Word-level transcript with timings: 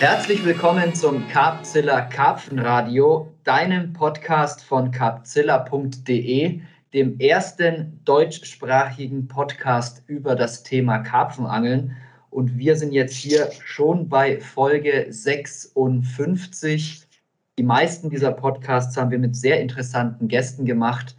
Herzlich 0.00 0.44
willkommen 0.44 0.94
zum 0.94 1.26
Carpzilla 1.26 2.02
Karpfenradio, 2.02 3.34
deinem 3.42 3.92
Podcast 3.92 4.62
von 4.62 4.92
carpzilla.de, 4.92 6.60
dem 6.94 7.18
ersten 7.18 8.00
deutschsprachigen 8.04 9.26
Podcast 9.26 10.04
über 10.06 10.36
das 10.36 10.62
Thema 10.62 10.98
Karpfenangeln. 10.98 11.96
Und 12.30 12.56
wir 12.56 12.76
sind 12.76 12.92
jetzt 12.92 13.16
hier 13.16 13.50
schon 13.64 14.08
bei 14.08 14.38
Folge 14.38 15.08
56. 15.10 17.08
Die 17.58 17.62
meisten 17.64 18.08
dieser 18.08 18.30
Podcasts 18.30 18.96
haben 18.96 19.10
wir 19.10 19.18
mit 19.18 19.34
sehr 19.34 19.60
interessanten 19.60 20.28
Gästen 20.28 20.64
gemacht. 20.64 21.16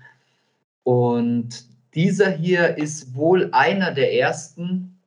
Und 0.84 1.66
dieser 1.96 2.32
hier 2.32 2.78
ist 2.78 3.14
wohl 3.14 3.50
einer 3.52 3.92
der 3.92 4.14
ersten, 4.14 4.99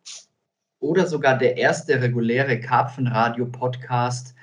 oder 0.83 1.07
sogar 1.07 1.39
der 1.39 1.57
erste 1.57 2.03
reguläre 2.03 2.61
Karpfenradio-Podcast, 2.61 4.35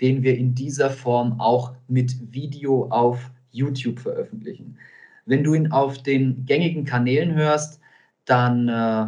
den 0.00 0.22
wir 0.22 0.38
in 0.38 0.54
dieser 0.54 0.90
Form 0.90 1.40
auch 1.40 1.74
mit 1.88 2.32
Video 2.32 2.88
auf 2.90 3.30
YouTube 3.50 3.98
veröffentlichen. 3.98 4.78
Wenn 5.26 5.44
du 5.44 5.54
ihn 5.54 5.72
auf 5.72 6.02
den 6.02 6.46
gängigen 6.46 6.84
Kanälen 6.84 7.34
hörst, 7.34 7.80
dann 8.24 8.68
äh, 8.68 9.06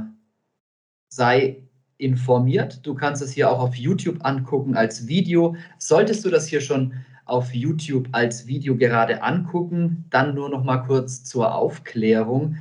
sei 1.08 1.62
informiert. 1.96 2.84
Du 2.84 2.94
kannst 2.94 3.22
es 3.22 3.32
hier 3.32 3.50
auch 3.50 3.60
auf 3.60 3.74
YouTube 3.76 4.24
angucken 4.24 4.76
als 4.76 5.06
Video. 5.06 5.56
Solltest 5.78 6.24
du 6.24 6.30
das 6.30 6.46
hier 6.48 6.60
schon 6.60 6.94
auf 7.24 7.54
YouTube 7.54 8.08
als 8.12 8.46
Video 8.46 8.76
gerade 8.76 9.22
angucken, 9.22 10.04
dann 10.10 10.34
nur 10.34 10.48
noch 10.48 10.64
mal 10.64 10.78
kurz 10.78 11.22
zur 11.22 11.54
Aufklärung. 11.54 12.56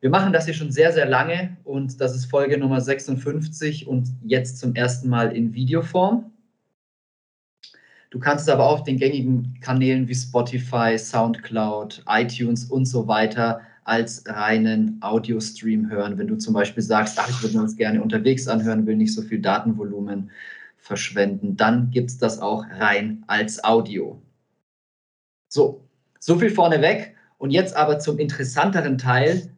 Wir 0.00 0.08
machen 0.08 0.32
das 0.32 0.46
hier 0.46 0.54
schon 0.54 0.72
sehr, 0.72 0.92
sehr 0.92 1.04
lange 1.04 1.58
und 1.62 2.00
das 2.00 2.16
ist 2.16 2.24
Folge 2.24 2.56
Nummer 2.56 2.80
56 2.80 3.86
und 3.86 4.08
jetzt 4.22 4.58
zum 4.58 4.74
ersten 4.74 5.10
Mal 5.10 5.36
in 5.36 5.52
Videoform. 5.52 6.32
Du 8.08 8.18
kannst 8.18 8.48
es 8.48 8.52
aber 8.52 8.64
auch 8.64 8.80
auf 8.80 8.84
den 8.84 8.96
gängigen 8.96 9.58
Kanälen 9.60 10.08
wie 10.08 10.14
Spotify, 10.14 10.96
SoundCloud, 10.98 12.02
iTunes 12.08 12.64
und 12.64 12.86
so 12.86 13.06
weiter 13.08 13.60
als 13.84 14.24
reinen 14.26 14.98
Audio-Stream 15.02 15.90
hören. 15.90 16.16
Wenn 16.16 16.28
du 16.28 16.36
zum 16.36 16.54
Beispiel 16.54 16.82
sagst, 16.82 17.18
ach, 17.20 17.28
ich 17.28 17.42
würde 17.42 17.58
mir 17.58 17.62
das 17.64 17.76
gerne 17.76 18.02
unterwegs 18.02 18.48
anhören, 18.48 18.86
will 18.86 18.96
nicht 18.96 19.14
so 19.14 19.20
viel 19.20 19.40
Datenvolumen 19.40 20.30
verschwenden, 20.78 21.56
dann 21.56 21.90
gibt 21.90 22.08
es 22.08 22.16
das 22.16 22.40
auch 22.40 22.64
rein 22.78 23.22
als 23.26 23.62
Audio. 23.62 24.20
So, 25.48 25.84
so 26.18 26.38
viel 26.38 26.50
vorneweg. 26.50 27.14
Und 27.36 27.50
jetzt 27.50 27.76
aber 27.76 27.98
zum 27.98 28.18
interessanteren 28.18 28.96
Teil, 28.96 29.50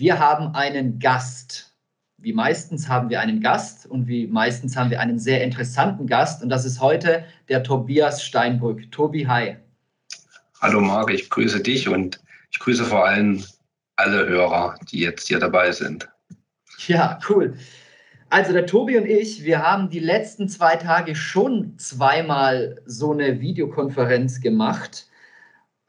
wir 0.00 0.18
haben 0.18 0.54
einen 0.54 0.98
Gast. 0.98 1.74
Wie 2.16 2.32
meistens 2.32 2.88
haben 2.88 3.10
wir 3.10 3.20
einen 3.20 3.42
Gast 3.42 3.86
und 3.86 4.08
wie 4.08 4.26
meistens 4.26 4.74
haben 4.74 4.90
wir 4.90 4.98
einen 4.98 5.18
sehr 5.18 5.44
interessanten 5.44 6.06
Gast. 6.06 6.42
Und 6.42 6.48
das 6.48 6.64
ist 6.64 6.80
heute 6.80 7.24
der 7.50 7.62
Tobias 7.62 8.22
Steinbrück. 8.22 8.90
Tobi, 8.92 9.26
hi. 9.26 9.56
Hallo 10.62 10.80
Marc, 10.80 11.10
ich 11.10 11.28
grüße 11.28 11.60
dich 11.60 11.86
und 11.86 12.18
ich 12.50 12.58
grüße 12.58 12.84
vor 12.84 13.06
allem 13.06 13.44
alle 13.96 14.26
Hörer, 14.26 14.74
die 14.90 15.00
jetzt 15.00 15.28
hier 15.28 15.38
dabei 15.38 15.70
sind. 15.70 16.08
Ja, 16.86 17.18
cool. 17.28 17.54
Also 18.30 18.54
der 18.54 18.64
Tobi 18.64 18.96
und 18.96 19.06
ich, 19.06 19.44
wir 19.44 19.62
haben 19.62 19.90
die 19.90 19.98
letzten 19.98 20.48
zwei 20.48 20.76
Tage 20.76 21.14
schon 21.14 21.78
zweimal 21.78 22.80
so 22.86 23.12
eine 23.12 23.40
Videokonferenz 23.40 24.40
gemacht 24.40 25.09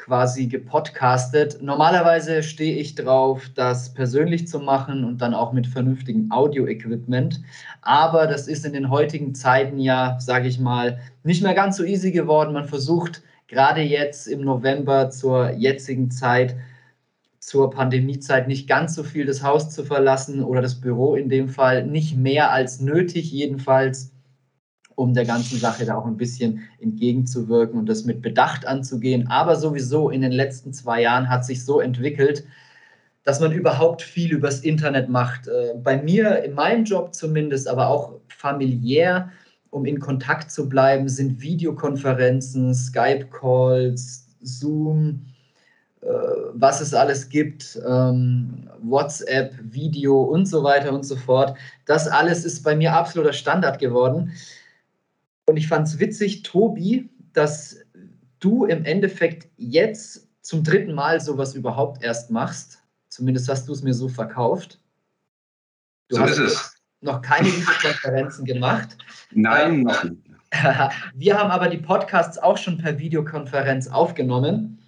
quasi 0.01 0.47
gepodcastet. 0.47 1.61
Normalerweise 1.61 2.41
stehe 2.41 2.77
ich 2.77 2.95
drauf, 2.95 3.49
das 3.53 3.93
persönlich 3.93 4.47
zu 4.47 4.59
machen 4.59 5.05
und 5.05 5.21
dann 5.21 5.35
auch 5.35 5.53
mit 5.53 5.67
vernünftigem 5.67 6.31
Audio-Equipment. 6.31 7.41
Aber 7.83 8.25
das 8.25 8.47
ist 8.47 8.65
in 8.65 8.73
den 8.73 8.89
heutigen 8.89 9.35
Zeiten 9.35 9.77
ja, 9.77 10.17
sage 10.19 10.47
ich 10.47 10.59
mal, 10.59 10.99
nicht 11.23 11.43
mehr 11.43 11.53
ganz 11.53 11.77
so 11.77 11.83
easy 11.83 12.11
geworden. 12.11 12.53
Man 12.53 12.65
versucht 12.65 13.21
gerade 13.47 13.81
jetzt 13.81 14.27
im 14.27 14.41
November 14.41 15.11
zur 15.11 15.51
jetzigen 15.51 16.09
Zeit, 16.09 16.55
zur 17.39 17.69
Pandemiezeit 17.69 18.47
nicht 18.47 18.67
ganz 18.67 18.95
so 18.95 19.03
viel 19.03 19.25
das 19.25 19.43
Haus 19.43 19.69
zu 19.69 19.83
verlassen 19.83 20.43
oder 20.43 20.61
das 20.63 20.81
Büro 20.81 21.15
in 21.15 21.29
dem 21.29 21.47
Fall, 21.47 21.85
nicht 21.85 22.17
mehr 22.17 22.51
als 22.51 22.79
nötig 22.81 23.31
jedenfalls 23.31 24.10
um 24.95 25.13
der 25.13 25.25
ganzen 25.25 25.59
Sache 25.59 25.85
da 25.85 25.95
auch 25.95 26.05
ein 26.05 26.17
bisschen 26.17 26.61
entgegenzuwirken 26.79 27.79
und 27.79 27.87
das 27.87 28.05
mit 28.05 28.21
Bedacht 28.21 28.67
anzugehen. 28.67 29.27
Aber 29.27 29.55
sowieso 29.55 30.09
in 30.09 30.21
den 30.21 30.31
letzten 30.31 30.73
zwei 30.73 31.01
Jahren 31.01 31.29
hat 31.29 31.45
sich 31.45 31.63
so 31.65 31.79
entwickelt, 31.79 32.43
dass 33.23 33.39
man 33.39 33.51
überhaupt 33.51 34.01
viel 34.01 34.31
übers 34.31 34.61
Internet 34.61 35.09
macht. 35.09 35.47
Äh, 35.47 35.75
bei 35.81 36.01
mir, 36.01 36.43
in 36.43 36.53
meinem 36.53 36.85
Job 36.85 37.13
zumindest, 37.13 37.67
aber 37.67 37.87
auch 37.89 38.13
familiär, 38.27 39.29
um 39.69 39.85
in 39.85 39.99
Kontakt 39.99 40.51
zu 40.51 40.67
bleiben, 40.67 41.07
sind 41.07 41.41
Videokonferenzen, 41.41 42.73
Skype-Calls, 42.73 44.27
Zoom, 44.41 45.21
äh, 46.01 46.07
was 46.53 46.81
es 46.81 46.93
alles 46.93 47.29
gibt, 47.29 47.79
ähm, 47.87 48.67
WhatsApp, 48.81 49.53
Video 49.61 50.21
und 50.21 50.47
so 50.47 50.63
weiter 50.63 50.91
und 50.91 51.05
so 51.05 51.15
fort. 51.15 51.55
Das 51.85 52.07
alles 52.07 52.43
ist 52.43 52.63
bei 52.63 52.75
mir 52.75 52.93
absoluter 52.93 53.33
Standard 53.33 53.79
geworden. 53.79 54.31
Und 55.45 55.57
ich 55.57 55.67
fand 55.67 55.87
es 55.87 55.99
witzig, 55.99 56.43
Tobi, 56.43 57.09
dass 57.33 57.77
du 58.39 58.65
im 58.65 58.85
Endeffekt 58.85 59.49
jetzt 59.57 60.27
zum 60.41 60.63
dritten 60.63 60.93
Mal 60.93 61.19
sowas 61.19 61.55
überhaupt 61.55 62.03
erst 62.03 62.31
machst. 62.31 62.83
Zumindest 63.09 63.49
hast 63.49 63.67
du 63.67 63.73
es 63.73 63.83
mir 63.83 63.93
so 63.93 64.07
verkauft. 64.07 64.79
Du 66.09 66.17
so 66.17 66.21
hast 66.21 66.37
ist 66.37 66.39
es. 66.39 66.75
noch 67.01 67.21
keine 67.21 67.47
Videokonferenzen 67.47 68.45
gemacht. 68.45 68.97
Nein, 69.31 69.73
ähm, 69.73 69.83
noch 69.83 70.03
nicht. 70.03 70.17
Wir 71.15 71.37
haben 71.37 71.49
aber 71.49 71.69
die 71.69 71.77
Podcasts 71.77 72.37
auch 72.37 72.57
schon 72.57 72.77
per 72.77 72.99
Videokonferenz 72.99 73.87
aufgenommen, 73.87 74.79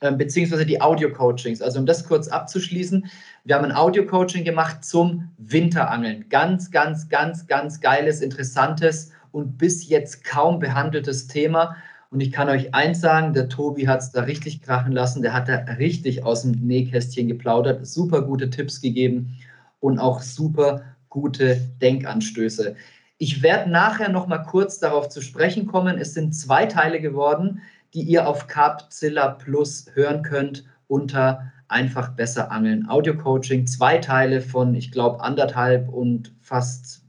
ähm, 0.00 0.18
beziehungsweise 0.18 0.66
die 0.66 0.80
Audio-Coachings. 0.80 1.62
Also 1.62 1.78
um 1.78 1.86
das 1.86 2.04
kurz 2.04 2.26
abzuschließen, 2.28 3.08
wir 3.44 3.54
haben 3.54 3.66
ein 3.66 3.72
Audio-Coaching 3.72 4.44
gemacht 4.44 4.84
zum 4.84 5.30
Winterangeln. 5.38 6.28
Ganz, 6.28 6.70
ganz, 6.70 7.08
ganz, 7.08 7.46
ganz 7.46 7.80
geiles, 7.80 8.20
interessantes 8.20 9.12
und 9.32 9.58
bis 9.58 9.88
jetzt 9.88 10.24
kaum 10.24 10.58
behandeltes 10.58 11.26
Thema. 11.26 11.76
Und 12.10 12.20
ich 12.20 12.32
kann 12.32 12.48
euch 12.48 12.74
eins 12.74 13.00
sagen, 13.00 13.32
der 13.34 13.48
Tobi 13.48 13.86
hat 13.86 14.00
es 14.00 14.10
da 14.10 14.22
richtig 14.22 14.62
krachen 14.62 14.92
lassen. 14.92 15.22
Der 15.22 15.32
hat 15.32 15.48
da 15.48 15.56
richtig 15.78 16.24
aus 16.24 16.42
dem 16.42 16.52
Nähkästchen 16.52 17.28
geplaudert, 17.28 17.86
super 17.86 18.22
gute 18.22 18.50
Tipps 18.50 18.80
gegeben 18.80 19.36
und 19.78 19.98
auch 19.98 20.20
super 20.20 20.82
gute 21.08 21.60
Denkanstöße. 21.80 22.74
Ich 23.18 23.42
werde 23.42 23.70
nachher 23.70 24.08
noch 24.08 24.26
mal 24.26 24.38
kurz 24.38 24.78
darauf 24.78 25.08
zu 25.08 25.20
sprechen 25.20 25.66
kommen. 25.66 25.98
Es 25.98 26.14
sind 26.14 26.34
zwei 26.34 26.66
Teile 26.66 27.00
geworden, 27.00 27.60
die 27.94 28.02
ihr 28.02 28.26
auf 28.26 28.46
Carpzilla 28.46 29.28
Plus 29.28 29.86
hören 29.94 30.22
könnt 30.22 30.64
unter 30.88 31.52
einfach 31.68 32.10
besser 32.10 32.50
angeln. 32.50 32.88
Audio 32.88 33.16
Coaching, 33.16 33.66
zwei 33.66 33.98
Teile 33.98 34.40
von, 34.40 34.74
ich 34.74 34.90
glaube, 34.90 35.20
anderthalb 35.20 35.88
und 35.88 36.34
fast 36.40 37.02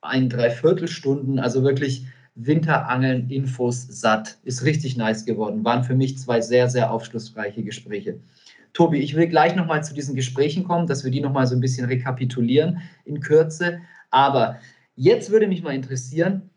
ein 0.00 0.28
Dreiviertelstunden, 0.28 1.38
also 1.38 1.62
wirklich 1.62 2.06
Winterangeln, 2.34 3.30
Infos 3.30 3.86
satt. 3.88 4.38
Ist 4.44 4.64
richtig 4.64 4.96
nice 4.96 5.24
geworden. 5.24 5.64
Waren 5.64 5.84
für 5.84 5.94
mich 5.94 6.18
zwei 6.18 6.40
sehr, 6.40 6.68
sehr 6.68 6.92
aufschlussreiche 6.92 7.64
Gespräche. 7.64 8.20
Tobi, 8.72 8.98
ich 8.98 9.16
will 9.16 9.26
gleich 9.26 9.56
nochmal 9.56 9.82
zu 9.82 9.92
diesen 9.92 10.14
Gesprächen 10.14 10.64
kommen, 10.64 10.86
dass 10.86 11.02
wir 11.02 11.10
die 11.10 11.20
nochmal 11.20 11.46
so 11.46 11.56
ein 11.56 11.60
bisschen 11.60 11.86
rekapitulieren 11.86 12.80
in 13.04 13.20
Kürze. 13.20 13.80
Aber 14.10 14.58
jetzt 14.94 15.30
würde 15.30 15.48
mich 15.48 15.62
mal 15.62 15.74
interessieren, 15.74 16.50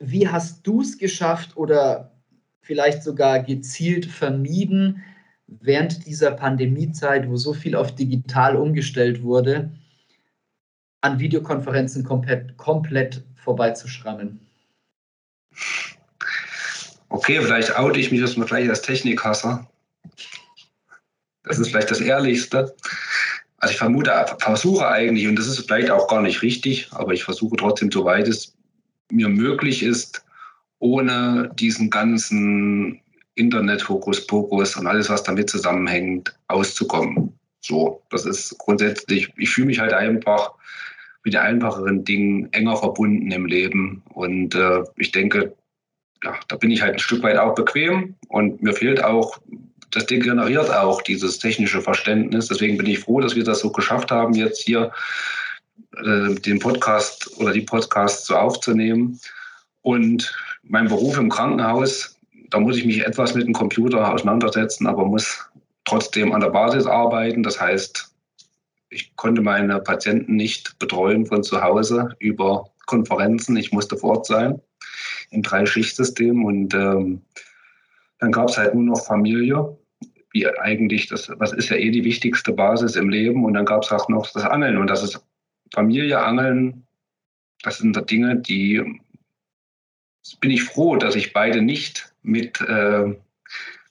wie 0.00 0.28
hast 0.28 0.66
du 0.66 0.82
es 0.82 0.98
geschafft 0.98 1.56
oder 1.56 2.12
vielleicht 2.60 3.02
sogar 3.02 3.42
gezielt 3.42 4.06
vermieden, 4.06 5.02
während 5.46 6.06
dieser 6.06 6.32
Pandemiezeit, 6.32 7.28
wo 7.28 7.36
so 7.36 7.52
viel 7.52 7.74
auf 7.76 7.94
digital 7.94 8.56
umgestellt 8.56 9.22
wurde, 9.22 9.70
an 11.04 11.18
Videokonferenzen 11.18 12.02
komplett, 12.02 12.56
komplett 12.56 13.22
vorbeizuschrammen. 13.36 14.40
Okay, 17.10 17.40
vielleicht 17.42 17.78
oute 17.78 18.00
ich 18.00 18.10
mich 18.10 18.20
jetzt 18.20 18.38
mal 18.38 18.46
gleich 18.46 18.68
als 18.70 18.80
Technikhasser. 18.80 19.68
Das 21.42 21.58
ist 21.58 21.68
vielleicht 21.68 21.90
das 21.90 22.00
Ehrlichste. 22.00 22.74
Also 23.58 23.72
ich 23.72 23.78
vermute, 23.78 24.12
versuche 24.38 24.88
eigentlich, 24.88 25.28
und 25.28 25.38
das 25.38 25.46
ist 25.46 25.66
vielleicht 25.66 25.90
auch 25.90 26.08
gar 26.08 26.22
nicht 26.22 26.40
richtig, 26.40 26.88
aber 26.92 27.12
ich 27.12 27.22
versuche 27.22 27.56
trotzdem, 27.56 27.92
soweit 27.92 28.26
es 28.26 28.54
mir 29.10 29.28
möglich 29.28 29.82
ist, 29.82 30.24
ohne 30.78 31.50
diesen 31.54 31.90
ganzen 31.90 33.02
Internet-Hokuspokus 33.34 34.76
und 34.76 34.86
alles, 34.86 35.10
was 35.10 35.22
damit 35.22 35.50
zusammenhängt, 35.50 36.34
auszukommen. 36.48 37.38
So, 37.60 38.02
das 38.10 38.24
ist 38.24 38.56
grundsätzlich, 38.58 39.30
ich 39.36 39.50
fühle 39.50 39.66
mich 39.66 39.80
halt 39.80 39.92
einfach 39.92 40.54
mit 41.24 41.34
einfacheren 41.36 42.04
Dingen 42.04 42.52
enger 42.52 42.76
verbunden 42.76 43.30
im 43.30 43.46
Leben. 43.46 44.02
Und 44.12 44.54
äh, 44.54 44.84
ich 44.96 45.10
denke, 45.10 45.54
ja, 46.22 46.34
da 46.48 46.56
bin 46.56 46.70
ich 46.70 46.82
halt 46.82 46.94
ein 46.94 46.98
Stück 46.98 47.22
weit 47.22 47.38
auch 47.38 47.54
bequem 47.54 48.14
und 48.28 48.62
mir 48.62 48.74
fehlt 48.74 49.02
auch, 49.02 49.38
das 49.90 50.06
Ding 50.06 50.20
generiert 50.20 50.70
auch 50.70 51.02
dieses 51.02 51.38
technische 51.38 51.80
Verständnis. 51.80 52.48
Deswegen 52.48 52.76
bin 52.76 52.86
ich 52.86 52.98
froh, 52.98 53.20
dass 53.20 53.36
wir 53.36 53.44
das 53.44 53.60
so 53.60 53.70
geschafft 53.70 54.10
haben, 54.10 54.34
jetzt 54.34 54.62
hier 54.62 54.90
äh, 55.96 56.34
den 56.34 56.58
Podcast 56.58 57.30
oder 57.38 57.52
die 57.52 57.60
Podcasts 57.60 58.26
so 58.26 58.36
aufzunehmen. 58.36 59.20
Und 59.82 60.34
mein 60.62 60.88
Beruf 60.88 61.16
im 61.18 61.28
Krankenhaus, 61.28 62.18
da 62.50 62.58
muss 62.58 62.76
ich 62.76 62.84
mich 62.84 63.06
etwas 63.06 63.34
mit 63.34 63.46
dem 63.46 63.52
Computer 63.52 64.12
auseinandersetzen, 64.12 64.86
aber 64.86 65.04
muss 65.04 65.46
trotzdem 65.84 66.32
an 66.32 66.40
der 66.40 66.50
Basis 66.50 66.86
arbeiten. 66.86 67.42
Das 67.42 67.60
heißt, 67.60 68.13
ich 68.94 69.16
konnte 69.16 69.42
meine 69.42 69.80
Patienten 69.80 70.36
nicht 70.36 70.78
betreuen 70.78 71.26
von 71.26 71.42
zu 71.42 71.60
Hause 71.60 72.14
über 72.20 72.70
Konferenzen. 72.86 73.56
Ich 73.56 73.72
musste 73.72 73.96
vor 73.96 74.10
Ort 74.10 74.26
sein 74.26 74.60
im 75.30 75.42
Drei-Schicht-System. 75.42 76.44
Und 76.44 76.74
ähm, 76.74 77.22
dann 78.18 78.32
gab 78.32 78.48
es 78.48 78.56
halt 78.56 78.74
nur 78.74 78.84
noch 78.84 79.04
Familie, 79.04 79.76
wie 80.32 80.46
eigentlich 80.46 81.08
das, 81.08 81.30
was 81.38 81.52
ist 81.52 81.70
ja 81.70 81.76
eh 81.76 81.90
die 81.90 82.04
wichtigste 82.04 82.52
Basis 82.52 82.96
im 82.96 83.08
Leben. 83.08 83.44
Und 83.44 83.54
dann 83.54 83.66
gab 83.66 83.82
es 83.82 83.92
auch 83.92 84.08
noch 84.08 84.30
das 84.32 84.44
Angeln. 84.44 84.78
Und 84.78 84.88
das 84.88 85.02
ist 85.02 85.20
Familie, 85.72 86.22
Angeln, 86.22 86.86
das 87.62 87.78
sind 87.78 87.98
Dinge, 88.10 88.36
die 88.36 89.00
bin 90.40 90.50
ich 90.50 90.62
froh, 90.62 90.96
dass 90.96 91.16
ich 91.16 91.32
beide 91.32 91.60
nicht 91.60 92.14
mit 92.22 92.60
äh, 92.62 93.14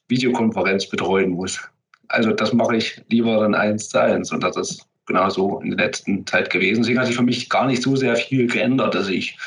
Videokonferenz 0.08 0.88
betreuen 0.88 1.32
muss. 1.32 1.60
Also 2.08 2.32
das 2.32 2.54
mache 2.54 2.78
ich 2.78 3.02
lieber 3.10 3.40
dann 3.40 3.56
eins 3.56 3.90
zu 3.90 4.02
eins. 4.02 4.32
Und 4.32 4.44
das 4.44 4.58
ist 4.58 4.88
genauso 5.06 5.60
in 5.60 5.76
der 5.76 5.86
letzten 5.86 6.26
Zeit 6.26 6.50
gewesen. 6.50 6.82
Deswegen 6.82 7.00
hat 7.00 7.08
sich 7.08 7.16
für 7.16 7.24
mich 7.24 7.50
gar 7.50 7.68
nicht 7.68 7.84
so 7.84 7.96
sehr 7.96 8.16
viel 8.16 8.48
geändert. 8.48 8.96
Also 8.96 9.12
ich 9.12 9.38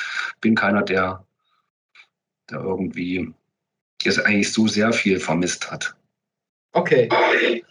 bin 0.41 0.55
keiner, 0.55 0.83
der, 0.83 1.25
der 2.51 2.61
irgendwie 2.61 3.33
jetzt 4.03 4.25
eigentlich 4.25 4.53
so 4.53 4.69
sehr 4.69 4.93
viel 4.93 5.19
vermisst 5.19 5.71
hat. 5.71 5.95
Okay, 6.73 7.09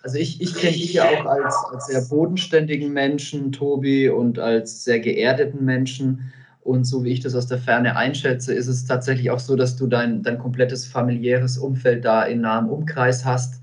also 0.02 0.18
ich, 0.18 0.42
ich 0.42 0.56
kenne 0.56 0.74
dich 0.74 0.94
ja 0.94 1.08
auch 1.08 1.26
als, 1.28 1.56
als 1.72 1.86
sehr 1.86 2.02
bodenständigen 2.02 2.92
Menschen, 2.92 3.52
Tobi, 3.52 4.10
und 4.10 4.40
als 4.40 4.84
sehr 4.84 5.00
geerdeten 5.00 5.64
Menschen. 5.64 6.34
Und 6.62 6.86
so 6.86 7.04
wie 7.04 7.12
ich 7.12 7.20
das 7.20 7.36
aus 7.36 7.46
der 7.46 7.60
Ferne 7.60 7.96
einschätze, 7.96 8.52
ist 8.52 8.66
es 8.66 8.86
tatsächlich 8.86 9.30
auch 9.30 9.38
so, 9.38 9.56
dass 9.56 9.76
du 9.76 9.86
dein, 9.86 10.24
dein 10.24 10.40
komplettes 10.40 10.88
familiäres 10.88 11.60
Umfeld 11.60 12.04
da 12.04 12.24
in 12.24 12.42
nahem 12.42 12.68
Umkreis 12.68 13.24
hast. 13.24 13.62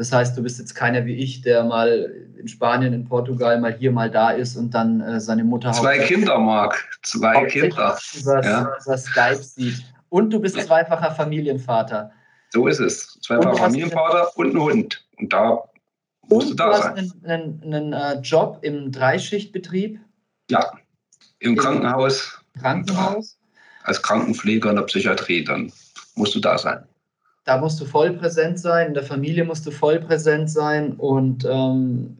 Das 0.00 0.12
heißt, 0.12 0.34
du 0.34 0.42
bist 0.42 0.58
jetzt 0.58 0.74
keiner 0.74 1.04
wie 1.04 1.14
ich, 1.14 1.42
der 1.42 1.62
mal 1.62 2.10
in 2.38 2.48
Spanien, 2.48 2.94
in 2.94 3.04
Portugal, 3.04 3.60
mal 3.60 3.76
hier, 3.76 3.92
mal 3.92 4.10
da 4.10 4.30
ist 4.30 4.56
und 4.56 4.70
dann 4.70 5.02
äh, 5.02 5.20
seine 5.20 5.44
Mutter 5.44 5.72
Zwei 5.72 5.98
Kinder, 5.98 6.38
Marc. 6.38 6.88
Zwei 7.02 7.44
Kinder. 7.44 7.92
Was, 7.92 8.24
ja. 8.24 8.72
was 8.86 9.04
Skype 9.04 9.42
sieht. 9.42 9.84
Und 10.08 10.30
du 10.30 10.40
bist 10.40 10.58
zweifacher 10.58 11.10
Familienvater. 11.10 12.10
So 12.48 12.66
ist 12.66 12.80
es. 12.80 13.20
Zweifacher 13.20 13.56
Familienvater 13.56 14.34
und 14.38 14.54
ein 14.54 14.58
Hund. 14.58 15.06
Und 15.18 15.34
da 15.34 15.64
musst 16.28 16.50
und 16.50 16.58
du 16.58 16.64
da 16.64 16.70
du 16.70 16.82
sein. 16.82 16.96
hast 16.96 17.24
einen, 17.26 17.62
einen, 17.62 17.92
einen 17.92 18.18
uh, 18.18 18.20
Job 18.22 18.60
im 18.62 18.90
Dreischichtbetrieb? 18.90 20.00
Ja, 20.50 20.66
im, 21.40 21.50
Im 21.50 21.56
Krankenhaus. 21.58 22.42
Krankenhaus? 22.58 23.38
Als 23.82 24.00
Krankenpfleger 24.00 24.70
in 24.70 24.76
der 24.76 24.84
Psychiatrie, 24.84 25.44
dann 25.44 25.70
musst 26.14 26.34
du 26.34 26.40
da 26.40 26.56
sein 26.56 26.86
da 27.44 27.58
musst 27.58 27.80
du 27.80 27.84
voll 27.84 28.12
präsent 28.12 28.58
sein, 28.58 28.88
in 28.88 28.94
der 28.94 29.02
Familie 29.02 29.44
musst 29.44 29.66
du 29.66 29.70
voll 29.70 29.98
präsent 30.00 30.50
sein. 30.50 30.92
Und 30.92 31.44
ähm, 31.44 32.18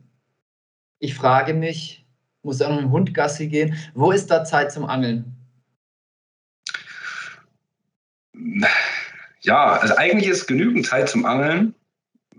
ich 0.99 1.15
frage 1.15 1.55
mich, 1.55 2.07
muss 2.43 2.63
auch 2.63 2.71
noch 2.71 2.79
dem 2.79 2.91
Hund 2.91 3.15
Gassi 3.15 3.49
gehen, 3.49 3.75
wo 3.95 4.13
ist 4.13 4.31
da 4.31 4.45
Zeit 4.45 4.73
zum 4.73 4.87
Angeln? 4.87 5.37
Ja, 9.43 9.73
also 9.75 9.97
eigentlich 9.97 10.29
ist 10.29 10.47
genügend 10.47 10.87
Zeit 10.87 11.09
zum 11.09 11.27
Angeln, 11.27 11.75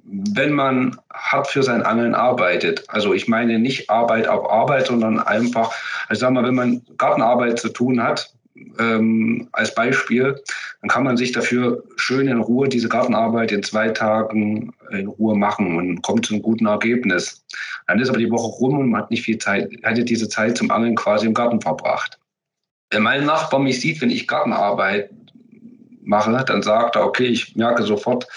wenn 0.03 0.53
man 0.53 0.97
hart 1.13 1.47
für 1.47 1.63
sein 1.63 1.83
Angeln 1.83 2.15
arbeitet. 2.15 2.83
Also 2.89 3.13
ich 3.13 3.27
meine 3.27 3.59
nicht 3.59 3.89
Arbeit 3.89 4.27
auf 4.27 4.49
Arbeit, 4.49 4.87
sondern 4.87 5.19
einfach, 5.19 5.71
also 6.07 6.21
sag 6.21 6.31
mal, 6.31 6.43
wenn 6.43 6.55
man 6.55 6.81
Gartenarbeit 6.97 7.59
zu 7.59 7.69
tun 7.69 8.01
hat, 8.01 8.33
ähm, 8.79 9.47
als 9.51 9.73
Beispiel, 9.75 10.41
dann 10.81 10.89
kann 10.89 11.03
man 11.03 11.17
sich 11.17 11.31
dafür 11.31 11.83
schön 11.95 12.27
in 12.27 12.39
Ruhe 12.39 12.67
diese 12.67 12.89
Gartenarbeit 12.89 13.51
in 13.51 13.63
zwei 13.63 13.89
Tagen 13.89 14.73
in 14.91 15.07
Ruhe 15.07 15.35
machen 15.35 15.77
und 15.77 16.01
kommt 16.01 16.25
zu 16.25 16.33
einem 16.33 16.43
guten 16.43 16.65
Ergebnis. 16.65 17.43
Dann 17.87 17.99
ist 17.99 18.09
aber 18.09 18.19
die 18.19 18.31
Woche 18.31 18.47
rum 18.47 18.77
und 18.79 18.89
man 18.91 19.01
hat 19.01 19.11
nicht 19.11 19.23
viel 19.23 19.37
Zeit, 19.37 19.69
hatte 19.83 20.03
diese 20.03 20.29
Zeit 20.29 20.57
zum 20.57 20.71
Angeln 20.71 20.95
quasi 20.95 21.27
im 21.27 21.33
Garten 21.33 21.61
verbracht. 21.61 22.17
Wenn 22.89 23.03
mein 23.03 23.25
Nachbar 23.25 23.59
mich 23.59 23.79
sieht, 23.79 24.01
wenn 24.01 24.09
ich 24.09 24.27
Gartenarbeit 24.27 25.09
mache, 26.03 26.43
dann 26.45 26.61
sagt 26.61 26.95
er, 26.95 27.05
okay, 27.05 27.27
ich 27.27 27.55
merke 27.55 27.83
sofort, 27.83 28.27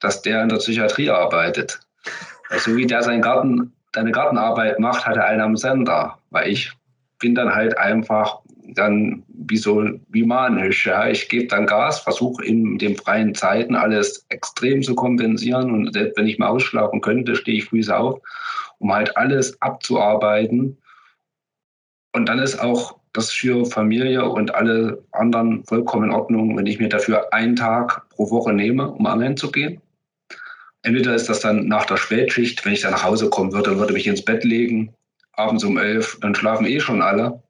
dass 0.00 0.22
der 0.22 0.42
in 0.42 0.48
der 0.48 0.56
Psychiatrie 0.56 1.10
arbeitet. 1.10 1.80
Also 2.50 2.76
wie 2.76 2.86
der 2.86 3.02
seinen 3.02 3.22
Garten, 3.22 3.72
seine 3.94 4.12
Gartenarbeit 4.12 4.78
macht, 4.78 5.06
hat 5.06 5.16
er 5.16 5.26
einen 5.26 5.40
am 5.40 5.56
Sender, 5.56 6.18
weil 6.30 6.50
ich 6.50 6.72
bin 7.18 7.34
dann 7.34 7.54
halt 7.54 7.78
einfach 7.78 8.40
dann 8.74 9.22
wie 9.28 9.56
so 9.56 9.84
wie 10.08 10.24
manisch. 10.24 10.86
Ja. 10.86 11.08
Ich 11.08 11.28
gebe 11.28 11.46
dann 11.46 11.66
Gas, 11.66 12.00
versuche 12.00 12.44
in 12.44 12.78
den 12.78 12.96
freien 12.96 13.34
Zeiten 13.34 13.74
alles 13.74 14.26
extrem 14.28 14.82
zu 14.82 14.94
kompensieren 14.94 15.70
und 15.70 15.92
selbst 15.92 16.16
wenn 16.16 16.26
ich 16.26 16.38
mal 16.38 16.48
ausschlafen 16.48 17.00
könnte, 17.00 17.36
stehe 17.36 17.58
ich 17.58 17.64
früh 17.66 17.82
auf, 17.90 18.20
um 18.78 18.92
halt 18.92 19.16
alles 19.16 19.60
abzuarbeiten. 19.62 20.76
Und 22.12 22.28
dann 22.28 22.38
ist 22.38 22.60
auch 22.60 22.98
das 23.12 23.30
für 23.30 23.64
Familie 23.64 24.28
und 24.28 24.54
alle 24.54 25.02
anderen 25.12 25.64
vollkommen 25.64 26.10
in 26.10 26.14
Ordnung, 26.14 26.56
wenn 26.56 26.66
ich 26.66 26.78
mir 26.78 26.88
dafür 26.88 27.32
einen 27.32 27.56
Tag 27.56 28.08
pro 28.10 28.30
Woche 28.30 28.52
nehme, 28.52 28.90
um 28.90 29.06
angeln 29.06 29.36
zu 29.36 29.50
gehen. 29.50 29.80
Entweder 30.82 31.14
ist 31.14 31.28
das 31.28 31.40
dann 31.40 31.66
nach 31.66 31.86
der 31.86 31.96
Spätschicht, 31.96 32.64
wenn 32.64 32.72
ich 32.72 32.82
dann 32.82 32.90
nach 32.90 33.04
Hause 33.04 33.30
kommen 33.30 33.52
würde, 33.52 33.78
würde 33.78 33.94
mich 33.94 34.06
ins 34.06 34.24
Bett 34.24 34.44
legen, 34.44 34.92
abends 35.32 35.64
um 35.64 35.78
elf, 35.78 36.18
dann 36.20 36.34
schlafen 36.34 36.66
eh 36.66 36.80
schon 36.80 37.02
alle. 37.02 37.42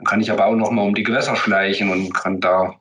Dann 0.00 0.06
kann 0.06 0.20
ich 0.22 0.32
aber 0.32 0.46
auch 0.46 0.56
noch 0.56 0.70
mal 0.70 0.86
um 0.86 0.94
die 0.94 1.02
Gewässer 1.02 1.36
schleichen 1.36 1.90
und 1.90 2.14
kann 2.14 2.40
da 2.40 2.74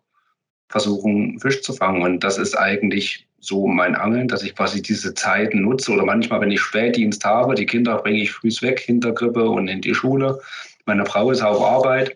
versuchen, 0.70 1.38
Fisch 1.42 1.62
zu 1.62 1.74
fangen. 1.74 2.02
Und 2.02 2.24
das 2.24 2.38
ist 2.38 2.58
eigentlich 2.58 3.28
so 3.42 3.68
mein 3.68 3.96
Angeln, 3.96 4.30
dass 4.30 4.42
ich 4.42 4.56
quasi 4.56 4.82
diese 4.82 5.14
Zeiten 5.16 5.64
nutze. 5.64 5.92
Oder 5.92 6.06
manchmal, 6.06 6.40
wenn 6.40 6.52
ich 6.52 6.62
Spätdienst 6.62 7.26
habe, 7.26 7.56
die 7.56 7.66
Kinder 7.66 7.98
bringe 7.98 8.22
ich 8.22 8.32
früh 8.32 8.50
weg, 8.62 8.80
Hintergrippe 8.80 9.50
und 9.50 9.68
in 9.68 9.82
die 9.82 9.94
Schule. 9.94 10.40
Meine 10.86 11.06
Frau 11.06 11.30
ist 11.30 11.42
auf 11.42 11.62
Arbeit. 11.62 12.16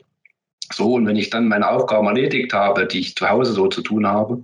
So, 0.71 0.93
und 0.93 1.05
wenn 1.05 1.17
ich 1.17 1.29
dann 1.29 1.49
meine 1.49 1.69
Aufgaben 1.69 2.07
erledigt 2.07 2.53
habe, 2.53 2.87
die 2.87 2.99
ich 2.99 3.15
zu 3.17 3.29
Hause 3.29 3.51
so 3.51 3.67
zu 3.67 3.81
tun 3.81 4.07
habe, 4.07 4.41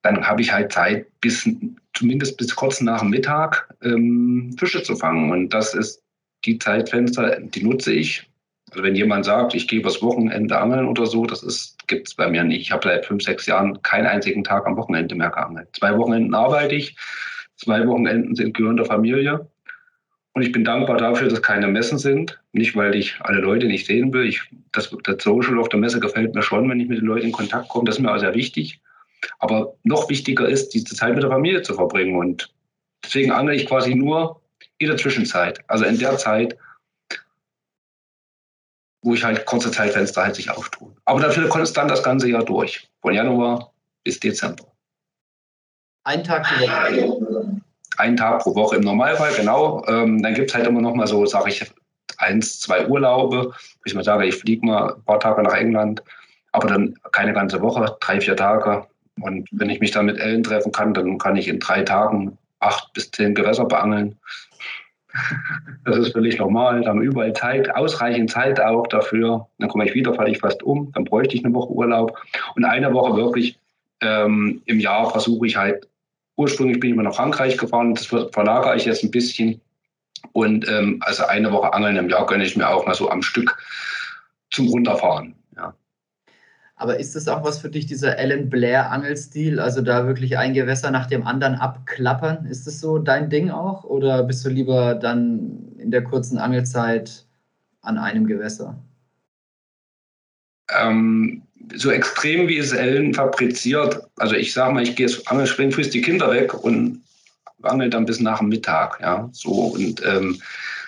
dann 0.00 0.26
habe 0.26 0.40
ich 0.40 0.50
halt 0.50 0.72
Zeit, 0.72 1.06
bis 1.20 1.46
zumindest 1.92 2.38
bis 2.38 2.56
kurz 2.56 2.80
nach 2.80 3.02
Mittag 3.02 3.68
ähm, 3.82 4.56
Fische 4.58 4.82
zu 4.82 4.96
fangen. 4.96 5.30
Und 5.30 5.50
das 5.50 5.74
ist 5.74 6.02
die 6.46 6.58
Zeitfenster, 6.58 7.38
die 7.38 7.62
nutze 7.62 7.92
ich 7.92 8.28
also 8.70 8.82
wenn 8.82 8.94
jemand 8.94 9.24
sagt, 9.24 9.54
ich 9.54 9.68
gehe 9.68 9.80
übers 9.80 10.02
Wochenende 10.02 10.58
angeln 10.58 10.86
oder 10.86 11.06
so, 11.06 11.24
das 11.24 11.76
gibt 11.86 12.08
es 12.08 12.14
bei 12.14 12.28
mir 12.28 12.44
nicht. 12.44 12.60
Ich 12.60 12.72
habe 12.72 12.88
seit 12.88 13.06
fünf, 13.06 13.22
sechs 13.22 13.46
Jahren 13.46 13.80
keinen 13.82 14.06
einzigen 14.06 14.44
Tag 14.44 14.66
am 14.66 14.76
Wochenende 14.76 15.14
mehr 15.14 15.30
geangelt. 15.30 15.68
Zwei 15.72 15.96
Wochenenden 15.96 16.34
arbeite 16.34 16.74
ich, 16.74 16.96
zwei 17.56 17.86
Wochenenden 17.86 18.34
sind 18.34 18.56
gehören 18.56 18.76
der 18.76 18.86
Familie. 18.86 19.48
Und 20.34 20.42
ich 20.42 20.52
bin 20.52 20.64
dankbar 20.64 20.98
dafür, 20.98 21.28
dass 21.28 21.42
keine 21.42 21.66
Messen 21.66 21.98
sind. 21.98 22.38
Nicht, 22.52 22.76
weil 22.76 22.94
ich 22.94 23.16
alle 23.20 23.40
Leute 23.40 23.66
nicht 23.66 23.86
sehen 23.86 24.12
will. 24.12 24.26
Ich, 24.26 24.42
das, 24.70 24.94
das 25.02 25.22
Social 25.22 25.58
auf 25.58 25.68
der 25.68 25.80
Messe 25.80 25.98
gefällt 25.98 26.34
mir 26.34 26.42
schon, 26.42 26.68
wenn 26.70 26.78
ich 26.78 26.88
mit 26.88 26.98
den 26.98 27.06
Leuten 27.06 27.26
in 27.26 27.32
Kontakt 27.32 27.68
komme. 27.68 27.86
Das 27.86 27.96
ist 27.96 28.02
mir 28.02 28.12
auch 28.12 28.18
sehr 28.18 28.34
wichtig. 28.34 28.80
Aber 29.40 29.74
noch 29.82 30.08
wichtiger 30.08 30.48
ist, 30.48 30.68
diese 30.74 30.94
Zeit 30.94 31.14
mit 31.14 31.24
der 31.24 31.30
Familie 31.30 31.62
zu 31.62 31.74
verbringen. 31.74 32.16
Und 32.16 32.52
deswegen 33.02 33.32
angel 33.32 33.56
ich 33.56 33.66
quasi 33.66 33.94
nur 33.94 34.40
in 34.78 34.86
der 34.86 34.96
Zwischenzeit. 34.96 35.60
Also 35.66 35.84
in 35.84 35.98
der 35.98 36.16
Zeit, 36.18 36.56
wo 39.02 39.14
ich 39.14 39.24
halt 39.24 39.46
kurze 39.46 39.70
Zeitfenster 39.70 40.24
halt 40.24 40.34
sich 40.34 40.50
auftun. 40.50 40.96
Aber 41.04 41.20
dafür 41.20 41.48
konstant 41.48 41.90
das 41.90 42.02
ganze 42.02 42.28
Jahr 42.28 42.44
durch, 42.44 42.88
von 43.00 43.14
Januar 43.14 43.72
bis 44.04 44.18
Dezember. 44.20 44.64
Ein 46.04 46.24
Tag 46.24 46.44
pro 46.44 46.64
Woche. 46.64 47.60
Ein 47.98 48.16
Tag 48.16 48.40
pro 48.40 48.54
Woche 48.54 48.76
im 48.76 48.82
Normalfall, 48.82 49.34
genau. 49.34 49.84
Ähm, 49.86 50.22
dann 50.22 50.34
gibt 50.34 50.50
es 50.50 50.54
halt 50.54 50.66
immer 50.66 50.80
noch 50.80 50.94
mal 50.94 51.06
so, 51.06 51.26
sage 51.26 51.50
ich, 51.50 51.70
eins, 52.18 52.60
zwei 52.60 52.86
Urlaube. 52.86 53.52
wo 53.52 53.82
Ich 53.84 53.94
mal 53.94 54.04
sage, 54.04 54.26
ich 54.26 54.36
fliege 54.36 54.64
mal 54.64 54.94
ein 54.94 55.02
paar 55.04 55.20
Tage 55.20 55.42
nach 55.42 55.54
England, 55.54 56.02
aber 56.52 56.68
dann 56.68 56.94
keine 57.12 57.32
ganze 57.32 57.60
Woche, 57.60 57.96
drei, 58.00 58.20
vier 58.20 58.36
Tage. 58.36 58.86
Und 59.20 59.48
wenn 59.52 59.70
ich 59.70 59.80
mich 59.80 59.90
dann 59.90 60.06
mit 60.06 60.18
Ellen 60.18 60.42
treffen 60.42 60.72
kann, 60.72 60.94
dann 60.94 61.18
kann 61.18 61.36
ich 61.36 61.48
in 61.48 61.58
drei 61.58 61.82
Tagen 61.82 62.38
acht 62.60 62.92
bis 62.92 63.10
zehn 63.10 63.34
Gewässer 63.34 63.64
beangeln. 63.64 64.18
Das 65.84 65.96
ist 65.96 66.12
völlig 66.12 66.38
normal. 66.38 66.82
Da 66.82 66.90
haben 66.90 67.00
wir 67.00 67.08
überall 67.08 67.32
Zeit, 67.32 67.74
ausreichend 67.74 68.30
Zeit 68.30 68.60
auch 68.60 68.86
dafür. 68.86 69.46
Dann 69.58 69.68
komme 69.68 69.86
ich 69.86 69.94
wieder, 69.94 70.14
falle 70.14 70.30
ich 70.30 70.38
fast 70.38 70.62
um. 70.62 70.92
Dann 70.92 71.04
bräuchte 71.04 71.36
ich 71.36 71.44
eine 71.44 71.54
Woche 71.54 71.72
Urlaub. 71.72 72.18
Und 72.56 72.64
eine 72.64 72.92
Woche 72.92 73.16
wirklich 73.16 73.58
ähm, 74.00 74.62
im 74.66 74.80
Jahr 74.80 75.10
versuche 75.10 75.46
ich 75.46 75.56
halt, 75.56 75.88
ursprünglich 76.36 76.80
bin 76.80 76.90
ich 76.90 76.94
immer 76.94 77.02
nach 77.02 77.14
Frankreich 77.14 77.56
gefahren, 77.56 77.94
das 77.94 78.06
verlagere 78.06 78.76
ich 78.76 78.84
jetzt 78.84 79.02
ein 79.02 79.10
bisschen. 79.10 79.60
Und 80.32 80.68
ähm, 80.68 80.98
also 81.00 81.24
eine 81.26 81.52
Woche 81.52 81.72
Angeln 81.72 81.96
im 81.96 82.08
Jahr 82.08 82.26
gönne 82.26 82.44
ich 82.44 82.56
mir 82.56 82.68
auch 82.68 82.86
mal 82.86 82.94
so 82.94 83.10
am 83.10 83.22
Stück 83.22 83.56
zum 84.50 84.68
Runterfahren. 84.68 85.34
Aber 86.80 87.00
ist 87.00 87.16
das 87.16 87.26
auch 87.26 87.42
was 87.42 87.58
für 87.58 87.68
dich, 87.68 87.86
dieser 87.86 88.16
Alan 88.18 88.48
Blair 88.48 88.92
Angelstil? 88.92 89.58
Also 89.58 89.82
da 89.82 90.06
wirklich 90.06 90.38
ein 90.38 90.54
Gewässer 90.54 90.92
nach 90.92 91.06
dem 91.06 91.26
anderen 91.26 91.56
abklappern? 91.56 92.46
Ist 92.46 92.68
das 92.68 92.80
so 92.80 92.98
dein 92.98 93.28
Ding 93.28 93.50
auch? 93.50 93.82
Oder 93.82 94.22
bist 94.22 94.44
du 94.44 94.48
lieber 94.48 94.94
dann 94.94 95.72
in 95.78 95.90
der 95.90 96.04
kurzen 96.04 96.38
Angelzeit 96.38 97.26
an 97.82 97.98
einem 97.98 98.28
Gewässer? 98.28 98.78
Ähm, 100.78 101.42
so 101.74 101.90
extrem 101.90 102.46
wie 102.46 102.58
es 102.58 102.72
Ellen 102.72 103.12
fabriziert, 103.12 104.00
also 104.16 104.36
ich 104.36 104.52
sage 104.52 104.72
mal, 104.72 104.82
ich 104.82 104.94
gehe 104.94 105.06
jetzt 105.06 105.26
angeln, 105.28 105.46
spring 105.46 105.72
früh 105.72 105.82
die 105.82 106.00
Kinder 106.00 106.30
weg 106.30 106.54
und 106.62 107.02
angel 107.62 107.90
dann 107.90 108.06
bis 108.06 108.20
nach 108.20 108.38
dem 108.38 108.48
Mittag, 108.48 109.00
ja, 109.00 109.28
so 109.32 109.50
und 109.50 110.02
ähm, 110.06 110.40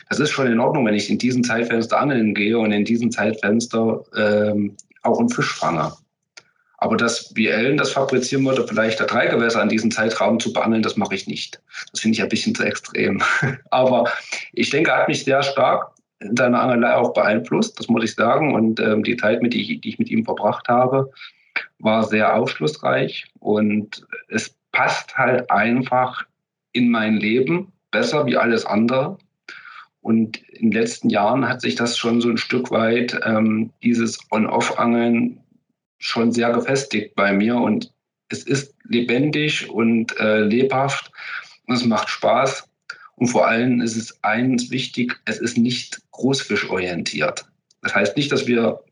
das 0.09 0.21
ist 0.21 0.31
schon 0.31 0.47
in 0.47 0.61
Ordnung, 0.61 0.87
wenn 0.87 0.95
ich 0.95 1.09
in 1.09 1.19
diesen 1.19 1.43
Zeitfenster 1.43 1.99
angeln 1.99 2.35
gehe 2.35 2.59
und 2.59 2.73
in 2.73 2.85
diesem 2.85 3.11
Zeitfenster 3.11 4.05
ähm, 4.17 4.77
auch 5.03 5.19
einen 5.19 5.29
Fisch 5.29 5.55
fange. 5.55 5.93
Aber 6.81 6.97
wie 7.35 7.49
Ellen 7.49 7.77
das 7.77 7.93
fabrizieren 7.93 8.45
würde, 8.47 8.67
vielleicht 8.67 8.99
der 8.99 9.07
Dreigewässer 9.07 9.63
in 9.63 9.69
diesem 9.69 9.91
Zeitraum 9.91 10.41
zu 10.41 10.51
beangeln, 10.51 10.83
das 10.83 10.97
mache 10.97 11.15
ich 11.15 11.27
nicht. 11.27 11.61
Das 11.93 12.01
finde 12.01 12.17
ich 12.17 12.23
ein 12.23 12.31
bisschen 12.31 12.55
zu 12.55 12.65
extrem. 12.65 13.23
Aber 13.71 14.11
ich 14.55 14.71
denke, 14.71 14.91
er 14.91 14.99
hat 14.99 15.09
mich 15.09 15.25
sehr 15.25 15.43
stark 15.43 15.93
in 16.21 16.37
seiner 16.37 16.61
Angelei 16.61 16.95
auch 16.95 17.13
beeinflusst, 17.13 17.79
das 17.79 17.89
muss 17.89 18.05
ich 18.05 18.15
sagen. 18.15 18.55
Und 18.55 18.81
ähm, 18.81 19.05
die 19.05 19.17
Zeit, 19.17 19.43
mit 19.43 19.53
die, 19.53 19.79
die 19.79 19.89
ich 19.91 19.99
mit 19.99 20.11
ihm 20.11 20.25
verbracht 20.25 20.69
habe, 20.69 21.11
war 21.81 22.03
sehr 22.05 22.35
aufschlussreich. 22.35 23.27
Und 23.41 24.07
es 24.29 24.55
passt 24.73 25.17
halt 25.19 25.51
einfach 25.51 26.25
in 26.73 26.91
mein 26.91 27.17
Leben 27.17 27.73
besser 27.91 28.25
wie 28.25 28.39
alles 28.39 28.65
andere. 28.65 29.19
Und 30.01 30.39
in 30.49 30.71
den 30.71 30.81
letzten 30.81 31.11
Jahren 31.11 31.49
hat 31.49 31.61
sich 31.61 31.75
das 31.75 31.99
schon 31.99 32.21
so 32.21 32.31
ein 32.31 32.39
Stück 32.39 32.71
weit, 32.71 33.19
ähm, 33.25 33.71
dieses 33.83 34.19
On-Off-Angeln, 34.31 35.41
schon 35.99 36.33
sehr 36.33 36.53
gefestigt 36.53 37.15
bei 37.15 37.33
mir. 37.33 37.57
Und 37.57 37.93
es 38.31 38.45
ist 38.45 38.75
lebendig 38.85 39.69
und 39.69 40.19
äh, 40.19 40.41
lebhaft 40.41 41.11
und 41.67 41.75
es 41.75 41.85
macht 41.85 42.09
Spaß. 42.09 42.69
Und 43.17 43.27
vor 43.27 43.47
allem 43.47 43.83
ist 43.83 43.97
es 43.97 44.25
eins 44.25 44.71
wichtig, 44.71 45.21
es 45.27 45.39
ist 45.39 45.59
nicht 45.59 46.01
großfischorientiert. 46.13 47.45
Das 47.83 47.95
heißt 47.95 48.17
nicht, 48.17 48.33
dass 48.33 48.47
wir 48.47 48.83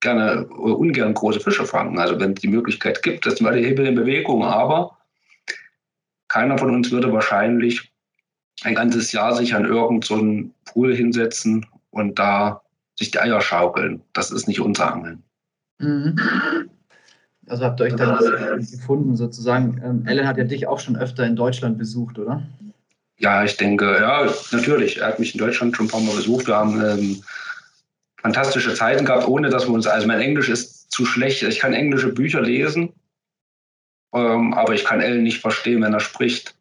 gerne 0.00 0.46
oder 0.48 0.78
ungern 0.78 1.14
große 1.14 1.40
Fische 1.40 1.64
fangen. 1.64 1.98
Also 1.98 2.18
wenn 2.20 2.32
es 2.32 2.40
die 2.40 2.48
Möglichkeit 2.48 3.02
gibt, 3.02 3.24
das 3.24 3.36
sind 3.36 3.46
alle 3.46 3.60
Hebel 3.60 3.86
in 3.86 3.94
Bewegung, 3.94 4.44
aber 4.44 4.98
keiner 6.28 6.58
von 6.58 6.74
uns 6.74 6.90
würde 6.90 7.12
wahrscheinlich 7.12 7.89
ein 8.62 8.74
ganzes 8.74 9.12
Jahr 9.12 9.34
sich 9.34 9.54
an 9.54 9.64
irgendeinen 9.64 10.52
so 10.66 10.72
Pool 10.72 10.94
hinsetzen 10.94 11.66
und 11.90 12.18
da 12.18 12.62
sich 12.96 13.10
die 13.10 13.18
Eier 13.18 13.40
schaukeln. 13.40 14.02
Das 14.12 14.30
ist 14.30 14.46
nicht 14.46 14.60
unser 14.60 14.92
Angeln. 14.92 15.22
Mhm. 15.78 16.16
Also 17.46 17.64
habt 17.64 17.80
ihr 17.80 17.84
euch 17.84 17.96
da 17.96 18.18
gefunden 18.58 19.16
sozusagen. 19.16 19.80
Ähm, 19.84 20.06
Ellen 20.06 20.26
hat 20.26 20.36
ja 20.36 20.44
dich 20.44 20.66
auch 20.66 20.78
schon 20.78 20.96
öfter 20.96 21.26
in 21.26 21.34
Deutschland 21.34 21.78
besucht, 21.78 22.18
oder? 22.18 22.42
Ja, 23.18 23.44
ich 23.44 23.56
denke, 23.56 23.98
ja, 24.00 24.30
natürlich. 24.52 24.98
Er 24.98 25.08
hat 25.08 25.18
mich 25.18 25.34
in 25.34 25.40
Deutschland 25.40 25.76
schon 25.76 25.86
ein 25.86 25.90
paar 25.90 26.00
Mal 26.00 26.14
besucht. 26.14 26.46
Wir 26.46 26.56
haben 26.56 26.80
ähm, 26.80 27.22
fantastische 28.20 28.74
Zeiten 28.74 29.04
gehabt, 29.04 29.26
ohne 29.26 29.48
dass 29.50 29.66
wir 29.66 29.74
uns, 29.74 29.86
also 29.86 30.06
mein 30.06 30.20
Englisch 30.20 30.48
ist 30.48 30.90
zu 30.92 31.04
schlecht. 31.04 31.42
Ich 31.42 31.58
kann 31.58 31.72
englische 31.72 32.12
Bücher 32.12 32.40
lesen, 32.40 32.92
ähm, 34.14 34.54
aber 34.54 34.74
ich 34.74 34.84
kann 34.84 35.00
Ellen 35.00 35.22
nicht 35.22 35.40
verstehen, 35.40 35.82
wenn 35.82 35.94
er 35.94 36.00
spricht. 36.00 36.54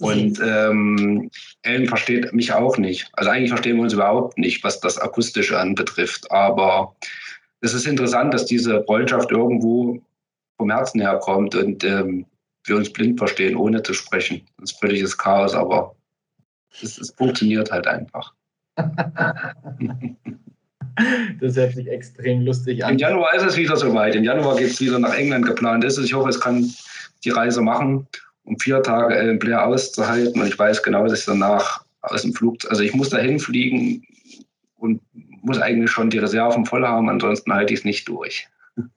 Und 0.00 0.40
ähm, 0.44 1.30
Ellen 1.62 1.86
versteht 1.86 2.32
mich 2.32 2.52
auch 2.52 2.76
nicht. 2.78 3.08
Also 3.14 3.30
eigentlich 3.30 3.50
verstehen 3.50 3.76
wir 3.76 3.82
uns 3.82 3.92
überhaupt 3.92 4.38
nicht, 4.38 4.62
was 4.64 4.80
das 4.80 4.98
Akustische 4.98 5.58
anbetrifft. 5.58 6.30
Aber 6.30 6.94
es 7.60 7.74
ist 7.74 7.86
interessant, 7.86 8.34
dass 8.34 8.46
diese 8.46 8.82
Freundschaft 8.84 9.30
irgendwo 9.30 10.00
vom 10.56 10.70
Herzen 10.70 11.00
herkommt 11.00 11.54
und 11.54 11.84
ähm, 11.84 12.26
wir 12.64 12.76
uns 12.76 12.92
blind 12.92 13.18
verstehen, 13.18 13.56
ohne 13.56 13.82
zu 13.82 13.94
sprechen. 13.94 14.42
Das 14.58 14.72
ist 14.72 14.80
völliges 14.80 15.16
Chaos, 15.16 15.54
aber 15.54 15.94
es, 16.80 16.98
es 16.98 17.10
funktioniert 17.10 17.70
halt 17.70 17.86
einfach. 17.86 18.32
das 21.40 21.56
hört 21.56 21.74
sich 21.74 21.88
extrem 21.88 22.42
lustig 22.42 22.84
an. 22.84 22.92
Im 22.92 22.98
Januar 22.98 23.34
ist 23.34 23.44
es 23.44 23.56
wieder 23.56 23.76
soweit. 23.76 24.14
Im 24.14 24.24
Januar 24.24 24.56
geht 24.56 24.70
es 24.70 24.80
wieder 24.80 24.98
nach 24.98 25.14
England 25.14 25.46
geplant 25.46 25.84
ist. 25.84 25.98
Ich 25.98 26.14
hoffe, 26.14 26.28
es 26.28 26.40
kann 26.40 26.72
die 27.24 27.30
Reise 27.30 27.60
machen, 27.60 28.06
um 28.44 28.58
vier 28.58 28.82
Tage 28.82 29.14
Ellen 29.14 29.38
Blair 29.38 29.66
auszuhalten. 29.66 30.40
Und 30.40 30.48
ich 30.48 30.58
weiß 30.58 30.82
genau, 30.82 31.04
dass 31.04 31.20
ich 31.20 31.24
danach 31.24 31.84
aus 32.02 32.22
dem 32.22 32.32
Flug, 32.32 32.58
also 32.68 32.82
ich 32.82 32.94
muss 32.94 33.10
dahin 33.10 33.38
fliegen 33.38 34.02
und 34.76 35.00
muss 35.42 35.60
eigentlich 35.60 35.90
schon 35.90 36.10
die 36.10 36.18
Reserven 36.18 36.66
voll 36.66 36.86
haben, 36.86 37.08
ansonsten 37.08 37.52
halte 37.52 37.72
ich 37.72 37.80
es 37.80 37.84
nicht 37.84 38.08
durch. 38.08 38.48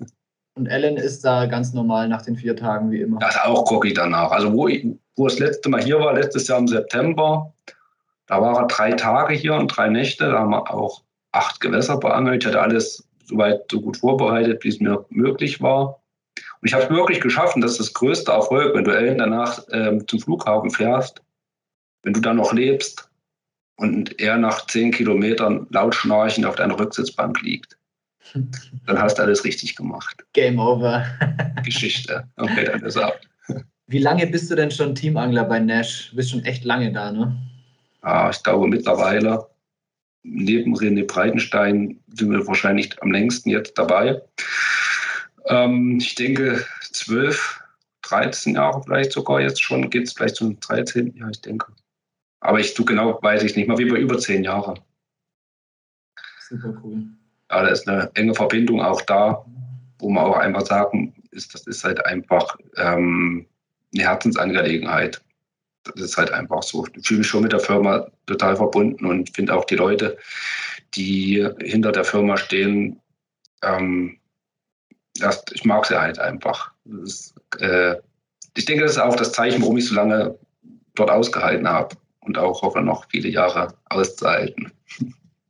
Und 0.57 0.67
Ellen 0.67 0.95
ist 0.95 1.25
da 1.25 1.47
ganz 1.47 1.73
normal 1.73 2.07
nach 2.07 2.21
den 2.21 2.37
vier 2.37 2.55
Tagen 2.55 2.89
wie 2.89 3.01
immer. 3.01 3.19
Das 3.19 3.37
auch 3.43 3.65
gucke 3.65 3.89
ich 3.89 3.93
danach. 3.93 4.31
Also 4.31 4.53
wo, 4.53 4.69
ich, 4.69 4.87
wo 5.17 5.27
das 5.27 5.37
letzte 5.37 5.67
Mal 5.67 5.83
hier 5.83 5.99
war, 5.99 6.13
letztes 6.13 6.47
Jahr 6.47 6.59
im 6.59 6.67
September, 6.69 7.53
da 8.27 8.39
war 8.39 8.61
er 8.61 8.67
drei 8.67 8.93
Tage 8.93 9.33
hier 9.33 9.53
und 9.55 9.67
drei 9.67 9.89
Nächte. 9.89 10.31
Da 10.31 10.39
haben 10.39 10.51
wir 10.51 10.73
auch 10.73 11.03
acht 11.33 11.59
Gewässer 11.59 11.97
beangelt. 11.97 12.43
Ich 12.43 12.47
hatte 12.47 12.61
alles 12.61 13.05
soweit 13.25 13.63
so 13.69 13.81
gut 13.81 13.97
vorbereitet, 13.97 14.63
wie 14.63 14.69
es 14.69 14.79
mir 14.79 15.05
möglich 15.09 15.61
war. 15.61 16.01
Und 16.65 16.69
ich 16.69 16.73
habe 16.73 16.85
es 16.85 16.89
wirklich 16.89 17.21
geschafft. 17.21 17.55
Und 17.55 17.61
das 17.61 17.73
ist 17.73 17.79
das 17.79 17.93
größte 17.93 18.31
Erfolg, 18.31 18.73
wenn 18.73 18.85
du 18.85 18.89
Ellen 18.89 19.19
danach 19.19 19.63
ähm, 19.71 20.03
zum 20.07 20.19
Flughafen 20.19 20.71
fährst, 20.71 21.21
wenn 22.01 22.13
du 22.13 22.21
dann 22.21 22.37
noch 22.37 22.53
lebst 22.53 23.07
und 23.75 24.19
er 24.19 24.35
nach 24.37 24.65
zehn 24.65 24.89
Kilometern 24.91 25.67
laut 25.69 25.93
schnarchend 25.93 26.47
auf 26.47 26.55
deiner 26.55 26.79
Rücksitzbank 26.79 27.39
liegt. 27.43 27.77
Dann 28.87 28.99
hast 28.99 29.19
du 29.19 29.21
alles 29.21 29.43
richtig 29.43 29.75
gemacht. 29.75 30.25
Game 30.33 30.57
over. 30.57 31.05
Geschichte. 31.63 32.27
Okay, 32.37 32.65
dann 32.65 32.81
ist 32.81 32.97
ab. 32.97 33.19
Wie 33.85 33.99
lange 33.99 34.25
bist 34.25 34.49
du 34.49 34.55
denn 34.55 34.71
schon 34.71 34.95
Teamangler 34.95 35.43
bei 35.43 35.59
Nash? 35.59 36.09
Du 36.09 36.15
bist 36.15 36.31
schon 36.31 36.43
echt 36.45 36.65
lange 36.65 36.91
da, 36.91 37.11
ne? 37.11 37.37
Ja, 38.01 38.31
ich 38.31 38.41
glaube 38.41 38.67
mittlerweile, 38.67 39.45
neben 40.23 40.75
René 40.75 41.05
Breitenstein 41.05 41.99
sind 42.15 42.31
wir 42.31 42.47
wahrscheinlich 42.47 42.99
am 43.03 43.11
längsten 43.11 43.51
jetzt 43.51 43.77
dabei. 43.77 44.19
Ähm, 45.47 45.97
ich 45.99 46.15
denke, 46.15 46.65
zwölf, 46.91 47.61
13 48.03 48.55
Jahre 48.55 48.81
vielleicht 48.83 49.11
sogar 49.11 49.41
jetzt 49.41 49.61
schon, 49.61 49.89
geht 49.89 50.07
es 50.07 50.13
vielleicht 50.13 50.35
zum 50.35 50.59
13. 50.59 51.15
Ja, 51.17 51.29
ich 51.29 51.41
denke. 51.41 51.71
Aber 52.39 52.59
ich 52.59 52.73
tue 52.73 52.85
genau, 52.85 53.19
weiß 53.21 53.43
ich 53.43 53.55
nicht 53.55 53.67
mal, 53.67 53.77
wie 53.77 53.83
über 53.83 53.97
über 53.97 54.17
zehn 54.19 54.43
Jahre. 54.43 54.75
Super 56.39 56.79
cool. 56.83 57.03
Ja, 57.49 57.63
da 57.63 57.67
ist 57.67 57.87
eine 57.87 58.11
enge 58.13 58.35
Verbindung 58.35 58.81
auch 58.81 59.01
da, 59.01 59.45
wo 59.99 60.09
man 60.09 60.25
auch 60.25 60.37
einfach 60.37 60.65
sagen 60.65 61.15
ist, 61.31 61.53
das 61.53 61.67
ist 61.67 61.83
halt 61.83 62.05
einfach 62.05 62.57
ähm, 62.77 63.45
eine 63.93 64.03
Herzensangelegenheit. 64.03 65.21
Das 65.83 66.01
ist 66.01 66.17
halt 66.17 66.31
einfach 66.31 66.63
so. 66.63 66.87
Ich 66.95 67.07
fühle 67.07 67.19
mich 67.19 67.27
schon 67.27 67.43
mit 67.43 67.51
der 67.51 67.59
Firma 67.59 68.07
total 68.25 68.55
verbunden 68.55 69.05
und 69.05 69.35
finde 69.35 69.53
auch 69.53 69.65
die 69.65 69.75
Leute, 69.75 70.17
die 70.95 71.47
hinter 71.59 71.91
der 71.91 72.05
Firma 72.05 72.37
stehen, 72.37 72.99
ähm, 73.61 74.17
das, 75.19 75.43
ich 75.53 75.65
mag 75.65 75.85
sie 75.85 75.99
halt 75.99 76.19
einfach. 76.19 76.71
Ist, 77.03 77.33
äh, 77.59 77.95
ich 78.55 78.65
denke, 78.65 78.83
das 78.83 78.93
ist 78.93 78.99
auch 78.99 79.15
das 79.15 79.31
Zeichen, 79.31 79.61
warum 79.61 79.77
ich 79.77 79.87
so 79.87 79.95
lange 79.95 80.37
dort 80.95 81.09
ausgehalten 81.09 81.67
habe 81.67 81.95
und 82.21 82.37
auch 82.37 82.61
hoffe, 82.61 82.81
noch 82.81 83.05
viele 83.09 83.29
Jahre 83.29 83.73
auszuhalten. 83.89 84.71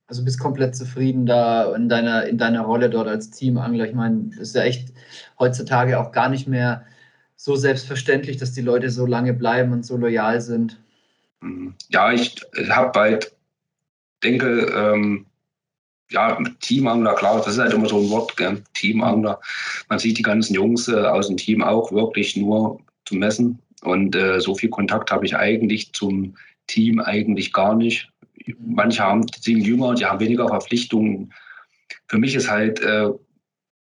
Also 0.08 0.24
bist 0.24 0.40
komplett 0.40 0.76
zufrieden 0.76 1.26
da 1.26 1.76
in 1.76 1.90
deiner, 1.90 2.26
in 2.26 2.38
deiner 2.38 2.62
Rolle 2.62 2.90
dort 2.90 3.08
als 3.08 3.32
Teamangler. 3.32 3.88
Ich 3.88 3.96
meine, 3.96 4.30
das 4.30 4.40
ist 4.50 4.56
ja 4.56 4.64
echt 4.64 4.94
heutzutage 5.40 6.00
auch 6.00 6.12
gar 6.12 6.30
nicht 6.30 6.48
mehr 6.48 6.86
so 7.36 7.56
selbstverständlich, 7.56 8.38
dass 8.38 8.54
die 8.54 8.62
Leute 8.62 8.90
so 8.90 9.06
lange 9.06 9.34
bleiben 9.34 9.72
und 9.72 9.86
so 9.86 9.98
loyal 9.98 10.42
sind. 10.42 10.80
Mhm. 11.42 11.76
Ja, 11.90 12.12
ich 12.12 12.36
habe 12.70 12.92
bald, 12.92 13.36
denke, 14.24 14.72
ähm, 14.74 15.26
ja, 16.12 16.38
Teamangler, 16.60 17.16
klar, 17.16 17.38
das 17.38 17.48
ist 17.54 17.60
halt 17.60 17.74
immer 17.74 17.90
so 17.90 18.00
ein 18.00 18.10
Wort, 18.10 18.38
gell? 18.38 18.64
Teamangler. 18.74 19.40
Man 19.90 20.00
sieht 20.00 20.18
die 20.18 20.24
ganzen 20.24 20.54
Jungs 20.54 20.88
äh, 20.88 20.96
aus 20.96 21.28
dem 21.28 21.38
Team 21.38 21.64
auch 21.64 21.92
wirklich 21.92 22.36
nur 22.36 22.80
zum 23.06 23.20
Messen. 23.20 23.60
Und 23.82 24.16
äh, 24.16 24.40
so 24.40 24.56
viel 24.56 24.70
Kontakt 24.70 25.12
habe 25.12 25.26
ich 25.26 25.36
eigentlich 25.36 25.94
zum 25.94 26.36
Team 26.68 27.00
eigentlich 27.00 27.54
gar 27.54 27.76
nicht. 27.76 28.10
Manche 28.60 29.04
haben, 29.04 29.26
sind 29.40 29.62
jünger, 29.62 29.96
die 29.96 30.06
haben 30.06 30.20
weniger 30.20 30.48
Verpflichtungen. 30.48 31.34
Für 32.08 32.18
mich 32.18 32.36
ist 32.36 32.50
halt, 32.50 32.80
äh, 32.82 33.10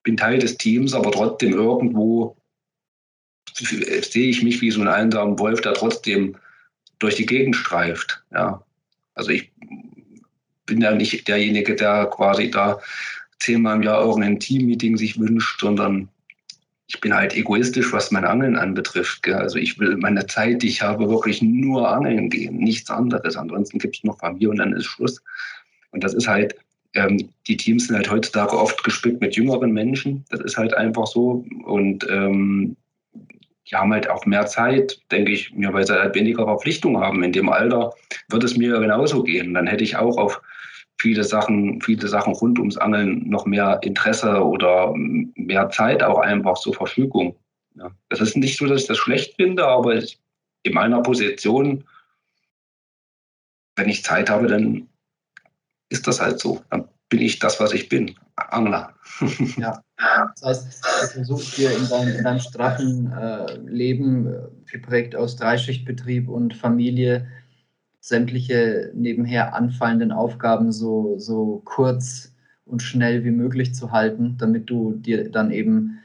bin 0.03 0.17
Teil 0.17 0.39
des 0.39 0.57
Teams, 0.57 0.93
aber 0.93 1.11
trotzdem 1.11 1.53
irgendwo 1.53 2.35
sehe 3.55 4.29
ich 4.29 4.43
mich 4.43 4.61
wie 4.61 4.71
so 4.71 4.81
ein 4.81 4.87
einsamer 4.87 5.37
Wolf, 5.39 5.61
der 5.61 5.73
trotzdem 5.73 6.35
durch 6.99 7.15
die 7.15 7.25
Gegend 7.25 7.55
streift. 7.55 8.23
Ja. 8.31 8.63
Also 9.15 9.31
ich 9.31 9.51
bin 10.65 10.81
ja 10.81 10.93
nicht 10.93 11.27
derjenige, 11.27 11.75
der 11.75 12.05
quasi 12.07 12.49
da 12.49 12.79
zehnmal 13.39 13.77
im 13.77 13.83
Jahr 13.83 14.03
irgendein 14.03 14.39
Teammeeting 14.39 14.97
sich 14.97 15.19
wünscht, 15.19 15.59
sondern 15.59 16.09
ich 16.87 17.01
bin 17.01 17.13
halt 17.13 17.35
egoistisch, 17.35 17.91
was 17.91 18.11
mein 18.11 18.25
Angeln 18.25 18.55
anbetrifft. 18.55 19.23
Gell? 19.23 19.35
Also 19.35 19.57
ich 19.57 19.79
will 19.79 19.97
meine 19.97 20.25
Zeit, 20.27 20.61
die 20.61 20.67
ich 20.67 20.81
habe, 20.81 21.09
wirklich 21.09 21.41
nur 21.41 21.89
angeln 21.89 22.29
gehen, 22.29 22.57
nichts 22.57 22.89
anderes. 22.89 23.35
Ansonsten 23.35 23.79
gibt 23.79 23.97
es 23.97 24.03
noch 24.03 24.19
Familie 24.19 24.49
und 24.49 24.57
dann 24.57 24.73
ist 24.73 24.85
Schluss. 24.85 25.21
Und 25.91 26.03
das 26.03 26.13
ist 26.13 26.27
halt, 26.27 26.55
ähm, 26.93 27.29
die 27.47 27.57
Teams 27.57 27.87
sind 27.87 27.95
halt 27.95 28.11
heutzutage 28.11 28.57
oft 28.57 28.83
gespickt 28.83 29.21
mit 29.21 29.35
jüngeren 29.35 29.71
Menschen. 29.71 30.23
Das 30.29 30.41
ist 30.41 30.57
halt 30.57 30.73
einfach 30.73 31.07
so. 31.07 31.45
Und 31.65 32.05
ähm, 32.09 32.75
die 33.69 33.75
haben 33.75 33.93
halt 33.93 34.09
auch 34.09 34.25
mehr 34.25 34.45
Zeit, 34.45 34.99
denke 35.11 35.31
ich 35.31 35.53
mir, 35.53 35.73
weil 35.73 35.87
sie 35.87 35.93
halt 35.93 36.15
weniger 36.15 36.43
Verpflichtungen 36.43 37.01
haben. 37.01 37.23
In 37.23 37.31
dem 37.31 37.49
Alter 37.49 37.93
wird 38.29 38.43
es 38.43 38.57
mir 38.57 38.79
genauso 38.79 39.23
gehen. 39.23 39.53
Dann 39.53 39.67
hätte 39.67 39.83
ich 39.83 39.95
auch 39.95 40.17
auf 40.17 40.41
viele 41.03 41.25
Sachen, 41.25 41.81
viele 41.81 42.07
Sachen 42.07 42.33
rund 42.33 42.57
ums 42.59 42.77
Angeln 42.77 43.27
noch 43.27 43.45
mehr 43.45 43.77
Interesse 43.83 44.41
oder 44.41 44.93
mehr 44.95 45.69
Zeit 45.69 46.01
auch 46.01 46.19
einfach 46.19 46.57
zur 46.57 46.73
Verfügung. 46.73 47.35
Ja. 47.75 47.91
Das 48.07 48.21
ist 48.21 48.37
nicht 48.37 48.57
so, 48.57 48.67
dass 48.67 48.83
ich 48.83 48.87
das 48.87 48.99
schlecht 48.99 49.35
finde, 49.35 49.67
aber 49.67 49.95
in 49.95 50.73
meiner 50.73 51.01
Position, 51.01 51.83
wenn 53.75 53.89
ich 53.89 54.01
Zeit 54.01 54.29
habe, 54.29 54.47
dann 54.47 54.87
ist 55.89 56.07
das 56.07 56.21
halt 56.21 56.39
so. 56.39 56.63
Dann 56.69 56.87
bin 57.09 57.19
ich 57.19 57.37
das, 57.37 57.59
was 57.59 57.73
ich 57.73 57.89
bin, 57.89 58.15
Angler. 58.37 58.93
ja, 59.57 59.83
das 60.39 60.45
heißt, 60.45 60.85
du 60.85 61.07
versuchst 61.15 61.57
dir 61.57 61.75
in, 61.75 61.89
dein, 61.89 62.07
in 62.07 62.23
deinem 62.23 62.39
straffen 62.39 63.11
äh, 63.11 63.57
Leben, 63.65 64.27
äh, 64.27 64.71
geprägt 64.71 65.17
aus 65.17 65.35
Dreischichtbetrieb 65.35 66.29
und 66.29 66.55
Familie, 66.55 67.27
sämtliche 68.03 68.91
nebenher 68.93 69.55
anfallenden 69.55 70.11
Aufgaben 70.11 70.73
so, 70.73 71.17
so 71.19 71.61
kurz 71.63 72.33
und 72.65 72.81
schnell 72.81 73.23
wie 73.23 73.31
möglich 73.31 73.73
zu 73.73 73.93
halten, 73.93 74.35
damit 74.37 74.69
du 74.69 74.91
dir 74.91 75.31
dann 75.31 75.51
eben 75.51 75.99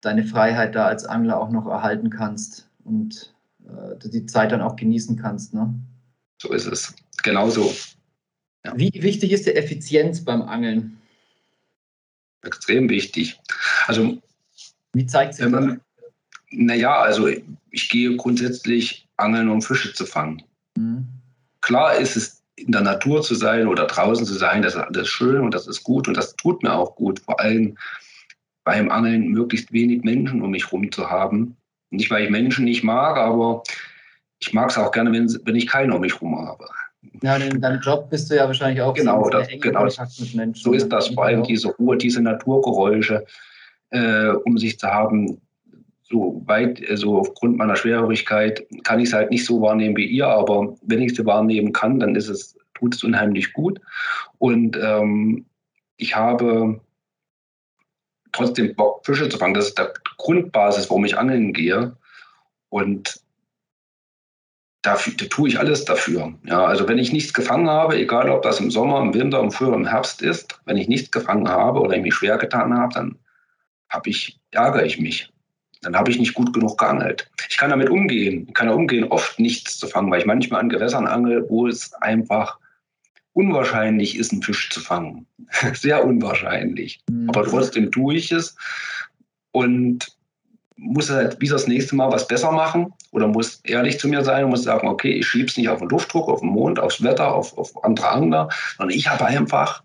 deine 0.00 0.24
Freiheit 0.24 0.74
da 0.74 0.86
als 0.86 1.04
Angler 1.04 1.38
auch 1.38 1.50
noch 1.50 1.66
erhalten 1.66 2.08
kannst 2.08 2.66
und 2.84 3.34
äh, 3.66 4.08
die 4.08 4.24
Zeit 4.24 4.52
dann 4.52 4.62
auch 4.62 4.74
genießen 4.74 5.18
kannst. 5.18 5.52
Ne? 5.52 5.74
So 6.40 6.50
ist 6.50 6.64
es. 6.64 6.94
Genauso. 7.22 7.74
Ja. 8.64 8.72
Wie 8.74 8.90
wichtig 8.94 9.32
ist 9.32 9.44
die 9.44 9.54
Effizienz 9.54 10.24
beim 10.24 10.40
Angeln? 10.40 10.96
Extrem 12.40 12.88
wichtig. 12.88 13.38
Also, 13.86 14.16
wie 14.94 15.06
zeigt 15.06 15.34
sich 15.34 15.44
das? 15.46 15.76
Naja, 16.52 17.00
also 17.02 17.28
ich 17.70 17.90
gehe 17.90 18.16
grundsätzlich 18.16 19.06
angeln, 19.18 19.50
um 19.50 19.60
Fische 19.60 19.92
zu 19.92 20.06
fangen. 20.06 20.42
Mhm. 20.82 21.08
Klar 21.60 21.96
ist 21.96 22.16
es 22.16 22.42
in 22.56 22.72
der 22.72 22.82
Natur 22.82 23.22
zu 23.22 23.34
sein 23.34 23.66
oder 23.66 23.86
draußen 23.86 24.26
zu 24.26 24.34
sein, 24.34 24.62
das 24.62 24.74
ist 24.74 24.80
alles 24.80 25.08
schön 25.08 25.40
und 25.40 25.54
das 25.54 25.66
ist 25.66 25.82
gut 25.84 26.08
und 26.08 26.16
das 26.16 26.36
tut 26.36 26.62
mir 26.62 26.72
auch 26.72 26.96
gut. 26.96 27.20
Vor 27.20 27.40
allem 27.40 27.76
beim 28.64 28.90
Angeln 28.90 29.28
möglichst 29.28 29.72
wenig 29.72 30.02
Menschen 30.02 30.42
um 30.42 30.50
mich 30.50 30.66
herum 30.66 30.90
zu 30.92 31.10
haben. 31.10 31.56
Nicht, 31.90 32.10
weil 32.10 32.24
ich 32.24 32.30
Menschen 32.30 32.64
nicht 32.64 32.84
mag, 32.84 33.16
aber 33.16 33.62
ich 34.38 34.52
mag 34.52 34.70
es 34.70 34.78
auch 34.78 34.92
gerne, 34.92 35.12
wenn, 35.12 35.28
wenn 35.44 35.56
ich 35.56 35.66
keinen 35.66 35.92
um 35.92 36.00
mich 36.00 36.14
herum 36.14 36.38
habe. 36.38 36.66
Ja, 37.22 37.36
in 37.36 37.60
deinem 37.60 37.80
Job 37.80 38.10
bist 38.10 38.30
du 38.30 38.36
ja 38.36 38.46
wahrscheinlich 38.46 38.80
auch 38.80 38.94
genau, 38.94 39.24
so 39.24 39.30
das, 39.30 39.48
genau, 39.48 39.84
mit 39.84 40.34
Menschen. 40.34 40.62
So 40.62 40.72
ist 40.72 40.88
das, 40.88 41.08
vor 41.08 41.24
allem 41.24 41.42
diese 41.42 41.68
Ruhe, 41.68 41.96
diese 41.96 42.20
Naturgeräusche 42.20 43.24
äh, 43.90 44.28
um 44.28 44.56
sich 44.58 44.78
zu 44.78 44.88
haben. 44.88 45.40
So 46.12 46.42
weit, 46.46 46.78
so 46.78 46.90
also 46.90 47.18
aufgrund 47.18 47.56
meiner 47.56 47.74
Schwerhörigkeit 47.74 48.64
kann 48.84 49.00
ich 49.00 49.08
es 49.08 49.14
halt 49.14 49.30
nicht 49.30 49.46
so 49.46 49.62
wahrnehmen 49.62 49.96
wie 49.96 50.06
ihr, 50.06 50.28
aber 50.28 50.76
wenn 50.82 51.00
ich 51.00 51.16
sie 51.16 51.24
wahrnehmen 51.24 51.72
kann, 51.72 51.98
dann 51.98 52.14
ist 52.14 52.28
es, 52.28 52.56
tut 52.74 52.94
es 52.94 53.02
unheimlich 53.02 53.54
gut. 53.54 53.80
Und 54.38 54.76
ähm, 54.76 55.46
ich 55.96 56.14
habe 56.14 56.80
trotzdem 58.32 58.74
Bock, 58.74 59.04
Fische 59.06 59.28
zu 59.28 59.38
fangen. 59.38 59.54
Das 59.54 59.68
ist 59.68 59.78
der 59.78 59.94
Grundbasis, 60.18 60.90
warum 60.90 61.04
ich 61.04 61.16
angeln 61.16 61.52
gehe. 61.52 61.96
Und 62.68 63.20
da, 64.82 64.94
da 64.96 65.24
tue 65.26 65.48
ich 65.48 65.58
alles 65.58 65.84
dafür. 65.84 66.34
Ja, 66.44 66.64
also 66.64 66.88
wenn 66.88 66.98
ich 66.98 67.12
nichts 67.12 67.32
gefangen 67.32 67.70
habe, 67.70 67.96
egal 67.96 68.28
ob 68.28 68.42
das 68.42 68.60
im 68.60 68.70
Sommer, 68.70 69.00
im 69.00 69.14
Winter, 69.14 69.40
im 69.40 69.50
Frühjahr, 69.50 69.76
im 69.76 69.86
Herbst 69.86 70.22
ist, 70.22 70.60
wenn 70.64 70.76
ich 70.76 70.88
nichts 70.88 71.10
gefangen 71.10 71.48
habe 71.48 71.80
oder 71.80 71.96
ich 71.96 72.02
mich 72.02 72.14
schwer 72.14 72.36
getan 72.36 72.76
habe, 72.76 72.92
dann 72.92 73.18
habe 73.88 74.10
ich, 74.10 74.40
ärgere 74.50 74.84
ich 74.84 74.98
mich. 74.98 75.31
Dann 75.82 75.96
habe 75.96 76.10
ich 76.10 76.18
nicht 76.18 76.34
gut 76.34 76.52
genug 76.52 76.78
geangelt. 76.78 77.30
Ich 77.48 77.56
kann 77.56 77.70
damit 77.70 77.90
umgehen. 77.90 78.46
Ich 78.48 78.54
kann 78.54 78.68
da 78.68 78.74
umgehen, 78.74 79.04
oft 79.04 79.38
nichts 79.38 79.78
zu 79.78 79.88
fangen, 79.88 80.10
weil 80.10 80.20
ich 80.20 80.26
manchmal 80.26 80.60
an 80.60 80.68
Gewässern 80.68 81.06
angel, 81.06 81.44
wo 81.48 81.66
es 81.66 81.92
einfach 81.94 82.58
unwahrscheinlich 83.32 84.16
ist, 84.16 84.32
einen 84.32 84.42
Fisch 84.42 84.70
zu 84.70 84.80
fangen. 84.80 85.26
Sehr 85.74 86.04
unwahrscheinlich. 86.04 87.00
Mhm. 87.10 87.28
Aber 87.28 87.44
trotzdem 87.44 87.90
tue 87.90 88.14
ich 88.14 88.30
es 88.30 88.56
und 89.50 90.16
muss 90.76 91.10
halt 91.10 91.40
wie 91.40 91.48
das 91.48 91.66
nächste 91.66 91.94
Mal 91.94 92.10
was 92.10 92.26
besser 92.26 92.50
machen 92.50 92.92
oder 93.12 93.28
muss 93.28 93.60
ehrlich 93.64 93.98
zu 93.98 94.08
mir 94.08 94.24
sein 94.24 94.44
und 94.44 94.50
muss 94.50 94.64
sagen, 94.64 94.88
okay, 94.88 95.12
ich 95.12 95.26
schiebe 95.26 95.46
es 95.46 95.56
nicht 95.56 95.68
auf 95.68 95.78
den 95.78 95.88
Luftdruck, 95.88 96.28
auf 96.28 96.40
den 96.40 96.48
Mond, 96.48 96.80
aufs 96.80 97.02
Wetter, 97.02 97.32
auf, 97.32 97.56
auf 97.56 97.84
andere 97.84 98.08
Angler, 98.08 98.48
sondern 98.76 98.96
ich 98.96 99.08
habe 99.08 99.24
einfach 99.24 99.82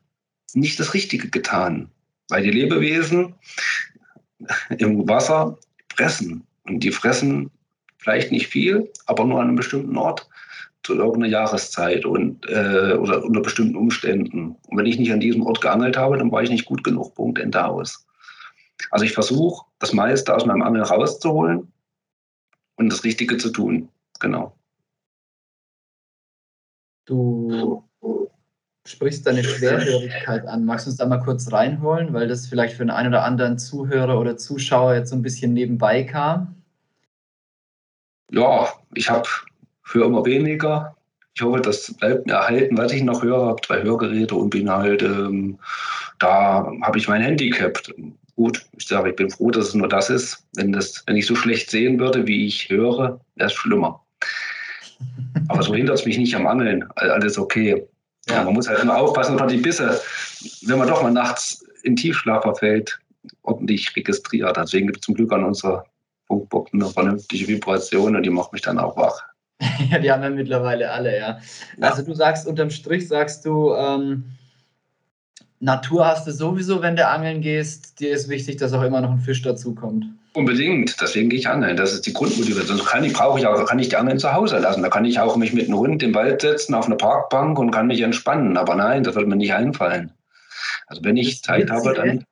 nicht 0.54 0.80
das 0.80 0.94
Richtige 0.94 1.30
getan. 1.30 1.90
Weil 2.30 2.44
die 2.44 2.52
Lebewesen 2.52 3.36
im 4.78 5.08
Wasser 5.08 5.58
fressen. 5.98 6.46
Und 6.66 6.84
die 6.84 6.92
fressen 6.92 7.52
vielleicht 7.98 8.32
nicht 8.32 8.48
viel, 8.48 8.92
aber 9.06 9.26
nur 9.26 9.40
an 9.42 9.48
einem 9.48 9.56
bestimmten 9.56 9.98
Ort 9.98 10.30
zu 10.84 10.96
irgendeiner 10.96 11.28
Jahreszeit 11.28 12.06
und, 12.06 12.48
äh, 12.48 12.94
oder 12.94 13.24
unter 13.24 13.42
bestimmten 13.42 13.76
Umständen. 13.76 14.56
Und 14.68 14.78
wenn 14.78 14.86
ich 14.86 14.98
nicht 14.98 15.12
an 15.12 15.20
diesem 15.20 15.46
Ort 15.46 15.60
geangelt 15.60 15.98
habe, 15.98 16.18
dann 16.18 16.32
war 16.32 16.44
ich 16.44 16.50
nicht 16.50 16.66
gut 16.66 16.84
genug. 16.84 17.16
Punkt, 17.16 17.40
Ende 17.40 17.66
aus. 17.66 18.08
Also 18.92 19.04
ich 19.04 19.14
versuche, 19.14 19.66
das 19.80 19.92
meiste 19.92 20.34
aus 20.34 20.46
meinem 20.46 20.62
Angel 20.62 20.84
rauszuholen 20.84 21.72
und 22.76 22.90
das 22.90 23.04
Richtige 23.04 23.38
zu 23.38 23.50
tun. 23.50 23.90
Genau. 24.20 24.56
Du 27.06 27.84
sprichst 28.88 29.28
deine 29.28 29.44
Schwerhörigkeit 29.44 30.48
an. 30.48 30.66
Magst 30.66 30.86
du 30.86 30.90
uns 30.90 30.98
da 30.98 31.06
mal 31.06 31.20
kurz 31.20 31.52
reinholen, 31.52 32.14
weil 32.14 32.28
das 32.28 32.48
vielleicht 32.48 32.78
für 32.78 32.84
den 32.84 32.90
einen 32.90 33.10
oder 33.10 33.24
anderen 33.24 33.58
Zuhörer 33.58 34.20
oder 34.20 34.38
Zuschauer 34.38 34.96
jetzt 34.96 35.10
so 35.10 35.16
ein 35.16 35.22
bisschen 35.22 35.54
nebenbei 35.54 36.04
kam? 36.04 36.56
Ja, 38.32 38.68
ich 38.94 39.10
habe 39.10 39.28
für 39.84 40.06
immer 40.06 40.26
weniger. 40.26 40.96
Ich 41.36 41.42
hoffe, 41.42 41.62
das 41.62 41.94
bleibt 41.94 42.26
mir 42.26 42.34
erhalten, 42.34 42.78
was 42.78 42.92
ich 42.92 43.04
noch 43.04 43.24
höre. 43.24 43.48
Habe 43.48 43.62
zwei 43.62 43.84
Hörgeräte 43.84 44.36
und 44.36 44.50
bin 44.50 44.70
halt, 44.70 45.02
ähm, 45.02 45.60
da 46.20 46.72
habe 46.82 46.98
ich 46.98 47.08
mein 47.08 47.22
Handicap. 47.22 47.80
Gut, 48.36 48.66
ich 48.78 48.88
sage, 48.88 49.12
ich 49.12 49.16
bin 49.16 49.30
froh, 49.30 49.52
dass 49.52 49.70
es 49.70 49.74
nur 49.76 49.88
das 49.88 50.10
ist. 50.10 50.46
Wenn, 50.56 50.72
das, 50.72 51.04
wenn 51.06 51.16
ich 51.16 51.26
so 51.26 51.36
schlecht 51.36 51.70
sehen 51.70 52.00
würde, 52.00 52.26
wie 52.28 52.48
ich 52.48 52.70
höre, 52.70 53.20
wäre 53.36 53.48
es 53.48 53.54
schlimmer. 53.54 54.04
Aber 55.48 55.62
so 55.62 55.76
hindert 55.76 56.00
es 56.00 56.06
mich 56.06 56.18
nicht 56.18 56.36
am 56.36 56.48
Angeln. 56.48 56.84
Alles 56.96 57.38
okay. 57.38 57.88
Ja. 58.30 58.36
ja. 58.36 58.44
man 58.44 58.54
muss 58.54 58.68
halt 58.68 58.84
nur 58.84 58.96
aufpassen, 58.96 59.34
dass 59.34 59.42
man 59.42 59.50
die 59.50 59.58
Bisse, 59.58 60.02
wenn 60.64 60.78
man 60.78 60.88
doch 60.88 61.02
mal 61.02 61.12
nachts 61.12 61.66
in 61.84 61.96
Tiefschlaf 61.96 62.44
verfällt, 62.44 63.00
ordentlich 63.44 63.96
registriert. 63.96 64.58
Deswegen 64.58 64.88
gibt 64.88 65.00
es 65.00 65.06
zum 65.06 65.16
Glück 65.16 65.32
an 65.32 65.44
unserer 65.44 65.86
Funkbox 66.28 66.74
eine 66.74 66.86
vernünftige 66.86 67.48
Vibration 67.48 68.16
und 68.16 68.24
die 68.24 68.30
macht 68.30 68.54
mich 68.54 68.62
dann 68.62 68.80
auch 68.80 68.98
wach. 68.98 69.24
ja, 69.90 70.00
die 70.00 70.12
haben 70.12 70.22
wir 70.22 70.30
mittlerweile 70.30 70.92
alle, 70.92 71.18
ja. 71.18 71.40
ja. 71.78 71.90
Also 71.90 72.04
du 72.04 72.14
sagst, 72.14 72.48
unterm 72.48 72.70
Strich 72.70 73.08
sagst 73.08 73.46
du, 73.46 73.74
ähm, 73.74 74.26
Natur 75.60 76.06
hast 76.06 76.28
du 76.28 76.32
sowieso, 76.32 76.82
wenn 76.82 76.96
du 76.96 77.08
angeln 77.08 77.42
gehst. 77.42 78.00
Dir 78.00 78.12
ist 78.12 78.30
wichtig, 78.30 78.58
dass 78.58 78.74
auch 78.74 78.84
immer 78.84 79.02
noch 79.02 79.12
ein 79.12 79.20
Fisch 79.20 79.42
dazukommt. 79.42 80.06
Unbedingt, 80.34 80.96
deswegen 81.02 81.30
gehe 81.30 81.40
ich 81.40 81.48
angeln. 81.48 81.78
Das 81.78 81.94
ist 81.94 82.06
die 82.06 82.14
Grundmotivation. 82.14 82.78
Sonst 82.78 82.92
kann 82.92 83.04
ich, 83.04 83.14
brauche 83.14 83.40
ich 83.40 83.48
auch, 83.48 83.66
kann 83.66 83.80
ich 83.80 83.90
die 83.90 83.96
Angeln 83.96 84.20
zu 84.20 84.32
Hause 84.34 84.60
lassen. 84.60 84.84
Da 84.84 84.90
kann 84.90 85.06
ich 85.06 85.20
auch 85.20 85.36
mich 85.36 85.54
mit 85.54 85.66
einem 85.66 85.80
Hund 85.80 86.04
im 86.04 86.14
Wald 86.14 86.42
setzen, 86.42 86.76
auf 86.76 86.86
eine 86.86 86.96
Parkbank 86.96 87.58
und 87.58 87.72
kann 87.72 87.88
mich 87.88 88.02
entspannen. 88.02 88.56
Aber 88.56 88.76
nein, 88.76 89.04
das 89.04 89.16
wird 89.16 89.28
mir 89.28 89.36
nicht 89.36 89.54
einfallen. 89.54 90.12
Also 90.86 91.04
wenn 91.04 91.18
ich 91.18 91.42
Zeit 91.42 91.72
habe, 91.72 91.94
dann. 91.94 92.24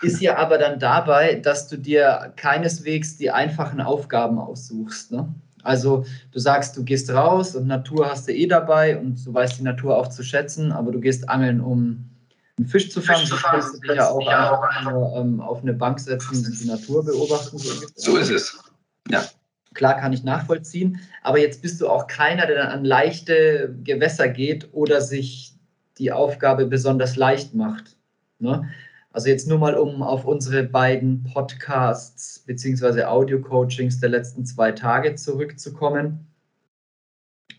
Ist 0.00 0.22
ja 0.22 0.36
aber 0.36 0.58
dann 0.58 0.78
dabei, 0.78 1.34
dass 1.34 1.68
du 1.68 1.76
dir 1.76 2.32
keineswegs 2.36 3.18
die 3.18 3.30
einfachen 3.30 3.80
Aufgaben 3.80 4.38
aussuchst. 4.38 5.12
Ne? 5.12 5.28
Also 5.62 6.04
du 6.32 6.38
sagst, 6.38 6.76
du 6.76 6.84
gehst 6.84 7.10
raus 7.10 7.54
und 7.54 7.66
Natur 7.66 8.10
hast 8.10 8.26
du 8.26 8.32
eh 8.32 8.46
dabei 8.46 8.98
und 8.98 9.24
du 9.24 9.32
weißt 9.32 9.58
die 9.58 9.62
Natur 9.62 9.96
auch 9.96 10.08
zu 10.08 10.24
schätzen, 10.24 10.72
aber 10.72 10.90
du 10.90 11.00
gehst 11.00 11.28
angeln, 11.28 11.60
um 11.60 12.11
einen 12.58 12.68
Fisch 12.68 12.90
zu 12.90 13.00
fangen, 13.00 13.26
du 13.28 13.36
kannst 13.36 13.82
dich 13.82 13.90
ja 13.90 14.08
auch 14.08 14.26
einfach 14.26 14.90
nur 14.90 15.16
ähm, 15.16 15.40
auf 15.40 15.62
eine 15.62 15.72
Bank 15.72 16.00
setzen 16.00 16.44
und 16.44 16.60
die 16.60 16.66
Natur 16.66 17.04
beobachten. 17.04 17.58
So, 17.58 17.72
so 17.94 18.16
ist 18.16 18.30
es. 18.30 18.58
Ja. 19.08 19.24
Klar 19.74 19.98
kann 19.98 20.12
ich 20.12 20.22
nachvollziehen, 20.22 21.00
aber 21.22 21.38
jetzt 21.38 21.62
bist 21.62 21.80
du 21.80 21.88
auch 21.88 22.06
keiner, 22.06 22.46
der 22.46 22.56
dann 22.56 22.68
an 22.68 22.84
leichte 22.84 23.74
Gewässer 23.82 24.28
geht 24.28 24.68
oder 24.72 25.00
sich 25.00 25.54
die 25.98 26.12
Aufgabe 26.12 26.66
besonders 26.66 27.16
leicht 27.16 27.54
macht. 27.54 27.96
Ne? 28.38 28.68
Also 29.12 29.28
jetzt 29.28 29.46
nur 29.46 29.58
mal, 29.58 29.74
um 29.74 30.02
auf 30.02 30.24
unsere 30.24 30.62
beiden 30.62 31.22
Podcasts 31.22 32.40
bzw. 32.40 33.04
Audio-Coachings 33.04 34.00
der 34.00 34.08
letzten 34.08 34.44
zwei 34.44 34.72
Tage 34.72 35.14
zurückzukommen. 35.14 36.26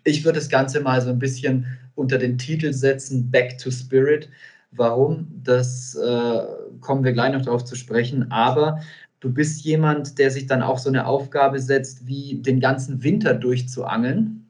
Ich 0.04 0.26
würde 0.26 0.40
das 0.40 0.50
Ganze 0.50 0.82
mal 0.82 1.02
so 1.02 1.10
ein 1.10 1.20
bisschen 1.20 1.66
unter 1.96 2.18
den 2.18 2.38
Titel 2.38 2.74
setzen, 2.74 3.30
Back 3.30 3.58
to 3.60 3.70
Spirit. 3.70 4.30
Warum? 4.76 5.28
Das 5.44 5.96
äh, 5.96 6.42
kommen 6.82 7.04
wir 7.04 7.14
gleich 7.14 7.34
noch 7.34 7.44
darauf 7.44 7.64
zu 7.66 7.76
sprechen. 7.76 8.32
Aber 8.32 8.80
du 9.20 9.32
bist 9.32 9.64
jemand, 9.64 10.18
der 10.20 10.32
sich 10.32 10.48
dann 10.48 10.62
auch 10.62 10.78
so 10.78 10.90
eine 10.90 11.06
Aufgabe 11.06 11.60
setzt, 11.60 12.08
wie 12.08 12.42
den 12.42 12.60
ganzen 12.60 13.04
Winter 13.04 13.34
durchzuangeln 13.34 14.46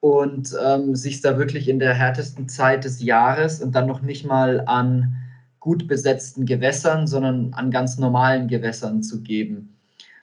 und 0.00 0.54
ähm, 0.64 0.94
sich 0.94 1.20
da 1.20 1.38
wirklich 1.38 1.68
in 1.68 1.78
der 1.78 1.94
härtesten 1.94 2.48
Zeit 2.48 2.84
des 2.84 3.02
Jahres 3.02 3.62
und 3.62 3.74
dann 3.74 3.86
noch 3.86 4.02
nicht 4.02 4.24
mal 4.24 4.62
an 4.66 5.16
gut 5.60 5.88
besetzten 5.88 6.46
Gewässern, 6.46 7.06
sondern 7.06 7.52
an 7.54 7.70
ganz 7.70 7.98
normalen 7.98 8.48
Gewässern 8.48 9.02
zu 9.02 9.22
geben. 9.22 9.74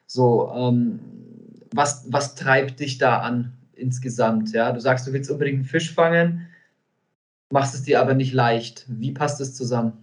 So, 0.07 0.51
ähm, 0.55 0.99
was, 1.73 2.05
was 2.09 2.35
treibt 2.35 2.79
dich 2.79 2.97
da 2.97 3.19
an 3.19 3.53
insgesamt? 3.75 4.53
Ja, 4.53 4.71
du 4.71 4.79
sagst, 4.79 5.07
du 5.07 5.13
willst 5.13 5.29
unbedingt 5.29 5.57
einen 5.57 5.65
Fisch 5.65 5.93
fangen 5.93 6.47
machst 7.53 7.75
es 7.75 7.83
dir 7.83 8.01
aber 8.01 8.15
nicht 8.15 8.33
leicht. 8.33 8.83
Wie 8.87 9.11
passt 9.11 9.39
es 9.39 9.55
zusammen? 9.55 9.93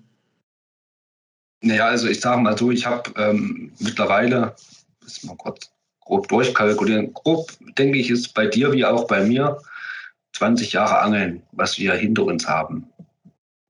Naja, 1.63 1.87
also 1.87 2.09
ich 2.09 2.21
sage 2.21 2.41
mal 2.41 2.57
so, 2.57 2.71
ich 2.71 2.87
habe 2.87 3.13
ähm, 3.17 3.73
mittlerweile, 3.81 4.55
ist 5.05 5.25
mal 5.25 5.37
kurz 5.37 5.71
grob 6.01 6.29
durchkalkulieren, 6.29 7.13
grob 7.13 7.53
denke 7.77 7.99
ich, 7.99 8.09
ist 8.09 8.33
bei 8.35 8.47
dir 8.47 8.73
wie 8.73 8.85
auch 8.85 9.07
bei 9.07 9.25
mir 9.25 9.59
20 10.35 10.73
Jahre 10.73 11.01
Angeln, 11.01 11.43
was 11.53 11.77
wir 11.79 11.93
hinter 11.95 12.25
uns 12.25 12.49
haben. 12.49 12.89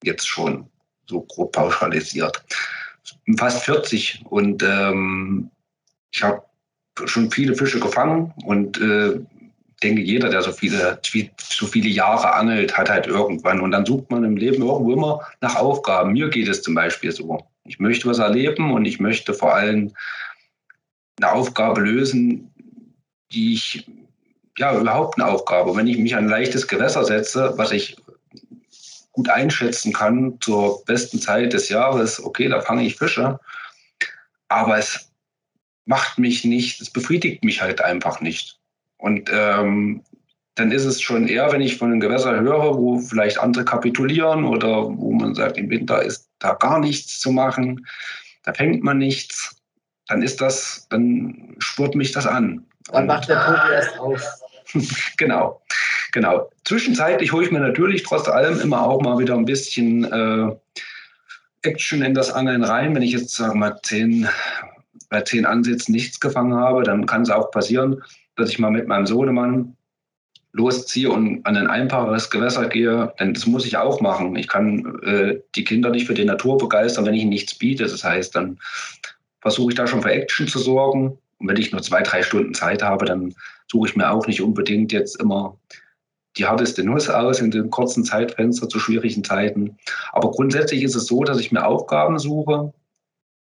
Jetzt 0.05 0.29
schon, 0.29 0.69
so 1.07 1.23
grob 1.23 1.53
pauschalisiert. 1.53 2.45
Fast 3.39 3.65
40 3.65 4.25
und 4.29 4.63
ähm, 4.63 5.51
ich 6.13 6.23
habe 6.23 6.43
schon 7.07 7.31
viele 7.31 7.55
Fische 7.55 7.81
gefangen 7.81 8.33
und 8.45 8.79
äh, 8.79 9.21
denke, 9.83 10.03
jeder, 10.03 10.29
der 10.29 10.43
so 10.43 10.53
viele, 10.53 11.01
so 11.39 11.67
viele 11.67 11.89
Jahre 11.89 12.33
angelt, 12.35 12.77
hat 12.77 12.91
halt 12.91 13.07
irgendwann. 13.07 13.61
Und 13.61 13.71
dann 13.71 13.87
sucht 13.87 14.11
man 14.11 14.25
im 14.25 14.37
Leben 14.37 14.63
irgendwo 14.63 14.93
immer 14.93 15.21
nach 15.41 15.57
Aufgaben. 15.57 16.13
Mir 16.13 16.29
geht 16.29 16.49
es 16.49 16.63
zum 16.63 16.75
Beispiel 16.75 17.13
so. 17.13 17.47
Ich 17.65 17.79
möchte 17.79 18.09
was 18.09 18.19
erleben 18.19 18.73
und 18.73 18.85
ich 18.85 19.01
möchte 19.01 19.35
vor 19.35 19.55
allem 19.55 19.93
eine 21.17 21.33
Aufgabe 21.33 21.81
lösen, 21.81 22.53
die 23.33 23.55
ich, 23.55 23.87
ja, 24.59 24.79
überhaupt 24.79 25.19
eine 25.19 25.31
Aufgabe. 25.31 25.75
Wenn 25.77 25.87
ich 25.87 25.99
mich 25.99 26.15
an 26.15 26.25
ein 26.25 26.31
leichtes 26.31 26.67
Gewässer 26.67 27.05
setze, 27.05 27.53
was 27.57 27.73
ich 27.73 27.97
gut 29.13 29.29
einschätzen 29.29 29.93
kann 29.93 30.39
zur 30.41 30.85
besten 30.85 31.19
Zeit 31.19 31.53
des 31.53 31.69
Jahres, 31.69 32.23
okay, 32.23 32.49
da 32.49 32.61
fange 32.61 32.85
ich 32.85 32.97
Fische. 32.97 33.39
Aber 34.49 34.79
es 34.79 35.11
macht 35.85 36.19
mich 36.19 36.45
nicht, 36.45 36.81
es 36.81 36.91
befriedigt 36.91 37.45
mich 37.45 37.61
halt 37.63 37.81
einfach 37.83 38.21
nicht. 38.21 38.60
Und 39.01 39.31
ähm, 39.33 40.03
dann 40.55 40.73
ist 40.73 40.85
es 40.85 41.01
schon 41.01 41.27
eher, 41.27 41.51
wenn 41.53 41.61
ich 41.61 41.79
von 41.79 41.91
einem 41.91 42.01
Gewässer 42.01 42.39
höre, 42.41 42.77
wo 42.77 42.99
vielleicht 42.99 43.39
andere 43.39 43.65
kapitulieren 43.65 44.45
oder 44.45 44.85
wo 44.85 45.13
man 45.13 45.35
sagt, 45.35 45.57
im 45.57 45.71
Winter 45.71 46.03
ist 46.03 46.29
da 46.39 46.55
gar 46.55 46.79
nichts 46.79 47.19
zu 47.19 47.33
machen, 47.33 47.87
da 48.43 48.53
fängt 48.53 48.83
man 48.83 48.99
nichts, 48.99 49.57
dann 50.09 50.23
ist 50.23 50.41
das, 50.41 50.87
dann 50.91 51.57
spürt 51.59 51.95
mich 51.95 52.13
das 52.13 52.27
an. 52.27 52.67
Dann 52.93 53.07
macht 53.07 53.29
der 53.29 53.45
Tobi 53.45 53.73
erst 53.73 53.99
auf. 53.99 54.23
genau, 55.17 55.63
genau. 56.13 56.51
Zwischenzeitlich 56.65 57.33
hole 57.33 57.47
ich 57.47 57.53
mir 57.53 57.61
natürlich 57.61 58.03
trotz 58.03 58.29
allem 58.29 58.61
immer 58.61 58.83
auch 58.83 59.01
mal 59.01 59.19
wieder 59.19 59.35
ein 59.35 59.45
bisschen 59.45 60.05
äh, 60.05 60.55
Action 61.63 62.03
in 62.03 62.15
das 62.15 62.33
Angeln 62.33 62.65
rein. 62.65 62.95
Wenn 62.95 63.03
ich 63.03 63.13
jetzt, 63.13 63.35
sagen 63.35 63.55
wir 63.55 63.71
mal, 63.71 63.81
zehn, 63.83 64.29
bei 65.09 65.23
zehn 65.23 65.47
Ansätzen 65.47 65.93
nichts 65.93 66.21
gefangen 66.21 66.55
habe, 66.55 66.83
dann 66.83 67.07
kann 67.07 67.23
es 67.23 67.31
auch 67.31 67.51
passieren, 67.51 68.03
dass 68.41 68.51
ich 68.51 68.59
mal 68.59 68.71
mit 68.71 68.89
meinem 68.89 69.07
Sohnemann 69.07 69.77
losziehe 70.53 71.11
und 71.11 71.47
an 71.47 71.57
ein 71.57 71.69
einfacheres 71.69 72.31
Gewässer 72.31 72.69
gehe, 72.69 73.13
denn 73.21 73.35
das 73.35 73.47
muss 73.47 73.67
ich 73.67 73.77
auch 73.77 74.01
machen. 74.01 74.35
Ich 74.37 74.49
kann 74.49 74.99
äh, 75.03 75.41
die 75.55 75.65
Kinder 75.65 75.91
nicht 75.91 76.07
für 76.07 76.15
die 76.15 76.25
Natur 76.25 76.59
begeistern, 76.59 77.07
wenn 77.07 77.15
ich 77.15 77.23
ihnen 77.23 77.31
nichts 77.31 77.55
biete. 77.55 77.85
Das 77.85 78.03
heißt, 78.03 78.35
dann 78.35 78.59
versuche 79.41 79.71
ich 79.71 79.77
da 79.77 79.87
schon 79.87 80.03
für 80.03 80.11
Action 80.11 80.49
zu 80.49 80.59
sorgen. 80.59 81.19
Und 81.39 81.49
wenn 81.49 81.57
ich 81.57 81.73
nur 81.73 81.83
zwei, 81.83 82.03
drei 82.03 82.23
Stunden 82.23 82.53
Zeit 82.53 82.83
habe, 82.83 83.05
dann 83.05 83.35
suche 83.71 83.89
ich 83.89 83.97
mir 83.97 84.11
auch 84.11 84.27
nicht 84.27 84.43
unbedingt 84.43 84.93
jetzt 84.93 85.21
immer 85.21 85.57
die 86.37 86.47
härteste 86.47 86.85
Nuss 86.85 87.09
aus 87.09 87.41
in 87.41 87.51
den 87.51 87.71
kurzen 87.71 88.05
Zeitfenster 88.05 88.69
zu 88.69 88.79
schwierigen 88.79 89.25
Zeiten. 89.25 89.77
Aber 90.13 90.31
grundsätzlich 90.31 90.83
ist 90.83 90.95
es 90.95 91.07
so, 91.07 91.25
dass 91.25 91.41
ich 91.41 91.53
mir 91.53 91.67
Aufgaben 91.67 92.19
suche. 92.19 92.73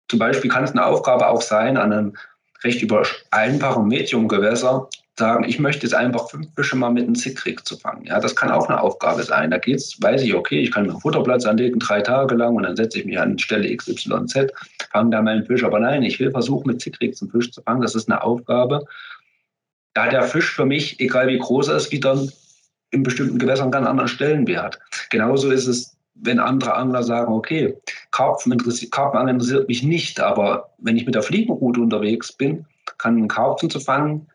Zum 0.07 0.19
Beispiel 0.19 0.49
kann 0.49 0.63
es 0.63 0.71
eine 0.71 0.85
Aufgabe 0.85 1.27
auch 1.27 1.41
sein, 1.41 1.77
an 1.77 1.93
einem 1.93 2.17
recht 2.63 2.81
über 2.81 3.05
einfachen 3.31 3.87
Mediumgewässer 3.87 4.89
sagen, 5.17 5.43
ich 5.43 5.59
möchte 5.59 5.85
jetzt 5.85 5.93
einfach 5.93 6.29
fünf 6.29 6.47
Fische 6.55 6.75
mal 6.75 6.91
mit 6.91 7.03
einem 7.03 7.15
Zickrig 7.15 7.65
zu 7.65 7.77
fangen. 7.77 8.05
Ja, 8.05 8.19
das 8.19 8.35
kann 8.35 8.51
auch 8.51 8.69
eine 8.69 8.81
Aufgabe 8.81 9.21
sein. 9.23 9.51
Da 9.51 9.57
geht's, 9.57 10.01
weiß 10.01 10.23
ich, 10.23 10.33
okay, 10.33 10.61
ich 10.61 10.71
kann 10.71 10.83
mir 10.83 10.91
einen 10.91 11.01
Futterplatz 11.01 11.45
anlegen, 11.45 11.79
drei 11.79 12.01
Tage 12.01 12.35
lang 12.35 12.55
und 12.55 12.63
dann 12.63 12.75
setze 12.75 12.99
ich 12.99 13.05
mich 13.05 13.19
an 13.19 13.37
Stelle 13.37 13.75
XYZ, 13.75 14.51
fange 14.91 15.09
da 15.11 15.21
meinen 15.21 15.45
Fisch. 15.45 15.63
Aber 15.63 15.79
nein, 15.79 16.03
ich 16.03 16.19
will 16.19 16.31
versuchen, 16.31 16.67
mit 16.67 16.81
Zickrig 16.81 17.15
zum 17.15 17.29
Fisch 17.29 17.51
zu 17.51 17.61
fangen. 17.61 17.81
Das 17.81 17.95
ist 17.95 18.09
eine 18.09 18.23
Aufgabe. 18.23 18.85
Da 19.93 20.09
der 20.09 20.23
Fisch 20.23 20.51
für 20.51 20.65
mich, 20.65 20.99
egal 20.99 21.27
wie 21.27 21.37
groß 21.37 21.67
er 21.67 21.77
ist, 21.77 21.91
wieder 21.91 22.17
in 22.91 23.03
bestimmten 23.03 23.37
Gewässern 23.37 23.71
ganz 23.71 23.87
anderen 23.87 24.07
Stellenwert. 24.07 24.79
Genauso 25.09 25.51
ist 25.51 25.67
es 25.67 25.99
wenn 26.21 26.39
andere 26.39 26.75
Angler 26.75 27.03
sagen, 27.03 27.31
okay, 27.31 27.75
Karpfen 28.11 28.51
interessiert, 28.51 28.91
Karpfen 28.91 29.27
interessiert 29.27 29.67
mich 29.67 29.83
nicht, 29.83 30.19
aber 30.19 30.73
wenn 30.79 30.97
ich 30.97 31.05
mit 31.05 31.15
der 31.15 31.23
Fliegenroute 31.23 31.81
unterwegs 31.81 32.31
bin, 32.31 32.65
kann 32.97 33.17
ein 33.17 33.27
Karpfen 33.27 33.69
zu 33.69 33.79
fangen 33.79 34.27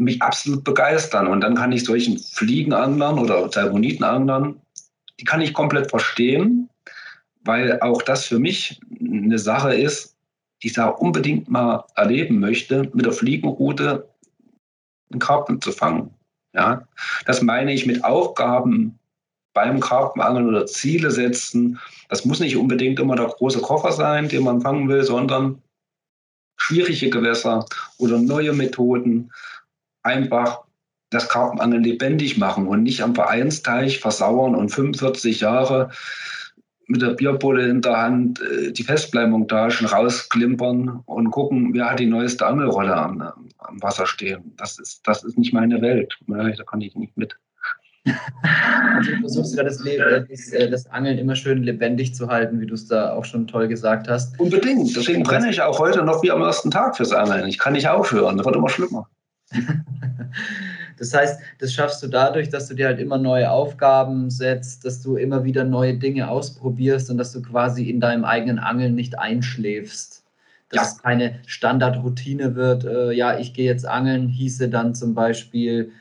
mich 0.00 0.20
absolut 0.22 0.64
begeistern. 0.64 1.26
Und 1.26 1.42
dann 1.42 1.54
kann 1.54 1.72
ich 1.72 1.84
solchen 1.84 2.18
Fliegenanglern 2.18 3.18
oder 3.18 3.50
Salmonitenanglern, 3.50 4.60
die 5.20 5.24
kann 5.24 5.42
ich 5.42 5.52
komplett 5.52 5.90
verstehen, 5.90 6.70
weil 7.44 7.78
auch 7.80 8.02
das 8.02 8.24
für 8.24 8.38
mich 8.38 8.80
eine 8.98 9.38
Sache 9.38 9.74
ist, 9.74 10.16
die 10.62 10.68
ich 10.68 10.72
da 10.72 10.86
unbedingt 10.86 11.48
mal 11.48 11.84
erleben 11.94 12.40
möchte, 12.40 12.90
mit 12.94 13.04
der 13.04 13.12
Fliegenroute 13.12 14.08
einen 15.10 15.20
Karpfen 15.20 15.60
zu 15.60 15.72
fangen. 15.72 16.14
Ja, 16.52 16.88
das 17.26 17.42
meine 17.42 17.72
ich 17.72 17.86
mit 17.86 18.02
Aufgaben 18.02 18.98
beim 19.52 19.80
Karpfenangeln 19.80 20.48
oder 20.48 20.66
Ziele 20.66 21.10
setzen. 21.10 21.78
Das 22.08 22.24
muss 22.24 22.40
nicht 22.40 22.56
unbedingt 22.56 22.98
immer 23.00 23.16
der 23.16 23.26
große 23.26 23.60
Koffer 23.60 23.92
sein, 23.92 24.28
den 24.28 24.44
man 24.44 24.60
fangen 24.60 24.88
will, 24.88 25.02
sondern 25.02 25.62
schwierige 26.56 27.10
Gewässer 27.10 27.64
oder 27.98 28.18
neue 28.18 28.52
Methoden. 28.52 29.32
Einfach 30.02 30.62
das 31.10 31.28
Karpfenangeln 31.28 31.82
lebendig 31.82 32.38
machen 32.38 32.68
und 32.68 32.84
nicht 32.84 33.02
am 33.02 33.14
Vereinsteich 33.14 33.98
versauern 33.98 34.54
und 34.54 34.68
45 34.70 35.40
Jahre 35.40 35.90
mit 36.86 37.02
der 37.02 37.10
Bierbulle 37.10 37.68
in 37.68 37.82
der 37.82 37.96
Hand 37.96 38.40
äh, 38.40 38.72
die 38.72 38.82
Festbleimontagen 38.82 39.86
rausklimpern 39.86 41.02
und 41.06 41.30
gucken, 41.30 41.72
wer 41.72 41.90
hat 41.90 42.00
die 42.00 42.06
neueste 42.06 42.46
Angelrolle 42.46 42.96
am, 42.96 43.22
am 43.58 43.82
Wasser 43.82 44.06
stehen. 44.06 44.52
Das 44.56 44.78
ist, 44.78 45.06
das 45.06 45.22
ist 45.22 45.38
nicht 45.38 45.52
meine 45.52 45.80
Welt. 45.82 46.18
Da 46.26 46.64
kann 46.64 46.80
ich 46.80 46.96
nicht 46.96 47.16
mit. 47.16 47.36
Also 48.04 49.10
du 49.12 49.20
versuchst 49.20 49.56
ja 49.56 49.62
das, 49.62 49.84
äh, 49.84 50.24
das, 50.28 50.48
äh, 50.52 50.70
das, 50.70 50.86
Angeln 50.86 51.18
immer 51.18 51.36
schön 51.36 51.62
lebendig 51.62 52.14
zu 52.14 52.28
halten, 52.28 52.60
wie 52.60 52.66
du 52.66 52.74
es 52.74 52.86
da 52.86 53.12
auch 53.12 53.24
schon 53.24 53.46
toll 53.46 53.68
gesagt 53.68 54.08
hast. 54.08 54.38
Unbedingt. 54.40 54.94
Deswegen 54.96 55.22
brenne 55.22 55.50
ich 55.50 55.60
auch 55.60 55.78
heute 55.78 56.02
noch 56.02 56.22
wie 56.22 56.30
am 56.30 56.40
ersten 56.40 56.70
Tag 56.70 56.96
fürs 56.96 57.12
Angeln. 57.12 57.46
Ich 57.46 57.58
kann 57.58 57.74
nicht 57.74 57.88
aufhören. 57.88 58.38
Das 58.38 58.46
wird 58.46 58.56
immer 58.56 58.68
schlimmer. 58.68 59.08
das 60.98 61.12
heißt, 61.12 61.40
das 61.58 61.72
schaffst 61.72 62.02
du 62.02 62.08
dadurch, 62.08 62.48
dass 62.48 62.68
du 62.68 62.74
dir 62.74 62.86
halt 62.86 63.00
immer 63.00 63.18
neue 63.18 63.50
Aufgaben 63.50 64.30
setzt, 64.30 64.84
dass 64.84 65.02
du 65.02 65.16
immer 65.16 65.44
wieder 65.44 65.64
neue 65.64 65.94
Dinge 65.94 66.28
ausprobierst 66.28 67.10
und 67.10 67.18
dass 67.18 67.32
du 67.32 67.42
quasi 67.42 67.88
in 67.90 68.00
deinem 68.00 68.24
eigenen 68.24 68.58
Angeln 68.58 68.94
nicht 68.94 69.18
einschläfst. 69.18 70.24
Dass 70.70 70.76
ja. 70.76 70.88
es 70.88 71.02
keine 71.02 71.40
Standardroutine 71.46 72.54
wird. 72.54 72.84
Äh, 72.84 73.12
ja, 73.12 73.38
ich 73.38 73.52
gehe 73.54 73.66
jetzt 73.66 73.86
angeln, 73.86 74.28
hieße 74.28 74.68
dann 74.68 74.94
zum 74.94 75.14
Beispiel, 75.14 75.92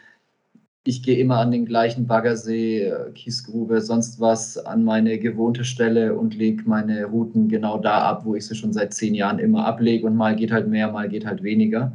ich 0.83 1.03
gehe 1.03 1.17
immer 1.17 1.37
an 1.39 1.51
den 1.51 1.65
gleichen 1.65 2.07
Baggersee, 2.07 2.83
äh, 2.83 3.11
Kiesgrube, 3.11 3.81
sonst 3.81 4.19
was, 4.19 4.57
an 4.57 4.83
meine 4.83 5.19
gewohnte 5.19 5.63
Stelle 5.63 6.15
und 6.15 6.35
lege 6.35 6.63
meine 6.65 7.05
Routen 7.05 7.49
genau 7.49 7.77
da 7.79 7.99
ab, 8.03 8.25
wo 8.25 8.35
ich 8.35 8.45
sie 8.47 8.55
schon 8.55 8.73
seit 8.73 8.93
zehn 8.93 9.13
Jahren 9.13 9.39
immer 9.39 9.65
ablege 9.65 10.07
und 10.07 10.15
mal 10.15 10.35
geht 10.35 10.51
halt 10.51 10.67
mehr, 10.67 10.91
mal 10.91 11.09
geht 11.09 11.25
halt 11.25 11.43
weniger. 11.43 11.93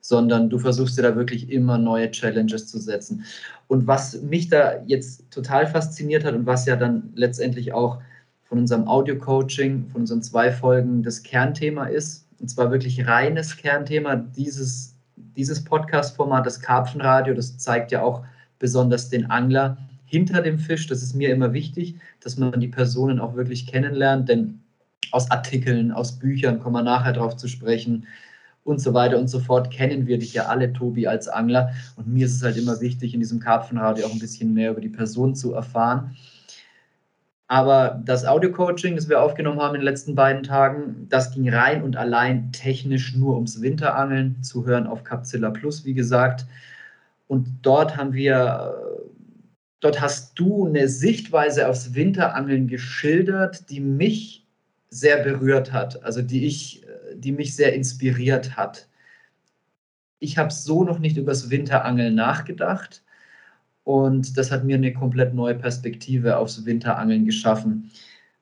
Sondern 0.00 0.48
du 0.48 0.58
versuchst 0.58 0.96
dir 0.96 1.02
da 1.02 1.16
wirklich 1.16 1.50
immer 1.50 1.78
neue 1.78 2.10
Challenges 2.12 2.68
zu 2.68 2.78
setzen. 2.78 3.24
Und 3.66 3.88
was 3.88 4.22
mich 4.22 4.48
da 4.48 4.82
jetzt 4.86 5.30
total 5.32 5.66
fasziniert 5.66 6.24
hat 6.24 6.34
und 6.34 6.46
was 6.46 6.64
ja 6.66 6.76
dann 6.76 7.10
letztendlich 7.16 7.72
auch 7.72 8.00
von 8.44 8.58
unserem 8.60 8.86
Audio-Coaching, 8.86 9.88
von 9.90 10.02
unseren 10.02 10.22
zwei 10.22 10.52
Folgen 10.52 11.02
das 11.02 11.24
Kernthema 11.24 11.86
ist, 11.86 12.28
und 12.38 12.48
zwar 12.48 12.70
wirklich 12.70 13.06
reines 13.06 13.56
Kernthema 13.56 14.16
dieses 14.16 14.95
dieses 15.36 15.62
Podcast-Format, 15.64 16.46
das 16.46 16.60
Karpfenradio, 16.60 17.34
das 17.34 17.58
zeigt 17.58 17.92
ja 17.92 18.02
auch 18.02 18.24
besonders 18.58 19.10
den 19.10 19.30
Angler 19.30 19.76
hinter 20.06 20.42
dem 20.42 20.58
Fisch. 20.58 20.86
Das 20.86 21.02
ist 21.02 21.14
mir 21.14 21.30
immer 21.30 21.52
wichtig, 21.52 21.96
dass 22.20 22.36
man 22.38 22.58
die 22.60 22.68
Personen 22.68 23.20
auch 23.20 23.36
wirklich 23.36 23.66
kennenlernt, 23.66 24.28
denn 24.28 24.60
aus 25.12 25.30
Artikeln, 25.30 25.92
aus 25.92 26.18
Büchern 26.18 26.58
kommen 26.58 26.76
wir 26.76 26.82
nachher 26.82 27.12
darauf 27.12 27.36
zu 27.36 27.48
sprechen 27.48 28.06
und 28.64 28.80
so 28.80 28.94
weiter 28.94 29.18
und 29.18 29.28
so 29.28 29.38
fort 29.38 29.70
kennen 29.70 30.06
wir 30.06 30.18
dich 30.18 30.34
ja 30.34 30.46
alle, 30.46 30.72
Tobi, 30.72 31.06
als 31.06 31.28
Angler. 31.28 31.70
Und 31.96 32.08
mir 32.08 32.26
ist 32.26 32.34
es 32.36 32.42
halt 32.42 32.56
immer 32.56 32.80
wichtig, 32.80 33.14
in 33.14 33.20
diesem 33.20 33.38
Karpfenradio 33.38 34.06
auch 34.06 34.12
ein 34.12 34.18
bisschen 34.18 34.52
mehr 34.54 34.72
über 34.72 34.80
die 34.80 34.88
Person 34.88 35.36
zu 35.36 35.54
erfahren. 35.54 36.16
Aber 37.48 38.02
das 38.04 38.24
Audio-Coaching, 38.24 38.96
das 38.96 39.08
wir 39.08 39.22
aufgenommen 39.22 39.60
haben 39.60 39.76
in 39.76 39.80
den 39.80 39.84
letzten 39.84 40.16
beiden 40.16 40.42
Tagen, 40.42 41.06
das 41.08 41.32
ging 41.32 41.48
rein 41.48 41.82
und 41.82 41.96
allein 41.96 42.50
technisch 42.50 43.14
nur 43.14 43.36
ums 43.36 43.60
Winterangeln, 43.60 44.42
zu 44.42 44.66
hören 44.66 44.86
auf 44.86 45.04
Capzilla 45.04 45.50
Plus, 45.50 45.84
wie 45.84 45.94
gesagt. 45.94 46.46
Und 47.28 47.46
dort 47.62 47.96
haben 47.96 48.14
wir, 48.14 48.74
dort 49.78 50.00
hast 50.00 50.36
du 50.38 50.66
eine 50.66 50.88
Sichtweise 50.88 51.68
aufs 51.68 51.94
Winterangeln 51.94 52.66
geschildert, 52.66 53.70
die 53.70 53.80
mich 53.80 54.44
sehr 54.88 55.22
berührt 55.22 55.72
hat, 55.72 56.02
also 56.04 56.22
die 56.22 56.46
ich, 56.46 56.84
die 57.14 57.32
mich 57.32 57.54
sehr 57.54 57.74
inspiriert 57.74 58.56
hat. 58.56 58.88
Ich 60.18 60.36
habe 60.38 60.52
so 60.52 60.82
noch 60.82 60.98
nicht 60.98 61.16
über 61.16 61.30
das 61.30 61.50
Winterangeln 61.50 62.14
nachgedacht 62.14 63.02
und 63.86 64.36
das 64.36 64.50
hat 64.50 64.64
mir 64.64 64.74
eine 64.74 64.92
komplett 64.92 65.32
neue 65.32 65.54
Perspektive 65.54 66.38
aufs 66.38 66.64
Winterangeln 66.64 67.24
geschaffen. 67.24 67.92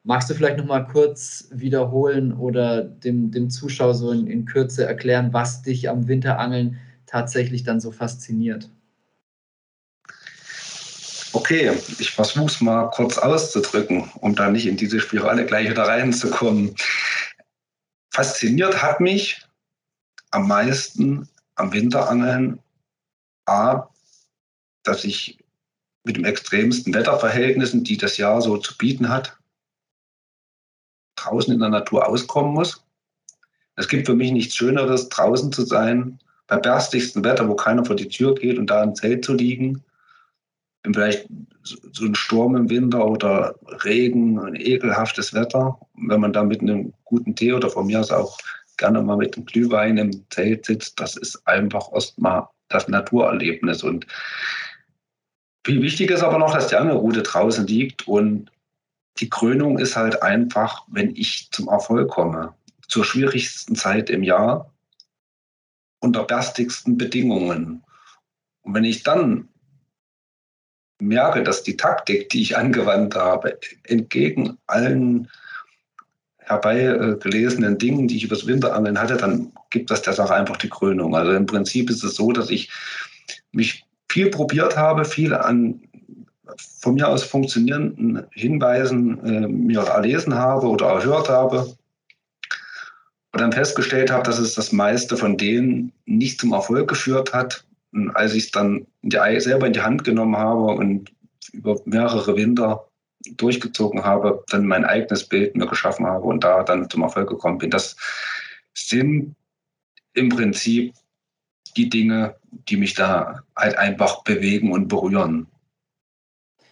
Magst 0.03 0.31
du 0.31 0.35
vielleicht 0.35 0.57
noch 0.57 0.65
mal 0.65 0.87
kurz 0.87 1.49
wiederholen 1.51 2.33
oder 2.33 2.83
dem, 2.83 3.31
dem 3.31 3.51
Zuschauer 3.51 3.93
so 3.93 4.11
in, 4.11 4.27
in 4.27 4.47
Kürze 4.47 4.87
erklären, 4.87 5.35
was 5.35 5.61
dich 5.61 5.91
am 5.91 6.09
Winterangeln 6.09 6.79
tatsächlich 7.05 7.63
dann 7.63 7.79
so 7.79 7.93
fasziniert? 7.93 8.71
Okay, 11.35 11.73
ich 11.99 12.11
versuche 12.13 12.47
es 12.47 12.63
mal 12.63 12.89
kurz 12.89 13.19
auszudrücken, 13.19 14.11
um 14.21 14.35
da 14.35 14.49
nicht 14.49 14.67
in 14.67 14.79
diese 14.79 14.99
Spirale 14.99 15.45
gleich 15.45 15.69
wieder 15.69 15.83
reinzukommen. 15.83 16.75
Fasziniert 18.11 18.83
hat 18.83 19.01
mich 19.01 19.43
am 20.31 20.49
meisten 20.49 21.29
am 21.57 21.71
Winterangeln 21.75 22.61
A, 23.45 23.91
dass 24.85 25.05
ich 25.05 25.39
mit 26.05 26.17
den 26.17 26.25
extremsten 26.25 26.95
Wetterverhältnissen, 26.95 27.85
die 27.85 27.97
das 27.97 28.17
Jahr 28.17 28.41
so 28.41 28.59
zu 28.59 28.77
bieten 28.77 29.09
hat, 29.09 29.37
draußen 31.17 31.53
in 31.53 31.61
der 31.61 31.71
Natur 31.71 32.07
auskommen 32.07 32.53
muss. 32.53 32.85
Es 33.77 33.89
gibt 33.89 34.07
für 34.07 34.15
mich 34.15 34.31
nichts 34.31 34.55
Schöneres, 34.55 35.09
draußen 35.09 35.51
zu 35.51 35.63
sein, 35.63 36.19
bei 36.47 36.59
berstigstem 36.59 37.25
Wetter, 37.25 37.49
wo 37.49 37.57
keiner 37.57 37.85
vor 37.85 37.97
die 37.97 38.09
Tür 38.09 38.35
geht 38.35 38.59
und 38.59 38.69
da 38.69 38.83
im 38.83 38.95
Zelt 38.95 39.25
zu 39.25 39.33
liegen 39.33 39.83
vielleicht 40.93 41.27
so 41.63 42.05
ein 42.05 42.15
Sturm 42.15 42.57
im 42.57 42.69
Winter 42.69 43.07
oder 43.07 43.55
Regen, 43.85 44.39
ein 44.39 44.55
ekelhaftes 44.55 45.33
Wetter. 45.33 45.79
Wenn 45.95 46.21
man 46.21 46.33
da 46.33 46.45
mit 46.45 46.61
einem 46.61 46.93
guten 47.05 47.35
Tee 47.35 47.53
oder 47.53 47.71
von 47.71 47.87
mir 47.87 48.01
aus 48.01 48.11
auch 48.11 48.39
gerne 48.77 49.01
mal 49.03 49.17
mit 49.17 49.37
einem 49.37 49.47
Glühwein 49.47 49.97
im 49.97 50.25
Zelt 50.31 50.67
sitzt, 50.67 51.01
das 51.01 51.17
ist 51.17 51.47
einfach 51.47 51.91
erstmal 51.93 52.49
das 52.69 52.89
Naturerlebnis. 52.89 53.83
Und 53.83 54.07
viel 55.65 55.83
wichtig 55.83 56.11
ist 56.11 56.23
aber 56.23 56.39
noch, 56.39 56.53
dass 56.53 56.69
die 56.69 56.77
Angelroute 56.77 57.23
draußen 57.23 57.67
liegt 57.67 58.07
und 58.07 58.51
die 59.19 59.31
Krönung 59.31 59.79
ist 59.79 59.97
halt 59.97 60.23
einfach, 60.23 60.85
wenn 60.89 61.15
ich 61.17 61.49
zum 61.51 61.69
Erfolg 61.69 62.11
komme, 62.11 62.55
zur 62.89 63.05
schwierigsten 63.05 63.77
Zeit 63.77 64.11
im 64.11 64.23
Jahr, 64.23 64.73
unter 66.01 66.25
berstigsten 66.25 66.99
Bedingungen. 66.99 67.83
Und 68.63 68.75
wenn 68.75 68.85
ich 68.85 69.03
dann 69.03 69.49
merke, 71.01 71.43
dass 71.43 71.63
die 71.63 71.77
Taktik, 71.77 72.29
die 72.31 72.43
ich 72.43 72.57
angewandt 72.57 73.15
habe, 73.15 73.59
entgegen 73.85 74.59
allen 74.67 75.31
herbeigelesenen 76.39 77.79
Dingen, 77.79 78.07
die 78.07 78.17
ich 78.17 78.25
übers 78.25 78.47
Winterangeln 78.47 78.99
hatte, 78.99 79.17
dann 79.17 79.53
gibt 79.71 79.91
das 79.91 80.03
der 80.03 80.13
Sache 80.13 80.35
einfach 80.35 80.59
die 80.59 80.69
Krönung. 80.69 81.17
Also 81.17 81.33
im 81.33 81.47
Prinzip 81.47 81.89
ist 81.89 82.05
es 82.05 82.17
so, 82.17 82.33
dass 82.33 82.51
ich 82.51 82.71
mich 83.53 83.87
viel 84.15 84.31
probiert 84.31 84.77
habe, 84.77 85.05
viel 85.05 85.35
an 85.35 85.81
von 86.81 86.95
mir 86.95 87.09
aus 87.09 87.25
funktionierenden 87.25 88.27
Hinweisen 88.31 89.25
äh, 89.25 89.49
mir 89.49 89.81
erlesen 89.81 90.35
habe 90.35 90.69
oder 90.69 90.87
erhört 90.87 91.29
habe 91.29 91.77
und 93.33 93.41
dann 93.41 93.53
festgestellt 93.53 94.13
habe, 94.13 94.23
dass 94.23 94.39
es 94.39 94.55
das 94.55 94.71
meiste 94.71 95.17
von 95.17 95.37
denen 95.37 95.93
nicht 96.07 96.41
zum 96.41 96.53
Erfolg 96.53 96.89
geführt 96.89 97.35
hat 97.35 97.65
als 98.15 98.35
ich 98.35 98.45
es 98.45 98.51
dann 98.51 98.87
in 99.03 99.11
die, 99.11 99.41
selber 99.41 99.67
in 99.67 99.73
die 99.73 99.83
Hand 99.83 100.05
genommen 100.05 100.37
habe 100.37 100.65
und 100.65 101.13
über 101.53 101.81
mehrere 101.85 102.37
Winter 102.37 102.89
durchgezogen 103.37 104.05
habe, 104.05 104.45
dann 104.49 104.67
mein 104.67 104.85
eigenes 104.85 105.25
Bild 105.29 105.57
mir 105.57 105.67
geschaffen 105.67 106.07
habe 106.07 106.25
und 106.25 106.45
da 106.45 106.63
dann 106.63 106.91
zum 106.91 107.03
Erfolg 107.03 107.29
gekommen 107.29 107.59
bin. 107.59 107.71
Das 107.71 107.97
sind 108.75 109.35
im 110.15 110.29
Prinzip 110.29 110.95
die 111.77 111.89
Dinge, 111.89 112.35
die 112.69 112.77
mich 112.77 112.95
da 112.95 113.43
halt 113.57 113.77
einfach 113.77 114.23
bewegen 114.25 114.73
und 114.73 114.89
berühren. 114.89 115.47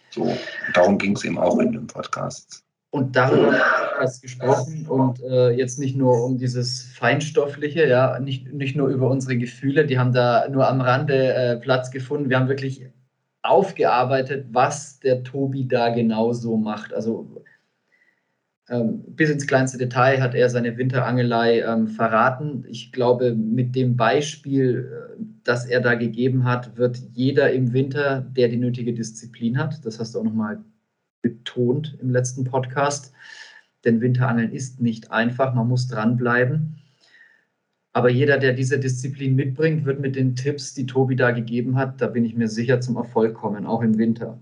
So, 0.09 0.35
darum 0.73 0.97
ging 0.97 1.15
es 1.15 1.23
eben 1.23 1.37
auch 1.37 1.57
in 1.59 1.71
dem 1.71 1.87
Podcast. 1.87 2.63
Und 2.91 3.15
darüber 3.15 3.59
hast 3.97 4.21
gesprochen 4.21 4.85
und 4.87 5.19
äh, 5.23 5.49
jetzt 5.49 5.79
nicht 5.79 5.95
nur 5.95 6.23
um 6.23 6.37
dieses 6.37 6.83
Feinstoffliche, 6.93 7.87
ja, 7.87 8.19
nicht, 8.19 8.53
nicht 8.53 8.75
nur 8.75 8.89
über 8.89 9.09
unsere 9.09 9.35
Gefühle, 9.35 9.87
die 9.87 9.97
haben 9.97 10.13
da 10.13 10.47
nur 10.47 10.67
am 10.67 10.79
Rande 10.79 11.33
äh, 11.33 11.57
Platz 11.57 11.89
gefunden. 11.89 12.29
Wir 12.29 12.39
haben 12.39 12.49
wirklich 12.49 12.85
aufgearbeitet, 13.41 14.45
was 14.51 14.99
der 14.99 15.23
Tobi 15.23 15.67
da 15.67 15.89
genau 15.89 16.33
so 16.33 16.55
macht. 16.55 16.93
Also 16.93 17.42
ähm, 18.73 19.03
bis 19.07 19.29
ins 19.29 19.45
kleinste 19.45 19.77
Detail 19.77 20.19
hat 20.19 20.33
er 20.33 20.49
seine 20.49 20.77
Winterangelei 20.77 21.61
ähm, 21.61 21.87
verraten. 21.87 22.65
Ich 22.67 22.91
glaube, 22.91 23.35
mit 23.35 23.75
dem 23.75 23.95
Beispiel, 23.95 24.89
äh, 25.19 25.23
das 25.43 25.65
er 25.65 25.79
da 25.79 25.93
gegeben 25.93 26.43
hat, 26.45 26.75
wird 26.75 26.99
jeder 27.13 27.51
im 27.51 27.71
Winter, 27.73 28.21
der 28.21 28.49
die 28.49 28.57
nötige 28.57 28.93
Disziplin 28.93 29.59
hat, 29.59 29.85
das 29.85 29.99
hast 29.99 30.15
du 30.15 30.19
auch 30.19 30.23
nochmal 30.23 30.63
betont 31.21 31.97
im 32.01 32.09
letzten 32.09 32.45
Podcast. 32.45 33.13
Denn 33.85 34.01
Winterangeln 34.01 34.51
ist 34.51 34.81
nicht 34.81 35.11
einfach, 35.11 35.53
man 35.53 35.67
muss 35.67 35.87
dranbleiben. 35.87 36.77
Aber 37.91 38.09
jeder, 38.09 38.39
der 38.39 38.53
diese 38.53 38.79
Disziplin 38.79 39.35
mitbringt, 39.35 39.85
wird 39.85 39.99
mit 39.99 40.15
den 40.15 40.35
Tipps, 40.35 40.73
die 40.73 40.87
Tobi 40.87 41.15
da 41.15 41.29
gegeben 41.29 41.75
hat, 41.75 42.01
da 42.01 42.07
bin 42.07 42.25
ich 42.25 42.35
mir 42.35 42.47
sicher, 42.47 42.81
zum 42.81 42.95
Erfolg 42.95 43.35
kommen, 43.35 43.67
auch 43.67 43.83
im 43.83 43.99
Winter. 43.99 44.39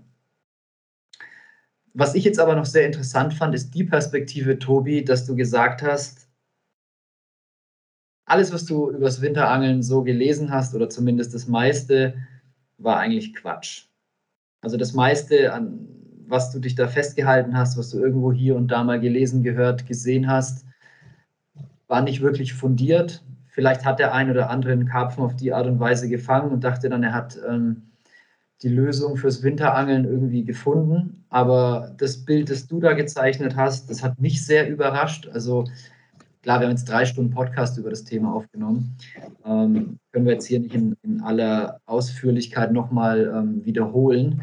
Was 1.94 2.14
ich 2.14 2.24
jetzt 2.24 2.40
aber 2.40 2.56
noch 2.56 2.64
sehr 2.64 2.86
interessant 2.86 3.34
fand, 3.34 3.54
ist 3.54 3.74
die 3.74 3.84
Perspektive, 3.84 4.58
Tobi, 4.58 5.04
dass 5.04 5.26
du 5.26 5.36
gesagt 5.36 5.82
hast, 5.82 6.28
alles, 8.24 8.52
was 8.52 8.64
du 8.64 8.90
über 8.90 9.06
das 9.06 9.20
Winterangeln 9.20 9.82
so 9.82 10.02
gelesen 10.02 10.50
hast, 10.50 10.74
oder 10.74 10.88
zumindest 10.88 11.34
das 11.34 11.48
meiste, 11.48 12.14
war 12.78 12.98
eigentlich 12.98 13.34
Quatsch. 13.34 13.86
Also 14.62 14.76
das 14.76 14.94
meiste 14.94 15.52
an 15.52 15.88
was 16.32 16.50
du 16.50 16.58
dich 16.58 16.74
da 16.74 16.88
festgehalten 16.88 17.56
hast, 17.56 17.76
was 17.76 17.90
du 17.90 17.98
irgendwo 17.98 18.32
hier 18.32 18.56
und 18.56 18.68
da 18.68 18.82
mal 18.82 18.98
gelesen, 18.98 19.42
gehört, 19.42 19.86
gesehen 19.86 20.28
hast, 20.28 20.64
war 21.86 22.00
nicht 22.00 22.22
wirklich 22.22 22.54
fundiert. 22.54 23.22
Vielleicht 23.48 23.84
hat 23.84 23.98
der 23.98 24.14
ein 24.14 24.30
oder 24.30 24.48
andere 24.48 24.72
einen 24.72 24.86
Karpfen 24.86 25.22
auf 25.22 25.36
die 25.36 25.52
Art 25.52 25.66
und 25.66 25.78
Weise 25.78 26.08
gefangen 26.08 26.50
und 26.50 26.64
dachte 26.64 26.88
dann, 26.88 27.02
er 27.02 27.12
hat 27.12 27.38
ähm, 27.46 27.91
die 28.62 28.68
Lösung 28.68 29.16
fürs 29.16 29.42
Winterangeln 29.42 30.04
irgendwie 30.04 30.44
gefunden. 30.44 31.24
Aber 31.30 31.94
das 31.98 32.24
Bild, 32.24 32.50
das 32.50 32.66
du 32.66 32.80
da 32.80 32.92
gezeichnet 32.92 33.56
hast, 33.56 33.90
das 33.90 34.02
hat 34.02 34.20
mich 34.20 34.44
sehr 34.44 34.68
überrascht. 34.68 35.28
Also 35.32 35.64
klar, 36.42 36.60
wir 36.60 36.66
haben 36.66 36.76
jetzt 36.76 36.88
drei 36.88 37.04
Stunden 37.04 37.32
Podcast 37.32 37.76
über 37.78 37.90
das 37.90 38.04
Thema 38.04 38.34
aufgenommen. 38.34 38.96
Ähm, 39.44 39.98
können 40.12 40.26
wir 40.26 40.34
jetzt 40.34 40.46
hier 40.46 40.60
nicht 40.60 40.74
in, 40.74 40.96
in 41.02 41.20
aller 41.22 41.80
Ausführlichkeit 41.86 42.72
nochmal 42.72 43.32
ähm, 43.34 43.64
wiederholen. 43.64 44.42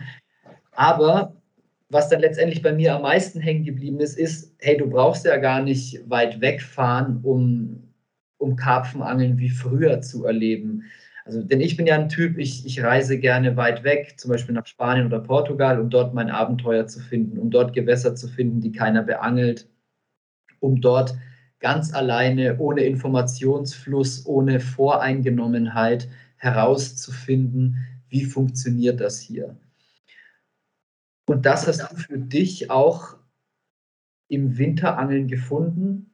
Aber 0.73 1.33
was 1.89 2.09
dann 2.09 2.19
letztendlich 2.19 2.61
bei 2.61 2.73
mir 2.73 2.95
am 2.95 3.01
meisten 3.01 3.39
hängen 3.39 3.63
geblieben 3.63 3.99
ist, 3.99 4.17
ist, 4.17 4.53
hey, 4.59 4.77
du 4.77 4.87
brauchst 4.87 5.25
ja 5.25 5.37
gar 5.37 5.61
nicht 5.61 6.07
weit 6.09 6.39
wegfahren, 6.39 7.19
um, 7.23 7.83
um 8.37 8.55
Karpfenangeln 8.55 9.37
wie 9.37 9.49
früher 9.49 10.01
zu 10.01 10.25
erleben. 10.25 10.83
Also, 11.29 11.43
denn 11.43 11.61
ich 11.61 11.77
bin 11.77 11.85
ja 11.85 11.93
ein 11.93 12.09
Typ, 12.09 12.39
ich, 12.39 12.65
ich 12.65 12.81
reise 12.81 13.19
gerne 13.19 13.55
weit 13.55 13.83
weg, 13.83 14.15
zum 14.17 14.31
Beispiel 14.31 14.55
nach 14.55 14.65
Spanien 14.65 15.05
oder 15.05 15.19
Portugal, 15.19 15.79
um 15.79 15.91
dort 15.91 16.15
mein 16.15 16.31
Abenteuer 16.31 16.87
zu 16.87 16.99
finden, 16.99 17.37
um 17.37 17.51
dort 17.51 17.73
Gewässer 17.73 18.15
zu 18.15 18.27
finden, 18.27 18.61
die 18.61 18.71
keiner 18.71 19.03
beangelt, 19.03 19.69
um 20.59 20.81
dort 20.81 21.15
ganz 21.59 21.93
alleine, 21.93 22.57
ohne 22.57 22.81
Informationsfluss, 22.81 24.25
ohne 24.25 24.59
Voreingenommenheit 24.59 26.09
herauszufinden, 26.37 27.77
wie 28.07 28.25
funktioniert 28.25 28.99
das 28.99 29.19
hier. 29.19 29.55
Und 31.27 31.45
das 31.45 31.67
hast 31.67 31.91
du 31.91 31.95
für 31.95 32.17
dich 32.17 32.71
auch 32.71 33.17
im 34.29 34.57
Winterangeln 34.57 35.27
gefunden, 35.27 36.09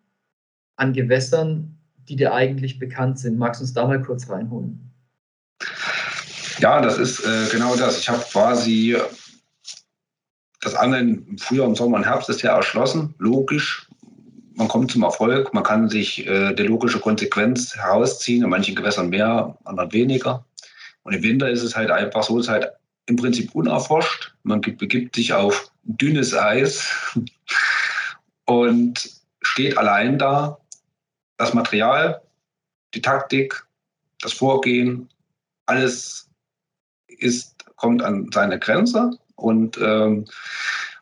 an 0.76 0.92
Gewässern, 0.92 1.78
die 2.10 2.18
dir 2.18 2.34
eigentlich 2.34 2.80
bekannt 2.80 3.18
sind. 3.18 3.38
Magst 3.38 3.62
du 3.62 3.64
uns 3.64 3.72
da 3.72 3.88
mal 3.88 4.02
kurz 4.02 4.30
reinholen? 4.30 4.92
Ja, 6.60 6.82
das 6.82 6.98
ist 6.98 7.20
äh, 7.26 7.48
genau 7.52 7.76
das. 7.76 8.00
Ich 8.00 8.10
habe 8.10 8.24
quasi 8.32 8.98
das 10.62 10.76
Angeln 10.76 11.26
im 11.30 11.38
Frühjahr, 11.38 11.68
im 11.68 11.76
Sommer 11.76 11.98
und 11.98 12.06
Herbst 12.06 12.30
ist 12.30 12.42
ja 12.42 12.56
erschlossen, 12.56 13.14
logisch. 13.20 13.88
Man 14.56 14.68
kommt 14.68 14.92
zum 14.92 15.04
Erfolg, 15.04 15.54
man 15.54 15.64
kann 15.64 15.90
sich 15.90 16.26
äh, 16.26 16.54
die 16.54 16.64
logische 16.64 17.00
Konsequenz 17.00 17.76
herausziehen, 17.76 18.44
in 18.44 18.50
manchen 18.50 18.76
Gewässern 18.76 19.10
mehr, 19.10 19.58
anderen 19.66 19.92
weniger. 19.92 20.46
Und 21.04 21.14
im 21.14 21.24
Winter 21.24 21.50
ist 21.50 21.62
es 21.62 21.76
halt 21.76 21.92
einfach 21.92 22.24
so, 22.24 22.40
es 22.40 22.46
ist 22.46 22.52
halt 22.52 22.72
im 23.06 23.18
Prinzip 23.18 23.54
unerforscht. 23.54 24.34
Man 24.44 24.62
begibt 24.62 25.16
sich 25.16 25.34
auf 25.34 25.72
dünnes 25.84 26.34
Eis 26.34 26.88
und 28.46 29.10
steht 29.42 29.78
allein 29.78 30.18
da. 30.18 30.58
Das 31.38 31.54
Material, 31.54 32.22
die 32.94 33.02
Taktik, 33.02 33.68
das 34.22 34.34
Vorgehen, 34.34 35.10
alles 35.66 36.25
ist, 37.20 37.66
kommt 37.76 38.02
an 38.02 38.30
seine 38.34 38.60
Grenze 38.60 39.12
und 39.36 39.78
ähm, 39.82 40.26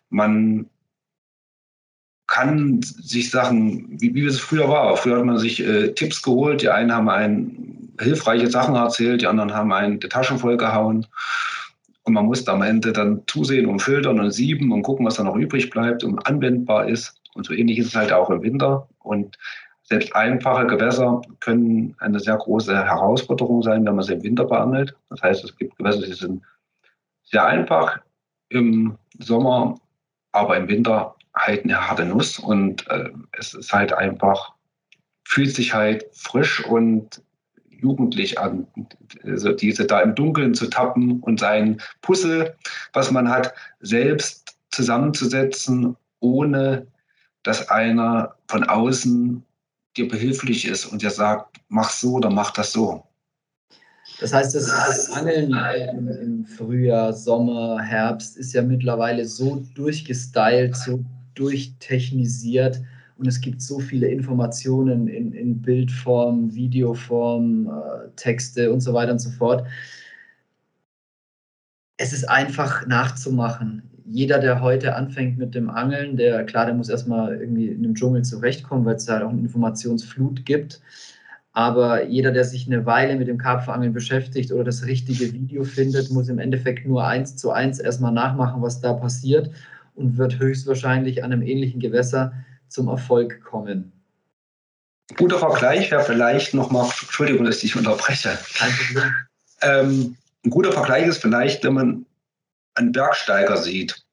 man 0.09 0.69
kann 2.27 2.81
sich 2.81 3.29
Sachen, 3.29 4.01
wie, 4.01 4.15
wie 4.15 4.25
es 4.25 4.39
früher 4.39 4.67
war. 4.69 4.95
Früher 4.97 5.17
hat 5.17 5.25
man 5.25 5.37
sich 5.37 5.59
äh, 5.59 5.89
Tipps 5.89 6.21
geholt, 6.21 6.61
die 6.61 6.69
einen 6.69 6.91
haben 6.91 7.09
einen 7.09 7.93
hilfreiche 7.99 8.49
Sachen 8.49 8.75
erzählt, 8.75 9.21
die 9.21 9.27
anderen 9.27 9.53
haben 9.53 9.71
einen 9.71 9.99
die 9.99 10.09
Taschen 10.09 10.39
vollgehauen. 10.39 11.05
Und 12.03 12.13
man 12.13 12.25
muss 12.25 12.47
am 12.47 12.61
Ende 12.61 12.91
dann 12.91 13.21
zusehen 13.27 13.67
und 13.67 13.81
filtern 13.81 14.19
und 14.19 14.31
sieben 14.31 14.71
und 14.71 14.83
gucken, 14.83 15.05
was 15.05 15.15
da 15.15 15.23
noch 15.23 15.35
übrig 15.35 15.69
bleibt 15.69 16.03
und 16.03 16.25
anwendbar 16.27 16.89
ist. 16.89 17.15
Und 17.33 17.45
so 17.45 17.53
ähnlich 17.53 17.77
ist 17.77 17.87
es 17.87 17.95
halt 17.95 18.11
auch 18.11 18.29
im 18.29 18.41
Winter. 18.41 18.87
Und 18.99 19.37
selbst 19.83 20.15
einfache 20.15 20.65
Gewässer 20.65 21.21
können 21.41 21.95
eine 21.99 22.19
sehr 22.19 22.37
große 22.37 22.73
Herausforderung 22.73 23.61
sein, 23.61 23.85
wenn 23.85 23.95
man 23.95 24.05
sie 24.05 24.13
im 24.13 24.23
Winter 24.23 24.45
beangelt. 24.45 24.95
Das 25.09 25.21
heißt, 25.21 25.43
es 25.43 25.55
gibt 25.57 25.77
Gewässer, 25.77 26.01
die 26.01 26.13
sind 26.13 26.41
sehr 27.23 27.45
einfach 27.45 27.99
im 28.49 28.97
Sommer, 29.19 29.79
aber 30.31 30.57
im 30.57 30.69
Winter 30.69 31.15
halt 31.35 31.65
eine 31.65 31.89
harte 31.89 32.05
Nuss. 32.05 32.39
Und 32.39 32.87
äh, 32.89 33.09
es 33.33 33.53
ist 33.53 33.73
halt 33.73 33.93
einfach, 33.93 34.53
fühlt 35.25 35.53
sich 35.53 35.73
halt 35.73 36.05
frisch 36.13 36.65
und 36.65 37.21
jugendlich 37.69 38.39
an, 38.39 38.65
also 39.23 39.51
diese 39.51 39.85
da 39.85 39.99
im 39.99 40.15
Dunkeln 40.15 40.53
zu 40.53 40.69
tappen 40.69 41.19
und 41.19 41.41
sein 41.41 41.81
Puzzle, 42.01 42.55
was 42.93 43.11
man 43.11 43.29
hat, 43.29 43.53
selbst 43.81 44.57
zusammenzusetzen, 44.71 45.97
ohne 46.21 46.87
dass 47.43 47.69
einer 47.69 48.35
von 48.47 48.63
außen 48.63 49.43
dir 49.97 50.07
behilflich 50.07 50.67
ist 50.67 50.85
und 50.85 51.01
dir 51.01 51.11
sagt, 51.11 51.57
mach 51.69 51.89
so 51.89 52.13
oder 52.13 52.29
mach 52.29 52.51
das 52.51 52.71
so. 52.71 53.03
Das 54.19 54.33
heißt, 54.33 54.55
das, 54.55 54.67
das 54.67 55.11
Angeln 55.11 55.53
im, 55.97 56.07
im, 56.07 56.45
Frühjahr, 56.45 57.13
Sommer, 57.13 57.81
Herbst 57.81 58.37
ist 58.37 58.53
ja 58.53 58.61
mittlerweile 58.61 59.25
so 59.25 59.65
durchgestylt, 59.75 60.75
so 60.75 61.03
durchtechnisiert 61.35 62.81
und 63.17 63.27
es 63.27 63.39
gibt 63.41 63.61
so 63.61 63.79
viele 63.79 64.07
Informationen 64.07 65.07
in, 65.07 65.33
in 65.33 65.61
Bildform, 65.61 66.53
Videoform, 66.53 67.67
äh, 67.67 68.09
Texte 68.15 68.71
und 68.71 68.81
so 68.81 68.93
weiter 68.93 69.13
und 69.13 69.19
so 69.19 69.29
fort. 69.31 69.65
Es 71.97 72.11
ist 72.11 72.25
einfach 72.25 72.85
nachzumachen 72.87 73.92
jeder, 74.05 74.39
der 74.39 74.61
heute 74.61 74.95
anfängt 74.95 75.37
mit 75.37 75.55
dem 75.55 75.69
Angeln, 75.69 76.17
der, 76.17 76.43
klar, 76.45 76.65
der 76.65 76.75
muss 76.75 76.89
erstmal 76.89 77.35
irgendwie 77.35 77.67
in 77.67 77.83
dem 77.83 77.95
Dschungel 77.95 78.23
zurechtkommen, 78.23 78.85
weil 78.85 78.95
es 78.95 79.05
da 79.05 79.13
halt 79.13 79.23
auch 79.23 79.29
eine 79.29 79.41
Informationsflut 79.41 80.45
gibt. 80.45 80.81
Aber 81.53 82.05
jeder, 82.05 82.31
der 82.31 82.43
sich 82.45 82.65
eine 82.65 82.85
Weile 82.85 83.15
mit 83.15 83.27
dem 83.27 83.37
Karpfenangeln 83.37 83.93
beschäftigt 83.93 84.51
oder 84.51 84.63
das 84.63 84.85
richtige 84.85 85.31
Video 85.33 85.63
findet, 85.63 86.09
muss 86.09 86.27
im 86.27 86.39
Endeffekt 86.39 86.87
nur 86.87 87.05
eins 87.05 87.35
zu 87.35 87.51
eins 87.51 87.79
erstmal 87.79 88.11
nachmachen, 88.11 88.61
was 88.61 88.81
da 88.81 88.93
passiert 88.93 89.51
und 89.93 90.17
wird 90.17 90.39
höchstwahrscheinlich 90.39 91.23
an 91.23 91.31
einem 91.31 91.43
ähnlichen 91.43 91.79
Gewässer 91.79 92.33
zum 92.69 92.87
Erfolg 92.87 93.43
kommen. 93.43 93.91
Guter 95.15 95.37
Vergleich 95.37 95.91
wäre 95.91 96.03
vielleicht 96.03 96.55
nochmal, 96.55 96.85
Entschuldigung, 96.85 97.45
dass 97.45 97.63
ich 97.63 97.75
unterbreche. 97.75 98.29
Kein 98.55 98.71
Problem. 98.71 99.13
Ähm, 99.61 100.15
ein 100.43 100.49
guter 100.49 100.71
Vergleich 100.71 101.05
ist 101.05 101.21
vielleicht, 101.21 101.63
wenn 101.63 101.73
man 101.73 102.05
einen 102.75 102.91
Bergsteiger 102.91 103.57
sieht. 103.57 104.03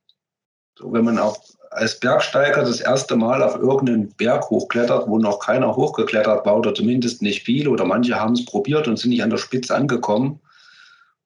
So, 0.78 0.92
wenn 0.92 1.04
man 1.04 1.18
auch 1.18 1.38
als 1.70 2.00
Bergsteiger 2.00 2.62
das 2.62 2.80
erste 2.80 3.16
Mal 3.16 3.42
auf 3.42 3.56
irgendeinen 3.56 4.12
Berg 4.14 4.50
hochklettert, 4.50 5.06
wo 5.06 5.18
noch 5.18 5.38
keiner 5.38 5.76
hochgeklettert 5.76 6.44
war 6.44 6.56
oder 6.56 6.74
zumindest 6.74 7.22
nicht 7.22 7.44
viele 7.44 7.70
oder 7.70 7.84
manche 7.84 8.18
haben 8.18 8.34
es 8.34 8.44
probiert 8.44 8.88
und 8.88 8.98
sind 8.98 9.10
nicht 9.10 9.22
an 9.22 9.30
der 9.30 9.36
Spitze 9.36 9.74
angekommen, 9.74 10.40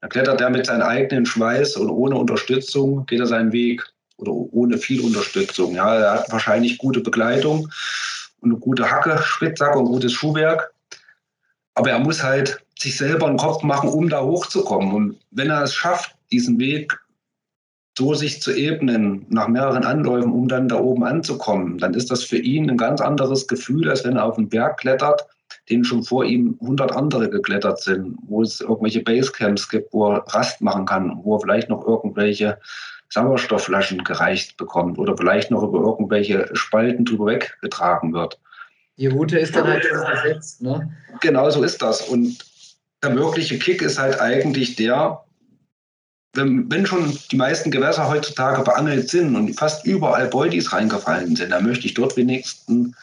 dann 0.01 0.11
klettert 0.11 0.41
er 0.43 0.51
mit 0.51 0.67
seinem 0.67 0.83
eigenen 0.83 1.25
Schweiß 1.25 1.77
und 1.77 1.89
ohne 1.89 2.17
Unterstützung 2.17 3.07
geht 3.07 3.21
er 3.21 3.27
seinen 3.27 3.53
Weg 3.53 3.83
oder 4.19 4.33
ohne 4.33 4.77
viel 4.77 5.01
Unterstützung. 5.01 5.75
Ja, 5.75 5.95
er 5.95 6.13
hat 6.13 6.31
wahrscheinlich 6.33 6.77
gute 6.77 7.01
Begleitung 7.01 7.71
und 8.41 8.51
eine 8.51 8.61
gute 8.61 8.91
Hacke, 8.91 9.19
Spitzhacke 9.23 9.79
und 9.79 9.87
gutes 9.87 10.13
Schuhwerk. 10.13 10.75
Aber 11.75 11.91
er 11.91 11.99
muss 11.99 12.23
halt 12.23 12.61
sich 12.79 12.99
selber 12.99 13.27
einen 13.27 13.39
Kopf 13.39 13.63
machen, 13.63 13.89
um 13.89 14.11
da 14.11 14.23
hochzukommen. 14.23 14.93
Und 14.93 15.21
wenn 15.31 15.51
er 15.51 15.63
es 15.63 15.75
schafft, 15.75 16.15
diesen 16.31 16.59
Weg 16.59 16.93
so 17.97 18.15
sich 18.15 18.43
zu 18.43 18.53
ebnen 18.53 19.27
nach 19.29 19.49
mehreren 19.49 19.85
Anläufen, 19.85 20.33
um 20.33 20.49
dann 20.49 20.69
da 20.69 20.81
oben 20.81 21.05
anzukommen, 21.05 21.79
dann 21.79 21.95
ist 21.95 22.11
das 22.11 22.25
für 22.25 22.39
ihn 22.39 22.69
ein 22.69 22.77
ganz 22.77 23.01
anderes 23.01 23.47
Gefühl, 23.47 23.89
als 23.89 24.05
wenn 24.05 24.17
er 24.17 24.25
auf 24.25 24.37
einen 24.37 24.49
Berg 24.49 24.79
klettert, 24.79 25.27
den 25.71 25.85
schon 25.85 26.03
vor 26.03 26.25
ihm 26.25 26.59
100 26.61 26.93
andere 26.93 27.31
geklettert 27.31 27.81
sind, 27.81 28.19
wo 28.27 28.43
es 28.43 28.61
irgendwelche 28.61 29.03
Basecamps 29.03 29.69
gibt, 29.69 29.93
wo 29.93 30.13
er 30.13 30.25
Rast 30.29 30.61
machen 30.61 30.87
kann, 30.87 31.21
wo 31.23 31.37
er 31.37 31.41
vielleicht 31.41 31.69
noch 31.69 31.87
irgendwelche 31.87 32.59
Sauerstoffflaschen 33.11 34.03
gereicht 34.03 34.57
bekommt 34.57 34.99
oder 34.99 35.17
vielleicht 35.17 35.51
noch 35.51 35.63
über 35.63 35.79
irgendwelche 35.79 36.51
Spalten 36.55 37.05
drüber 37.05 37.27
weggetragen 37.27 38.13
wird. 38.13 38.41
Die 38.97 39.07
Route 39.07 39.39
ist 39.39 39.55
dann 39.55 39.67
halt 39.67 39.85
schon 39.85 39.99
gesetzt, 39.99 40.63
ne? 40.63 40.93
Genau 41.21 41.49
so 41.51 41.63
ist 41.63 41.81
das. 41.81 42.03
Und 42.03 42.45
der 43.03 43.15
wirkliche 43.17 43.59
Kick 43.59 43.83
ist 43.83 43.99
halt 43.99 44.21
eigentlich 44.21 44.77
der, 44.77 45.25
wenn, 46.35 46.71
wenn 46.71 46.87
schon 46.87 47.17
die 47.31 47.37
meisten 47.37 47.71
Gewässer 47.71 48.09
heutzutage 48.09 48.63
beangelt 48.63 49.09
sind 49.09 49.37
und 49.37 49.55
fast 49.55 49.87
überall 49.87 50.29
Beutis 50.29 50.73
reingefallen 50.73 51.37
sind, 51.37 51.51
dann 51.51 51.65
möchte 51.65 51.87
ich 51.87 51.95
dort 51.95 52.17
wenigstens 52.17 52.95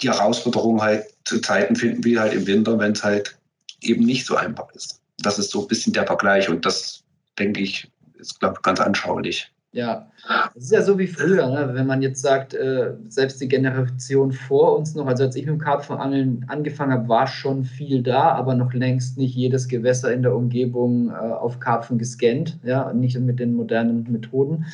die 0.00 0.10
Herausforderung 0.10 0.80
halt 0.82 1.06
zu 1.24 1.40
Zeiten 1.40 1.74
finden, 1.74 2.04
wie 2.04 2.18
halt 2.18 2.34
im 2.34 2.46
Winter, 2.46 2.78
wenn 2.78 2.92
es 2.92 3.02
halt 3.02 3.36
eben 3.80 4.04
nicht 4.04 4.26
so 4.26 4.36
einfach 4.36 4.70
ist. 4.72 5.00
Das 5.18 5.38
ist 5.38 5.50
so 5.50 5.62
ein 5.62 5.68
bisschen 5.68 5.92
der 5.92 6.06
Vergleich 6.06 6.48
und 6.48 6.64
das, 6.64 7.02
denke 7.38 7.60
ich, 7.60 7.90
ist, 8.18 8.38
glaube 8.40 8.56
ich, 8.56 8.62
ganz 8.62 8.80
anschaulich. 8.80 9.50
Ja, 9.72 10.10
es 10.54 10.64
ist 10.64 10.72
ja 10.72 10.82
so 10.82 10.98
wie 10.98 11.06
früher, 11.06 11.48
ne? 11.48 11.74
wenn 11.74 11.86
man 11.86 12.00
jetzt 12.00 12.22
sagt, 12.22 12.54
äh, 12.54 12.94
selbst 13.08 13.40
die 13.42 13.48
Generation 13.48 14.32
vor 14.32 14.78
uns 14.78 14.94
noch, 14.94 15.06
also 15.06 15.24
als 15.24 15.36
ich 15.36 15.44
mit 15.44 15.54
dem 15.54 15.58
Karpfenangeln 15.58 16.46
angefangen 16.48 16.92
habe, 16.92 17.08
war 17.08 17.26
schon 17.26 17.64
viel 17.64 18.02
da, 18.02 18.30
aber 18.32 18.54
noch 18.54 18.72
längst 18.72 19.18
nicht 19.18 19.34
jedes 19.34 19.68
Gewässer 19.68 20.12
in 20.14 20.22
der 20.22 20.34
Umgebung 20.34 21.10
äh, 21.10 21.12
auf 21.12 21.60
Karpfen 21.60 21.98
gescannt, 21.98 22.58
ja, 22.64 22.92
nicht 22.94 23.18
mit 23.20 23.38
den 23.38 23.54
modernen 23.54 24.10
Methoden. 24.10 24.64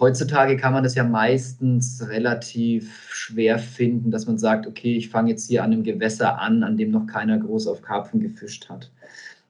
Heutzutage 0.00 0.56
kann 0.56 0.72
man 0.72 0.82
das 0.82 0.94
ja 0.94 1.04
meistens 1.04 2.02
relativ 2.08 3.10
schwer 3.12 3.58
finden, 3.58 4.10
dass 4.10 4.26
man 4.26 4.38
sagt, 4.38 4.66
okay, 4.66 4.96
ich 4.96 5.10
fange 5.10 5.30
jetzt 5.30 5.46
hier 5.46 5.62
an 5.62 5.72
einem 5.72 5.84
Gewässer 5.84 6.38
an, 6.38 6.62
an 6.62 6.78
dem 6.78 6.90
noch 6.90 7.06
keiner 7.06 7.38
groß 7.38 7.66
auf 7.66 7.82
Karpfen 7.82 8.18
gefischt 8.18 8.70
hat. 8.70 8.90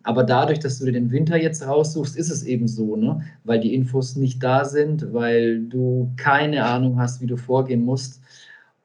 Aber 0.02 0.24
dadurch, 0.24 0.58
dass 0.58 0.78
du 0.78 0.86
dir 0.86 0.92
den 0.92 1.10
Winter 1.10 1.36
jetzt 1.36 1.66
raussuchst, 1.66 2.16
ist 2.16 2.30
es 2.30 2.42
eben 2.42 2.68
so, 2.68 2.96
ne? 2.96 3.22
weil 3.44 3.60
die 3.60 3.74
Infos 3.74 4.16
nicht 4.16 4.42
da 4.42 4.64
sind, 4.64 5.12
weil 5.12 5.60
du 5.60 6.10
keine 6.16 6.64
Ahnung 6.64 6.98
hast, 6.98 7.20
wie 7.20 7.26
du 7.26 7.36
vorgehen 7.36 7.84
musst. 7.84 8.22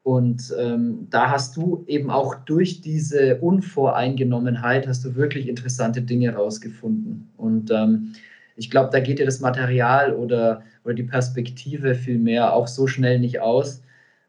Und 0.02 0.54
ähm, 0.58 1.08
da 1.10 1.30
hast 1.30 1.56
du 1.56 1.84
eben 1.88 2.10
auch 2.10 2.34
durch 2.44 2.80
diese 2.80 3.40
Unvoreingenommenheit, 3.40 4.86
hast 4.86 5.04
du 5.04 5.16
wirklich 5.16 5.48
interessante 5.48 6.02
Dinge 6.02 6.34
rausgefunden. 6.34 7.28
Und 7.36 7.70
ähm, 7.70 8.12
ich 8.54 8.70
glaube, 8.70 8.90
da 8.92 9.00
geht 9.00 9.18
dir 9.18 9.26
das 9.26 9.40
Material 9.40 10.12
oder, 10.14 10.62
oder 10.84 10.94
die 10.94 11.02
Perspektive 11.02 11.94
vielmehr 11.94 12.52
auch 12.52 12.68
so 12.68 12.86
schnell 12.86 13.18
nicht 13.18 13.40
aus, 13.40 13.82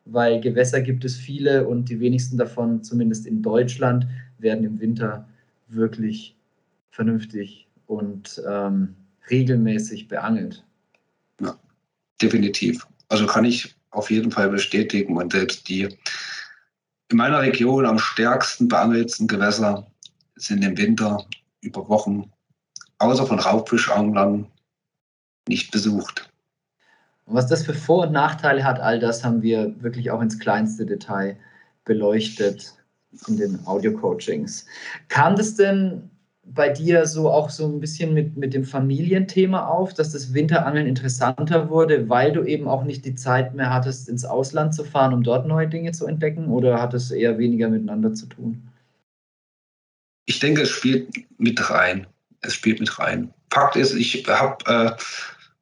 weil 0.05 0.39
Gewässer 0.41 0.81
gibt 0.81 1.05
es 1.05 1.15
viele 1.17 1.67
und 1.67 1.89
die 1.89 1.99
wenigsten 1.99 2.37
davon, 2.37 2.81
zumindest 2.81 3.27
in 3.27 3.41
Deutschland, 3.41 4.07
werden 4.39 4.63
im 4.63 4.79
Winter 4.79 5.27
wirklich 5.67 6.36
vernünftig 6.97 7.67
und 7.85 8.41
ähm, 8.49 8.95
regelmäßig 9.29 10.07
beangelt. 10.07 10.65
Ja, 11.39 11.55
definitiv. 12.19 12.87
Also 13.07 13.27
kann 13.27 13.45
ich 13.45 13.75
auf 13.91 14.09
jeden 14.09 14.31
Fall 14.31 14.49
bestätigen 14.49 15.15
und 15.15 15.31
selbst 15.31 15.69
die 15.69 15.83
in 17.09 17.17
meiner 17.17 17.41
Region 17.41 17.85
am 17.85 17.99
stärksten 17.99 18.67
beangelten 18.67 19.27
Gewässer 19.27 19.85
sind 20.35 20.63
im 20.63 20.75
Winter 20.75 21.23
über 21.61 21.87
Wochen 21.87 22.31
außer 22.97 23.27
von 23.27 23.39
Raubfischanglern 23.39 24.47
nicht 25.47 25.71
besucht. 25.71 26.27
Und 27.25 27.35
was 27.35 27.45
das 27.45 27.63
für 27.63 27.75
Vor- 27.75 28.07
und 28.07 28.11
Nachteile 28.11 28.63
hat, 28.63 28.79
all 28.79 28.99
das 28.99 29.23
haben 29.23 29.43
wir 29.43 29.71
wirklich 29.83 30.09
auch 30.09 30.21
ins 30.21 30.39
kleinste 30.39 30.83
Detail 30.85 31.37
beleuchtet 31.85 32.73
in 33.27 33.37
den 33.37 33.65
Audio-Coachings. 33.67 34.65
Kam 35.09 35.35
das 35.35 35.53
denn 35.55 36.09
bei 36.53 36.69
dir 36.69 37.05
so 37.05 37.29
auch 37.29 37.49
so 37.49 37.67
ein 37.67 37.79
bisschen 37.79 38.13
mit, 38.13 38.37
mit 38.37 38.53
dem 38.53 38.63
Familienthema 38.63 39.67
auf, 39.67 39.93
dass 39.93 40.11
das 40.11 40.33
Winterangeln 40.33 40.87
interessanter 40.87 41.69
wurde, 41.69 42.09
weil 42.09 42.31
du 42.31 42.43
eben 42.43 42.67
auch 42.67 42.83
nicht 42.83 43.05
die 43.05 43.15
Zeit 43.15 43.53
mehr 43.53 43.73
hattest, 43.73 44.09
ins 44.09 44.25
Ausland 44.25 44.73
zu 44.73 44.83
fahren, 44.83 45.13
um 45.13 45.23
dort 45.23 45.47
neue 45.47 45.67
Dinge 45.67 45.91
zu 45.91 46.07
entdecken? 46.07 46.47
Oder 46.47 46.81
hat 46.81 46.93
es 46.93 47.11
eher 47.11 47.37
weniger 47.37 47.69
miteinander 47.69 48.13
zu 48.13 48.27
tun? 48.27 48.61
Ich 50.25 50.39
denke, 50.39 50.63
es 50.63 50.69
spielt 50.69 51.09
mit 51.37 51.69
rein. 51.69 52.07
Es 52.41 52.53
spielt 52.53 52.79
mit 52.79 52.97
rein. 52.99 53.33
Fakt 53.51 53.75
ist, 53.75 53.93
ich 53.93 54.27
habe 54.27 54.57
äh, 54.65 54.91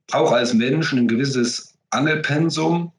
brauche 0.08 0.36
als 0.36 0.54
Mensch 0.54 0.94
ein 0.94 1.08
gewisses 1.08 1.78
Angelpensum, 1.92 2.92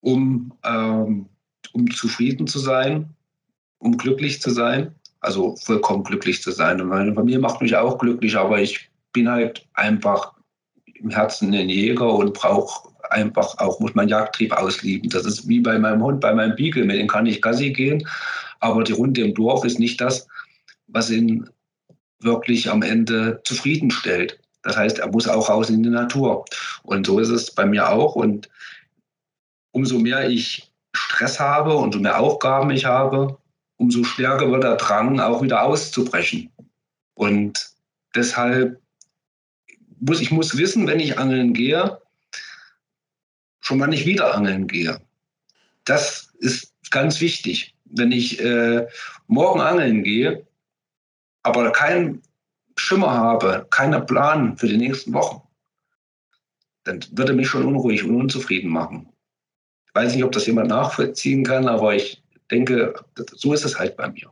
um, 0.00 0.52
ähm, 0.64 1.26
um 1.72 1.90
zufrieden 1.90 2.46
zu 2.46 2.58
sein, 2.58 3.10
um 3.78 3.96
glücklich 3.96 4.40
zu 4.40 4.50
sein 4.50 4.94
also 5.22 5.56
vollkommen 5.56 6.04
glücklich 6.04 6.42
zu 6.42 6.50
sein. 6.50 6.80
Und 6.80 6.88
meine 6.88 7.14
Familie 7.14 7.38
macht 7.38 7.62
mich 7.62 7.74
auch 7.74 7.98
glücklich, 7.98 8.36
aber 8.36 8.60
ich 8.60 8.90
bin 9.12 9.28
halt 9.28 9.66
einfach 9.74 10.34
im 10.94 11.10
Herzen 11.10 11.54
ein 11.54 11.68
Jäger 11.68 12.12
und 12.12 12.34
brauche 12.34 12.88
einfach 13.10 13.56
auch, 13.58 13.80
muss 13.80 13.94
meinen 13.94 14.08
Jagdtrieb 14.08 14.52
auslieben. 14.52 15.10
Das 15.10 15.24
ist 15.24 15.48
wie 15.48 15.60
bei 15.60 15.78
meinem 15.78 16.02
Hund, 16.02 16.20
bei 16.20 16.34
meinem 16.34 16.56
Beagle, 16.56 16.84
mit 16.84 16.98
dem 16.98 17.08
kann 17.08 17.26
ich 17.26 17.42
Gassi 17.42 17.70
gehen, 17.72 18.06
aber 18.60 18.84
die 18.84 18.92
Runde 18.92 19.22
im 19.22 19.34
Dorf 19.34 19.64
ist 19.64 19.78
nicht 19.78 20.00
das, 20.00 20.26
was 20.86 21.10
ihn 21.10 21.48
wirklich 22.20 22.70
am 22.70 22.82
Ende 22.82 23.40
zufriedenstellt. 23.44 24.38
Das 24.62 24.76
heißt, 24.76 25.00
er 25.00 25.08
muss 25.08 25.28
auch 25.28 25.48
raus 25.48 25.70
in 25.70 25.82
die 25.82 25.90
Natur. 25.90 26.44
Und 26.84 27.06
so 27.06 27.18
ist 27.18 27.30
es 27.30 27.50
bei 27.50 27.66
mir 27.66 27.88
auch. 27.90 28.14
Und 28.14 28.48
umso 29.72 29.98
mehr 29.98 30.28
ich 30.28 30.70
Stress 30.94 31.40
habe, 31.40 31.74
umso 31.74 31.98
mehr 31.98 32.20
Aufgaben 32.20 32.70
ich 32.70 32.84
habe, 32.84 33.38
umso 33.82 34.04
stärker 34.04 34.48
wird 34.52 34.62
der 34.62 34.76
Drang, 34.76 35.18
auch 35.18 35.42
wieder 35.42 35.64
auszubrechen. 35.64 36.52
Und 37.14 37.72
deshalb 38.14 38.80
muss 39.98 40.20
ich 40.20 40.30
muss 40.30 40.56
wissen, 40.56 40.86
wenn 40.86 41.00
ich 41.00 41.18
angeln 41.18 41.52
gehe, 41.52 41.98
schon 43.60 43.78
mal 43.78 43.88
nicht 43.88 44.06
wieder 44.06 44.36
angeln 44.36 44.68
gehe. 44.68 45.00
Das 45.84 46.32
ist 46.38 46.72
ganz 46.92 47.20
wichtig. 47.20 47.74
Wenn 47.84 48.12
ich 48.12 48.40
äh, 48.40 48.86
morgen 49.26 49.60
angeln 49.60 50.04
gehe, 50.04 50.46
aber 51.42 51.72
keinen 51.72 52.22
Schimmer 52.76 53.10
habe, 53.10 53.66
keinen 53.70 54.06
Plan 54.06 54.56
für 54.56 54.68
die 54.68 54.78
nächsten 54.78 55.12
Wochen, 55.12 55.42
dann 56.84 57.04
würde 57.10 57.32
mich 57.32 57.48
schon 57.48 57.66
unruhig 57.66 58.04
und 58.04 58.14
unzufrieden 58.14 58.70
machen. 58.70 59.08
Ich 59.88 59.94
weiß 59.94 60.14
nicht, 60.14 60.24
ob 60.24 60.30
das 60.30 60.46
jemand 60.46 60.68
nachvollziehen 60.68 61.42
kann, 61.42 61.66
aber 61.66 61.96
ich 61.96 62.21
denke, 62.52 62.94
so 63.32 63.52
ist 63.52 63.64
es 63.64 63.78
halt 63.78 63.96
bei 63.96 64.08
mir. 64.08 64.30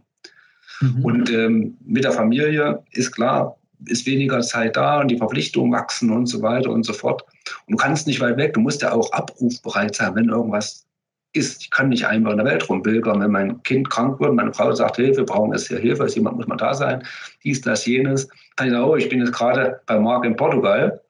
Mhm. 0.81 1.05
Und 1.05 1.31
ähm, 1.31 1.77
mit 1.85 2.05
der 2.05 2.13
Familie 2.13 2.83
ist 2.93 3.13
klar, 3.13 3.57
ist 3.87 4.07
weniger 4.07 4.41
Zeit 4.41 4.77
da 4.77 5.01
und 5.01 5.09
die 5.09 5.17
Verpflichtungen 5.17 5.73
wachsen 5.73 6.11
und 6.11 6.27
so 6.27 6.43
weiter 6.43 6.71
und 6.71 6.85
so 6.85 6.93
fort. 6.93 7.25
Und 7.67 7.73
du 7.73 7.77
kannst 7.77 8.07
nicht 8.07 8.21
weit 8.21 8.37
weg, 8.37 8.55
du 8.55 8.61
musst 8.61 8.83
ja 8.83 8.93
auch 8.93 9.13
abrufbereit 9.13 9.95
sein, 9.95 10.15
wenn 10.15 10.29
irgendwas 10.29 10.87
ist. 11.33 11.63
Ich 11.63 11.71
kann 11.71 11.89
nicht 11.89 12.07
einfach 12.07 12.33
in 12.33 12.39
der 12.39 12.47
Welt 12.47 12.69
rumbildern, 12.69 13.21
wenn 13.21 13.31
mein 13.31 13.63
Kind 13.63 13.89
krank 13.89 14.21
wird, 14.21 14.35
meine 14.35 14.53
Frau 14.53 14.73
sagt, 14.75 14.97
Hilfe, 14.97 15.19
wir 15.19 15.27
brauchen 15.27 15.53
jetzt 15.53 15.69
hier 15.69 15.79
Hilfe, 15.79 16.05
ist 16.05 16.17
jemand 16.17 16.37
muss 16.37 16.47
mal 16.47 16.57
da 16.57 16.75
sein, 16.75 17.03
dies, 17.45 17.61
das, 17.61 17.87
jenes. 17.87 18.29
Dann 18.57 18.69
ich 18.69 18.73
sagen, 18.73 18.85
oh, 18.85 18.97
ich 18.97 19.09
bin 19.09 19.21
jetzt 19.21 19.33
gerade 19.33 19.81
bei 19.87 19.99
Marc 19.99 20.25
in 20.25 20.37
Portugal. 20.37 21.01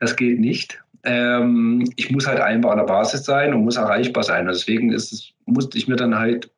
Das 0.00 0.16
geht 0.16 0.40
nicht. 0.40 0.82
Ähm, 1.04 1.90
ich 1.96 2.10
muss 2.10 2.26
halt 2.26 2.40
einfach 2.40 2.70
an 2.70 2.78
der 2.78 2.84
Basis 2.84 3.24
sein 3.24 3.54
und 3.54 3.64
muss 3.64 3.76
erreichbar 3.76 4.22
sein. 4.22 4.46
Und 4.46 4.54
deswegen 4.54 4.92
ist 4.92 5.12
es, 5.12 5.32
musste 5.46 5.78
ich 5.78 5.88
mir 5.88 5.96
dann 5.96 6.18
halt, 6.18 6.50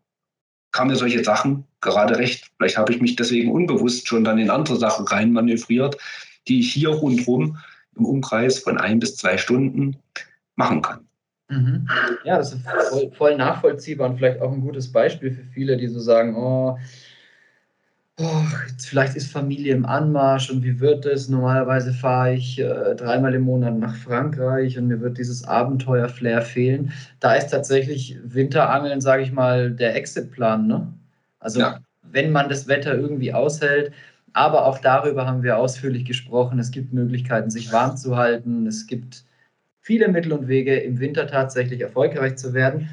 kamen 0.73 0.91
mir 0.91 0.97
solche 0.97 1.23
Sachen 1.23 1.65
gerade 1.81 2.19
recht. 2.19 2.51
Vielleicht 2.57 2.79
habe 2.79 2.93
ich 2.93 3.01
mich 3.01 3.17
deswegen 3.17 3.53
unbewusst 3.53 4.09
schon 4.09 4.25
dann 4.25 4.39
in 4.39 4.51
andere 4.51 4.77
Sachen 4.77 5.07
reinmanövriert, 5.07 5.97
die 6.49 6.61
ich 6.61 6.73
hier 6.73 6.91
rundherum 6.91 7.59
im 7.97 8.05
Umkreis 8.05 8.59
von 8.59 8.79
ein 8.79 8.99
bis 8.99 9.17
zwei 9.17 9.37
Stunden 9.37 9.97
machen 10.57 10.83
kann. 10.83 11.07
Mhm. 11.49 11.89
Ja, 12.25 12.39
das 12.39 12.55
ist 12.55 12.63
voll, 12.89 13.11
voll, 13.13 13.37
nachvollziehbar 13.37 14.09
und 14.09 14.17
vielleicht 14.17 14.41
auch 14.41 14.53
ein 14.53 14.63
gutes 14.63 14.91
Beispiel 14.91 15.33
für 15.33 15.45
viele, 15.53 15.77
die 15.77 15.89
so 15.89 16.01
sagen, 16.01 16.35
oh, 16.35 16.79
oh 18.19 18.45
jetzt 18.69 18.87
vielleicht 18.87 19.17
ist 19.17 19.31
Familie 19.31 19.75
im 19.75 19.87
Anmarsch 19.87 20.51
und 20.51 20.63
wie 20.63 20.81
wird 20.81 21.07
es? 21.07 21.29
Normalerweise 21.29 21.93
fahre 21.93 22.35
ich 22.35 22.59
äh, 22.59 22.95
dreimal 22.95 23.35
im 23.35 23.43
Monat 23.43 23.79
nach 23.79 23.95
Frankreich 23.97 24.79
und 24.79 24.89
mir 24.89 25.01
wird 25.01 25.19
dieses 25.19 25.45
Abenteuer-Flair 25.45 26.43
fehlen. 26.43 26.93
Da 27.21 27.35
ist 27.35 27.49
tatsächlich 27.49 28.19
Winterangeln, 28.25 29.01
sage 29.01 29.23
ich 29.23 29.33
mal, 29.33 29.71
der 29.71 29.97
Exitplan. 29.97 30.67
Ne? 30.67 30.93
Also 31.39 31.61
ja. 31.61 31.81
wenn 32.03 32.33
man 32.33 32.49
das 32.49 32.69
Wetter 32.69 32.95
irgendwie 32.95 33.33
aushält, 33.33 33.93
aber 34.35 34.67
auch 34.67 34.79
darüber 34.79 35.27
haben 35.27 35.43
wir 35.43 35.59
ausführlich 35.59 36.05
gesprochen. 36.05 36.59
Es 36.59 36.71
gibt 36.71 36.93
Möglichkeiten, 36.93 37.51
sich 37.51 37.73
warm 37.73 37.97
zu 37.97 38.17
halten. 38.17 38.67
Es 38.67 38.87
gibt 38.87 39.25
viele 39.81 40.09
Mittel 40.09 40.33
und 40.33 40.49
Wege, 40.49 40.77
im 40.77 41.01
Winter 41.01 41.27
tatsächlich 41.27 41.81
erfolgreich 41.81 42.37
zu 42.37 42.55
werden. 42.55 42.89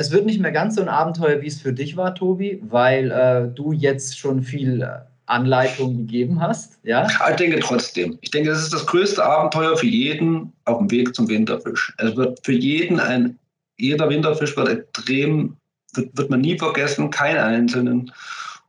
Es 0.00 0.10
wird 0.10 0.24
nicht 0.24 0.40
mehr 0.40 0.50
ganz 0.50 0.76
so 0.76 0.80
ein 0.80 0.88
Abenteuer, 0.88 1.42
wie 1.42 1.46
es 1.46 1.60
für 1.60 1.74
dich 1.74 1.94
war, 1.94 2.14
Tobi, 2.14 2.58
weil 2.62 3.10
äh, 3.10 3.54
du 3.54 3.72
jetzt 3.72 4.18
schon 4.18 4.42
viel 4.42 4.88
Anleitung 5.26 5.98
gegeben 5.98 6.40
hast. 6.40 6.78
Ja? 6.84 7.06
Ich 7.28 7.36
denke 7.36 7.60
trotzdem. 7.60 8.16
Ich 8.22 8.30
denke, 8.30 8.48
das 8.48 8.62
ist 8.62 8.72
das 8.72 8.86
größte 8.86 9.22
Abenteuer 9.22 9.76
für 9.76 9.86
jeden 9.86 10.54
auf 10.64 10.78
dem 10.78 10.90
Weg 10.90 11.14
zum 11.14 11.28
Winterfisch. 11.28 11.92
Es 11.98 12.16
wird 12.16 12.40
für 12.42 12.54
jeden 12.54 12.98
ein, 12.98 13.38
jeder 13.76 14.08
Winterfisch 14.08 14.56
wird 14.56 14.70
extrem, 14.70 15.58
wird, 15.92 16.16
wird 16.16 16.30
man 16.30 16.40
nie 16.40 16.56
vergessen, 16.56 17.10
keinen 17.10 17.36
einzelnen. 17.36 18.10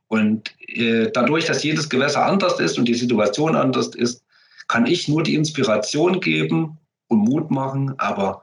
Und 0.08 0.52
äh, 0.68 1.10
dadurch, 1.14 1.46
dass 1.46 1.64
jedes 1.64 1.88
Gewässer 1.88 2.26
anders 2.26 2.60
ist 2.60 2.76
und 2.76 2.86
die 2.86 2.92
Situation 2.92 3.56
anders 3.56 3.94
ist, 3.94 4.22
kann 4.68 4.84
ich 4.84 5.08
nur 5.08 5.22
die 5.22 5.34
Inspiration 5.34 6.20
geben, 6.20 6.76
und 7.12 7.20
Mut 7.20 7.50
machen, 7.50 7.94
aber 7.98 8.42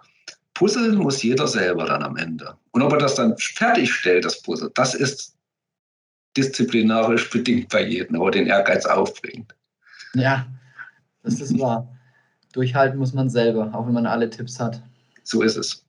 puzzeln 0.59 0.95
muss 0.95 1.23
jeder 1.23 1.47
selber 1.47 1.85
dann 1.85 2.03
am 2.03 2.17
Ende. 2.17 2.53
Und 2.71 2.81
ob 2.81 2.91
er 2.91 2.99
das 2.99 3.15
dann 3.15 3.33
fertigstellt, 3.37 4.25
das 4.25 4.41
Puzzle, 4.41 4.69
das 4.75 4.93
ist 4.93 5.33
disziplinarisch 6.35 7.29
bedingt 7.29 7.69
bei 7.69 7.87
jedem, 7.87 8.17
aber 8.17 8.29
den 8.29 8.45
Ehrgeiz 8.45 8.85
aufbringt. 8.85 9.55
Ja, 10.15 10.45
das 11.23 11.39
ist 11.39 11.57
wahr. 11.57 11.87
Durchhalten 12.51 12.99
muss 12.99 13.13
man 13.13 13.29
selber, 13.29 13.73
auch 13.73 13.87
wenn 13.87 13.93
man 13.93 14.05
alle 14.05 14.29
Tipps 14.29 14.59
hat. 14.59 14.81
So 15.23 15.43
ist 15.43 15.55
es. 15.55 15.85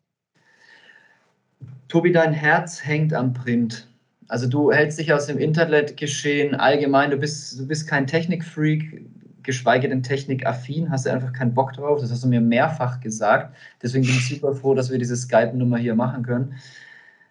Tobi, 1.89 2.13
dein 2.13 2.33
Herz 2.33 2.85
hängt 2.85 3.13
am 3.13 3.33
Print. 3.33 3.89
Also 4.29 4.47
du 4.47 4.71
hältst 4.71 5.01
dich 5.01 5.13
aus 5.13 5.27
dem 5.27 5.39
Internetgeschehen 5.39 6.55
allgemein, 6.55 7.11
du 7.11 7.17
bist, 7.17 7.59
du 7.59 7.67
bist 7.67 7.89
kein 7.89 8.07
Technikfreak, 8.07 9.05
geschweige 9.43 9.89
denn 9.89 10.03
technikaffin, 10.03 10.91
hast 10.91 11.07
du 11.07 11.11
einfach 11.11 11.33
keinen 11.33 11.55
Bock 11.55 11.73
drauf. 11.73 12.01
Das 12.01 12.11
hast 12.11 12.25
du 12.25 12.29
mir 12.29 12.41
mehrfach 12.41 13.01
gesagt. 13.01 13.55
Deswegen 13.83 14.05
bin 14.05 14.15
ich 14.15 14.29
super 14.29 14.55
froh, 14.55 14.75
dass 14.75 14.91
wir 14.91 14.99
diese 14.99 15.17
Skype-Nummer 15.17 15.79
hier 15.79 15.95
machen 15.95 16.23
können. 16.23 16.55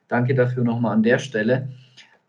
Danke 0.08 0.34
dafür 0.36 0.64
nochmal 0.64 0.94
an 0.94 1.04
der 1.04 1.20
Stelle. 1.20 1.70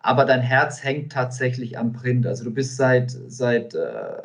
Aber 0.00 0.24
dein 0.24 0.40
Herz 0.40 0.82
hängt 0.82 1.12
tatsächlich 1.12 1.78
am 1.78 1.92
Print. 1.92 2.26
Also 2.26 2.44
du 2.44 2.50
bist 2.50 2.76
seit, 2.76 3.10
seit 3.28 3.74
äh, 3.74 4.22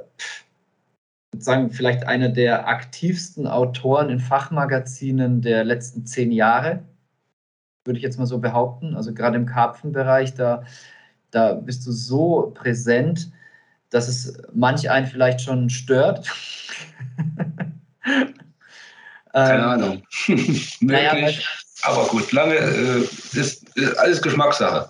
sagen, 1.38 1.70
vielleicht 1.72 2.06
einer 2.08 2.30
der 2.30 2.68
aktivsten 2.68 3.48
Autoren 3.48 4.10
in 4.10 4.20
Fachmagazinen 4.20 5.42
der 5.42 5.64
letzten 5.64 6.06
zehn 6.06 6.32
Jahre, 6.32 6.84
würde 7.86 7.98
ich 7.98 8.04
jetzt 8.04 8.18
mal 8.18 8.26
so 8.26 8.40
behaupten. 8.40 8.96
Also 8.96 9.14
gerade 9.14 9.38
im 9.38 9.46
Karpfenbereich, 9.46 10.34
da, 10.34 10.64
da 11.32 11.54
bist 11.54 11.86
du 11.86 11.92
so 11.92 12.52
präsent 12.56 13.32
dass 13.96 14.10
es 14.10 14.38
manch 14.54 14.90
einen 14.90 15.08
vielleicht 15.08 15.40
schon 15.40 15.70
stört. 15.70 16.30
Keine 18.04 18.34
ähm, 19.34 19.62
Ahnung. 19.62 20.04
Möglich. 20.28 20.78
Naja, 20.82 21.14
aber 21.84 22.06
gut, 22.08 22.30
lange 22.34 22.56
äh, 22.56 23.00
ist, 23.00 23.38
ist, 23.78 23.98
alles 23.98 24.22
Geschmackssache. 24.22 24.90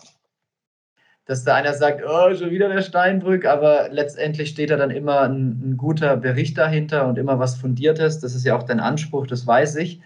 Dass 1.25 1.43
da 1.43 1.53
einer 1.53 1.75
sagt, 1.75 2.01
oh, 2.03 2.33
schon 2.33 2.49
wieder 2.49 2.67
der 2.67 2.81
Steinbrück, 2.81 3.45
aber 3.45 3.89
letztendlich 3.89 4.49
steht 4.49 4.71
da 4.71 4.75
dann 4.75 4.89
immer 4.89 5.21
ein, 5.21 5.61
ein 5.63 5.77
guter 5.77 6.17
Bericht 6.17 6.57
dahinter 6.57 7.07
und 7.07 7.19
immer 7.19 7.37
was 7.37 7.57
Fundiertes. 7.57 8.21
Das 8.21 8.33
ist 8.33 8.43
ja 8.43 8.57
auch 8.57 8.63
dein 8.63 8.79
Anspruch, 8.79 9.27
das 9.27 9.45
weiß 9.45 9.75
ich. 9.75 10.01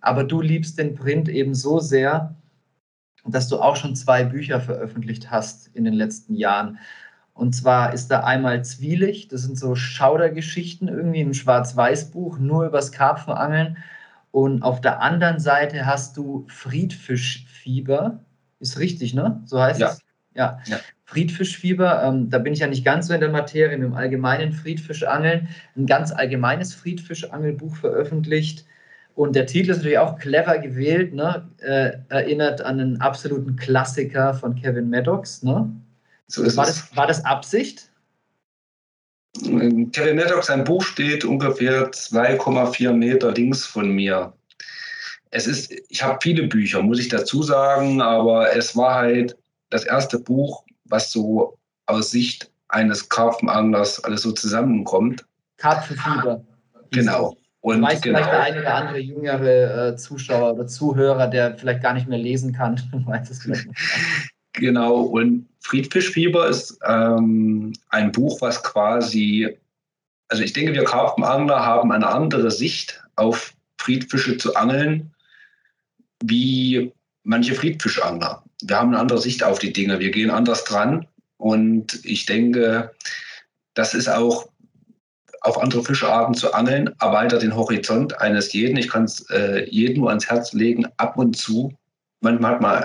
Aber 0.00 0.22
du 0.22 0.40
liebst 0.40 0.78
den 0.78 0.94
Print 0.94 1.28
eben 1.28 1.56
so 1.56 1.80
sehr, 1.80 2.36
dass 3.24 3.48
du 3.48 3.58
auch 3.58 3.74
schon 3.74 3.96
zwei 3.96 4.22
Bücher 4.22 4.60
veröffentlicht 4.60 5.32
hast 5.32 5.66
in 5.74 5.84
den 5.84 5.94
letzten 5.94 6.36
Jahren. 6.36 6.78
Und 7.36 7.54
zwar 7.54 7.92
ist 7.92 8.08
da 8.08 8.20
einmal 8.20 8.64
Zwielicht, 8.64 9.30
das 9.30 9.42
sind 9.42 9.58
so 9.58 9.74
Schaudergeschichten, 9.74 10.88
irgendwie 10.88 11.20
ein 11.20 11.34
Schwarz-Weiß-Buch, 11.34 12.38
nur 12.38 12.64
übers 12.64 12.92
Karpfenangeln. 12.92 13.76
Und 14.30 14.62
auf 14.62 14.80
der 14.80 15.02
anderen 15.02 15.38
Seite 15.38 15.84
hast 15.84 16.16
du 16.16 16.46
Friedfischfieber. 16.48 18.24
Ist 18.58 18.78
richtig, 18.78 19.12
ne? 19.12 19.42
So 19.44 19.60
heißt 19.60 19.80
ja. 19.80 19.88
es? 19.88 20.00
Ja. 20.34 20.60
ja. 20.64 20.78
Friedfischfieber, 21.04 22.04
ähm, 22.04 22.30
da 22.30 22.38
bin 22.38 22.54
ich 22.54 22.60
ja 22.60 22.68
nicht 22.68 22.86
ganz 22.86 23.08
so 23.08 23.14
in 23.14 23.20
der 23.20 23.30
Materie, 23.30 23.76
mit 23.76 23.86
dem 23.86 23.94
allgemeinen 23.94 24.52
Friedfischangeln, 24.52 25.48
ein 25.76 25.86
ganz 25.86 26.12
allgemeines 26.12 26.74
Friedfischangelbuch 26.74 27.76
veröffentlicht. 27.76 28.64
Und 29.14 29.36
der 29.36 29.44
Titel 29.44 29.70
ist 29.70 29.78
natürlich 29.78 29.98
auch 29.98 30.18
clever 30.18 30.58
gewählt, 30.58 31.12
ne? 31.12 31.48
Äh, 31.58 31.98
erinnert 32.08 32.62
an 32.62 32.80
einen 32.80 33.00
absoluten 33.02 33.56
Klassiker 33.56 34.32
von 34.32 34.54
Kevin 34.54 34.88
Maddox, 34.88 35.42
ne? 35.42 35.70
So 36.28 36.44
war, 36.56 36.66
das, 36.66 36.96
war 36.96 37.06
das 37.06 37.24
Absicht? 37.24 37.90
Kevin 39.42 40.16
Maddox, 40.16 40.46
sein 40.46 40.64
Buch 40.64 40.82
steht 40.82 41.24
ungefähr 41.24 41.90
2,4 41.90 42.92
Meter 42.92 43.32
links 43.32 43.64
von 43.64 43.90
mir. 43.90 44.32
Es 45.30 45.46
ist, 45.46 45.72
ich 45.88 46.02
habe 46.02 46.18
viele 46.22 46.44
Bücher, 46.44 46.82
muss 46.82 46.98
ich 46.98 47.08
dazu 47.08 47.42
sagen, 47.42 48.00
aber 48.00 48.56
es 48.56 48.76
war 48.76 48.94
halt 48.94 49.36
das 49.70 49.84
erste 49.84 50.18
Buch, 50.18 50.64
was 50.84 51.12
so 51.12 51.58
aus 51.86 52.10
Sicht 52.10 52.50
eines 52.68 53.08
Karpfenanglers 53.08 54.02
alles 54.04 54.22
so 54.22 54.32
zusammenkommt. 54.32 55.24
Karpfenfieber. 55.58 56.44
Genau. 56.90 57.36
Und 57.60 57.82
weiß 57.82 58.00
genau. 58.00 58.18
vielleicht 58.18 58.32
der 58.32 58.42
eine 58.42 58.60
oder 58.60 58.74
andere 58.74 58.98
jüngere 58.98 59.88
äh, 59.88 59.96
Zuschauer 59.96 60.54
oder 60.54 60.66
Zuhörer, 60.66 61.26
der 61.26 61.56
vielleicht 61.58 61.82
gar 61.82 61.94
nicht 61.94 62.08
mehr 62.08 62.18
lesen 62.18 62.52
kann, 62.52 62.80
weiß 63.06 63.30
es 63.30 63.42
vielleicht 63.42 63.66
nicht. 63.66 63.80
Genau, 64.56 65.00
und 65.00 65.48
Friedfischfieber 65.60 66.48
ist 66.48 66.78
ähm, 66.86 67.74
ein 67.90 68.10
Buch, 68.10 68.40
was 68.40 68.62
quasi, 68.62 69.54
also 70.28 70.42
ich 70.42 70.54
denke, 70.54 70.72
wir 70.72 70.84
Karpfenangler 70.84 71.64
haben 71.64 71.92
eine 71.92 72.08
andere 72.08 72.50
Sicht 72.50 73.02
auf 73.16 73.52
Friedfische 73.78 74.38
zu 74.38 74.56
angeln, 74.56 75.12
wie 76.22 76.90
manche 77.22 77.54
Friedfischangler. 77.54 78.42
Wir 78.62 78.80
haben 78.80 78.88
eine 78.88 78.98
andere 78.98 79.20
Sicht 79.20 79.44
auf 79.44 79.58
die 79.58 79.74
Dinge, 79.74 80.00
wir 80.00 80.10
gehen 80.10 80.30
anders 80.30 80.64
dran 80.64 81.06
und 81.36 82.00
ich 82.02 82.24
denke, 82.24 82.92
das 83.74 83.92
ist 83.92 84.08
auch 84.08 84.48
auf 85.42 85.58
andere 85.58 85.84
Fischarten 85.84 86.34
zu 86.34 86.54
angeln, 86.54 86.90
erweitert 86.98 87.42
den 87.42 87.54
Horizont 87.54 88.18
eines 88.20 88.54
jeden. 88.54 88.78
Ich 88.78 88.88
kann 88.88 89.04
es 89.04 89.28
äh, 89.28 89.68
jedem 89.68 90.00
nur 90.00 90.08
ans 90.08 90.28
Herz 90.28 90.54
legen, 90.54 90.86
ab 90.96 91.18
und 91.18 91.36
zu. 91.36 91.74
Manchmal 92.20 92.52
hat 92.52 92.62
man 92.62 92.84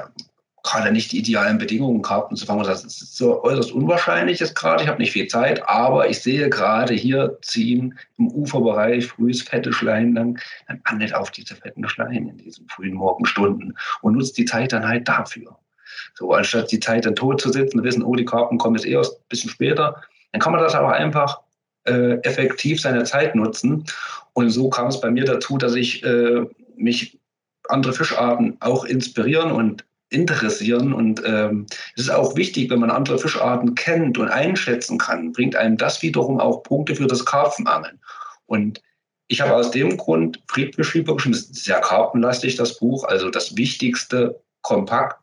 gerade 0.64 0.91
nicht 0.91 1.12
die 1.12 1.20
idealen 1.20 1.57
Bedingungen 1.57 2.01
gehabt 2.01 2.32
und 2.32 2.38
zu 2.38 2.45
fangen. 2.45 2.64
Das 2.64 2.84
ist 2.84 3.18
so 3.18 3.43
äußerst 3.43 3.72
unwahrscheinlich 3.72 4.39
jetzt 4.39 4.55
gerade. 4.55 4.84
Ich 4.84 4.89
habe 4.89 4.99
nicht 4.99 5.12
viel 5.12 5.28
Zeit, 5.28 5.68
aber 5.68 6.09
ich 6.09 6.20
sehe 6.20 6.49
gerade 6.49 6.93
hier 6.93 7.38
ziehen 7.41 7.97
im 8.18 8.28
Uferbereich 8.28 9.07
frühes 9.07 9.41
fette 9.41 9.74
Schleien 9.74 10.14
lang. 10.14 10.39
Dann 10.68 10.82
angelt 10.84 11.16
auf 11.16 11.32
diese 11.32 11.55
fetten 11.55 11.88
Schleien 11.88 12.30
in 12.30 12.38
diesen 12.38 12.68
frühen 12.68 12.93
Morgenstunden 12.93 13.78
und 14.01 14.14
nutzt 14.14 14.38
die 14.38 14.45
Zeit 14.45 14.72
dann 14.72 14.88
halt 14.88 15.07
dafür. 15.07 15.57
So, 16.14 16.34
anstatt 16.34 16.72
die 16.72 16.80
Zeit 16.80 17.05
dann 17.05 17.16
tot 17.16 17.41
zu 17.41 17.51
sitzen 17.51 17.80
und 17.80 17.86
wissen, 17.86 18.03
oh, 18.03 18.16
die 18.16 18.26
Karten 18.26 18.57
kommen 18.57 18.76
jetzt 18.76 18.86
erst 18.86 19.16
ein 19.16 19.30
bisschen 19.30 19.49
später, 19.49 20.01
dann 20.32 20.41
kann 20.41 20.53
man 20.53 20.62
das 20.62 20.76
aber 20.76 20.93
einfach 20.93 21.41
äh, 21.86 22.16
effektiv 22.22 22.80
seine 22.80 23.03
Zeit 23.03 23.36
nutzen. 23.36 23.86
Und 24.34 24.49
so 24.49 24.70
kam 24.70 24.88
es 24.88 25.01
bei 25.01 25.09
mir 25.09 25.26
dazu, 25.26 25.57
dass 25.57 25.76
ich 25.76 26.03
äh, 26.03 26.45
mich 26.76 27.20
andere 27.68 27.93
Fischarten 27.93 28.57
auch 28.59 28.86
inspirieren 28.86 29.51
und 29.51 29.86
interessieren. 30.12 30.93
Und 30.93 31.22
ähm, 31.26 31.66
es 31.95 32.03
ist 32.03 32.12
auch 32.12 32.36
wichtig, 32.36 32.70
wenn 32.70 32.80
man 32.80 32.91
andere 32.91 33.18
Fischarten 33.18 33.76
kennt 33.76 34.18
und 34.18 34.28
einschätzen 34.28 34.97
kann, 34.97 35.32
bringt 35.32 35.55
einem 35.55 35.78
das 35.78 36.01
wiederum 36.01 36.39
auch 36.39 36.64
Punkte 36.64 36.95
für 36.95 37.07
das 37.07 37.26
Karpfenangeln. 37.26 37.99
Und 38.45 38.82
ich 39.28 39.41
habe 39.41 39.55
aus 39.55 39.72
dem 39.72 39.97
Grund 39.97 40.41
Friedbeschreiber 40.47 41.16
geschrieben, 41.16 41.36
ist 41.36 41.55
sehr 41.55 41.80
karpenlastig, 41.80 42.57
das 42.57 42.78
Buch, 42.78 43.05
also 43.05 43.30
das 43.30 43.55
Wichtigste 43.55 44.39
kompakt 44.62 45.18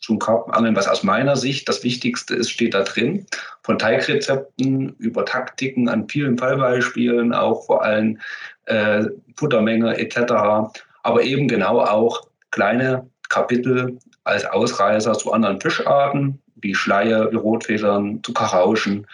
zum 0.00 0.18
Karpfenangeln, 0.18 0.74
was 0.74 0.88
aus 0.88 1.04
meiner 1.04 1.36
Sicht 1.36 1.68
das 1.68 1.84
Wichtigste 1.84 2.34
ist, 2.34 2.50
steht 2.50 2.74
da 2.74 2.82
drin. 2.82 3.24
Von 3.62 3.78
Teigrezepten 3.78 4.96
über 4.98 5.24
Taktiken 5.24 5.88
an 5.88 6.08
vielen 6.08 6.36
Fallbeispielen, 6.36 7.32
auch 7.32 7.64
vor 7.66 7.84
allem 7.84 8.18
äh, 8.64 9.04
Futtermenge 9.36 9.96
etc. 9.96 10.72
Aber 11.04 11.22
eben 11.22 11.46
genau 11.46 11.80
auch 11.80 12.26
kleine 12.50 13.08
Kapitel 13.32 13.98
als 14.24 14.44
Ausreißer 14.44 15.14
zu 15.14 15.32
anderen 15.32 15.60
Fischarten, 15.60 16.40
wie 16.56 16.74
Schleie, 16.74 17.30
wie 17.32 17.36
Rotfedern, 17.36 18.22
zu 18.22 18.32
Karauschen 18.32 19.06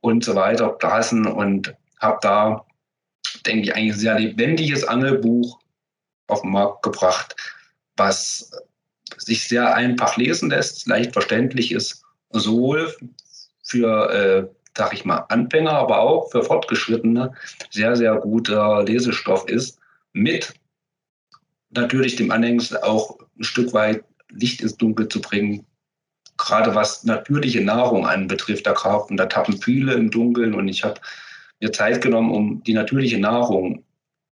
und 0.00 0.24
so 0.24 0.34
weiter, 0.34 0.70
Blasen 0.70 1.26
und 1.26 1.74
habe 1.98 2.18
da, 2.22 2.64
denke 3.44 3.64
ich, 3.64 3.74
eigentlich 3.74 3.94
ein 3.94 3.98
sehr 3.98 4.18
lebendiges 4.18 4.84
Angelbuch 4.84 5.58
auf 6.28 6.42
den 6.42 6.52
Markt 6.52 6.82
gebracht, 6.82 7.36
was 7.96 8.50
sich 9.18 9.46
sehr 9.46 9.74
einfach 9.74 10.16
lesen 10.16 10.50
lässt, 10.50 10.86
leicht 10.86 11.12
verständlich 11.12 11.72
ist, 11.72 12.02
sowohl 12.30 12.94
für, 13.62 14.10
äh, 14.10 14.48
sag 14.76 14.92
ich 14.94 15.04
mal, 15.04 15.24
Anfänger, 15.28 15.72
aber 15.72 16.00
auch 16.00 16.30
für 16.30 16.42
Fortgeschrittene 16.42 17.32
sehr, 17.70 17.96
sehr 17.96 18.16
guter 18.16 18.84
Lesestoff 18.84 19.48
ist, 19.48 19.78
mit 20.12 20.54
natürlich 21.70 22.16
dem 22.16 22.30
Anhängsel 22.30 22.78
auch 22.78 23.18
ein 23.38 23.44
Stück 23.44 23.72
weit 23.72 24.04
Licht 24.30 24.60
ins 24.60 24.76
Dunkel 24.76 25.08
zu 25.08 25.20
bringen. 25.20 25.66
Gerade 26.36 26.74
was 26.74 27.04
natürliche 27.04 27.62
Nahrung 27.62 28.06
anbetrifft, 28.06 28.66
da 28.66 28.72
kaufen, 28.72 29.16
da 29.16 29.26
tappen 29.26 29.60
viele 29.60 29.94
im 29.94 30.10
Dunkeln 30.10 30.54
und 30.54 30.66
ich 30.68 30.82
habe 30.84 31.00
mir 31.60 31.72
Zeit 31.72 32.02
genommen, 32.02 32.32
um 32.32 32.62
die 32.64 32.74
natürliche 32.74 33.18
Nahrung 33.18 33.84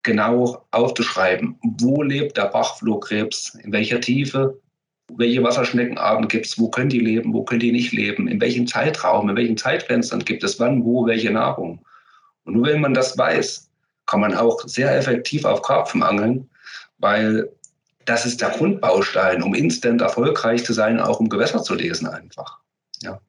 genau 0.03 0.67
aufzuschreiben. 0.73 1.57
Wo 1.63 2.03
lebt 2.03 2.37
der 2.37 2.47
Bachflohkrebs? 2.47 3.55
In 3.63 3.73
welcher 3.73 4.01
Tiefe? 4.01 4.59
Welche 5.15 5.43
Wasserschneckenarten 5.43 6.29
gibt 6.29 6.47
es? 6.47 6.59
Wo 6.59 6.69
können 6.71 6.89
die 6.89 7.01
leben? 7.01 7.33
Wo 7.33 7.45
können 7.45 7.61
die 7.61 7.73
nicht 7.73 7.93
leben? 7.93 8.29
In 8.29 8.41
welchem 8.41 8.67
Zeitraum? 8.67 9.29
In 9.29 9.37
welchen 9.37 9.57
Zeitfenstern 9.57 10.25
gibt 10.25 10.43
es 10.43 10.59
wann, 10.59 10.85
wo, 10.85 11.07
welche 11.07 11.31
Nahrung? 11.31 11.85
Und 12.45 12.55
nur 12.55 12.67
wenn 12.67 12.81
man 12.81 12.95
das 12.95 13.17
weiß, 13.17 13.71
kann 14.07 14.21
man 14.21 14.35
auch 14.35 14.61
sehr 14.67 14.97
effektiv 14.97 15.45
auf 15.45 15.63
Karpfen 15.63 16.03
angeln, 16.03 16.51
weil 16.99 17.49
das 18.05 18.27
ist 18.27 18.41
der 18.41 18.51
Grundbaustein, 18.51 19.43
um 19.43 19.55
instant 19.55 20.01
erfolgreich 20.01 20.65
zu 20.65 20.73
sein, 20.73 21.01
auch 21.01 21.21
um 21.21 21.29
Gewässer 21.29 21.63
zu 21.63 21.75
lesen 21.75 22.07
einfach. 22.07 22.59
Ja. 23.01 23.21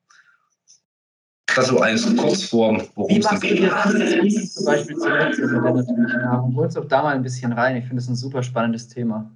Das 1.55 1.67
so 1.67 1.79
als 1.79 2.03
Kurzform, 2.15 2.81
worum 2.95 3.17
es 3.17 3.39
geht. 3.39 3.61
Wie 3.61 3.67
machst 3.67 3.93
du 3.93 3.99
das 3.99 4.53
zum 4.53 4.65
Beispiel 4.65 4.97
zu 4.97 5.07
mit 5.07 5.63
der 5.63 5.73
natürlichen 5.73 6.21
Nahrung? 6.21 6.55
Hol 6.55 6.65
uns 6.65 6.73
doch 6.73 6.87
da 6.87 7.03
mal 7.03 7.15
ein 7.15 7.21
bisschen 7.21 7.51
rein. 7.51 7.75
Ich 7.75 7.83
finde 7.83 7.97
das 7.97 8.09
ein 8.09 8.15
super 8.15 8.41
spannendes 8.41 8.87
Thema. 8.87 9.29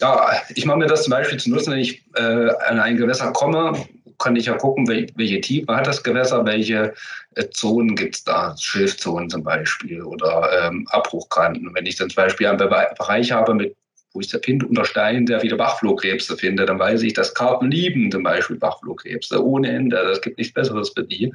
Ja, 0.00 0.32
ich 0.54 0.64
mache 0.64 0.78
mir 0.78 0.86
das 0.86 1.04
zum 1.04 1.12
Beispiel 1.12 1.38
zu 1.38 1.50
nutzen, 1.50 1.72
wenn 1.72 1.78
ich 1.78 2.02
äh, 2.14 2.50
an 2.66 2.80
ein 2.80 2.96
Gewässer 2.96 3.30
komme, 3.32 3.74
kann 4.18 4.36
ich 4.36 4.46
ja 4.46 4.54
gucken, 4.54 4.88
welche 4.88 5.40
Tiefe 5.40 5.74
hat 5.74 5.86
das 5.86 6.02
Gewässer, 6.02 6.44
welche 6.44 6.94
äh, 7.34 7.48
Zonen 7.50 7.96
gibt 7.96 8.16
es 8.16 8.24
da, 8.24 8.54
Schilfzonen 8.56 9.28
zum 9.28 9.42
Beispiel 9.42 10.02
oder 10.02 10.50
ähm, 10.62 10.86
Abbruchkanten. 10.90 11.74
Wenn 11.74 11.86
ich 11.86 11.96
dann 11.96 12.10
zum 12.10 12.24
Beispiel 12.24 12.46
einen 12.46 12.58
Bereich 12.58 13.32
habe 13.32 13.54
mit 13.54 13.76
wo 14.12 14.20
ich 14.20 14.28
der 14.28 14.40
finde 14.42 14.66
unter 14.66 14.84
Stein 14.84 15.26
sehr 15.26 15.40
viele 15.40 15.56
Bachflohkrebse 15.56 16.36
finde, 16.36 16.66
dann 16.66 16.78
weiß 16.78 17.02
ich, 17.02 17.12
dass 17.12 17.34
Karpen 17.34 17.70
lieben 17.70 18.10
zum 18.10 18.22
Beispiel 18.22 18.56
Bachflohkrebse 18.56 19.44
ohne 19.44 19.70
Ende. 19.70 19.96
Das 19.96 20.20
gibt 20.20 20.38
nichts 20.38 20.52
Besseres 20.52 20.90
für 20.90 21.04
die. 21.04 21.32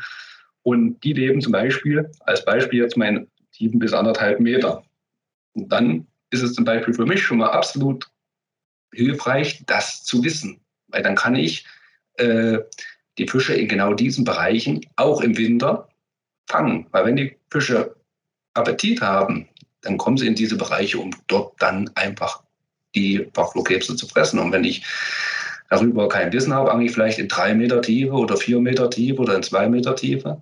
Und 0.63 1.01
die 1.03 1.13
leben 1.13 1.41
zum 1.41 1.51
Beispiel, 1.51 2.09
als 2.21 2.43
Beispiel 2.43 2.81
jetzt 2.81 2.97
mein 2.97 3.27
sieben 3.51 3.79
bis 3.79 3.93
anderthalb 3.93 4.39
Meter. 4.39 4.83
Und 5.53 5.71
dann 5.71 6.07
ist 6.31 6.41
es 6.41 6.53
zum 6.53 6.65
Beispiel 6.65 6.93
für 6.93 7.05
mich 7.05 7.23
schon 7.23 7.37
mal 7.37 7.51
absolut 7.51 8.09
hilfreich, 8.93 9.63
das 9.67 10.03
zu 10.03 10.23
wissen. 10.23 10.59
Weil 10.87 11.03
dann 11.03 11.15
kann 11.15 11.35
ich 11.35 11.65
äh, 12.15 12.59
die 13.17 13.27
Fische 13.27 13.53
in 13.53 13.67
genau 13.67 13.93
diesen 13.93 14.25
Bereichen 14.25 14.81
auch 14.95 15.21
im 15.21 15.37
Winter 15.37 15.87
fangen. 16.47 16.87
Weil 16.91 17.05
wenn 17.05 17.15
die 17.15 17.37
Fische 17.49 17.95
Appetit 18.53 19.01
haben, 19.01 19.47
dann 19.81 19.97
kommen 19.97 20.17
sie 20.17 20.27
in 20.27 20.35
diese 20.35 20.57
Bereiche, 20.57 20.97
um 20.97 21.11
dort 21.27 21.61
dann 21.61 21.89
einfach 21.95 22.44
die 22.95 23.27
Bachflohkrebse 23.33 23.95
zu 23.95 24.07
fressen. 24.07 24.39
Und 24.39 24.51
wenn 24.51 24.63
ich 24.63 24.83
darüber 25.69 26.07
kein 26.07 26.31
Wissen 26.31 26.53
habe, 26.53 26.71
ange 26.71 26.85
ich 26.85 26.91
vielleicht 26.91 27.19
in 27.19 27.27
drei 27.27 27.53
Meter 27.53 27.81
Tiefe 27.81 28.13
oder 28.13 28.37
vier 28.37 28.59
Meter 28.59 28.89
Tiefe 28.89 29.21
oder 29.21 29.35
in 29.35 29.43
zwei 29.43 29.67
Meter 29.67 29.95
Tiefe. 29.95 30.41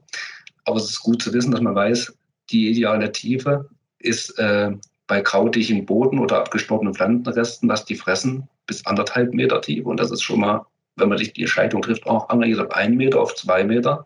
Aber 0.65 0.77
es 0.77 0.89
ist 0.89 0.99
gut 0.99 1.21
zu 1.21 1.33
wissen, 1.33 1.51
dass 1.51 1.61
man 1.61 1.75
weiß, 1.75 2.13
die 2.49 2.69
ideale 2.69 3.11
Tiefe 3.11 3.69
ist 3.99 4.37
äh, 4.37 4.71
bei 5.07 5.21
krautigem 5.21 5.85
Boden 5.85 6.19
oder 6.19 6.37
abgestorbenen 6.37 6.93
Pflanzenresten, 6.93 7.69
was 7.69 7.85
die 7.85 7.95
fressen, 7.95 8.47
bis 8.67 8.85
anderthalb 8.85 9.33
Meter 9.33 9.61
Tiefe. 9.61 9.87
Und 9.87 9.99
das 9.99 10.11
ist 10.11 10.23
schon 10.23 10.39
mal, 10.39 10.65
wenn 10.95 11.09
man 11.09 11.17
sich 11.17 11.33
die 11.33 11.41
Entscheidung 11.41 11.81
trifft, 11.81 12.05
auch 12.05 12.29
angelegt 12.29 12.59
auf 12.59 12.71
einen 12.71 12.97
Meter, 12.97 13.19
auf 13.19 13.35
zwei 13.35 13.63
Meter. 13.63 14.05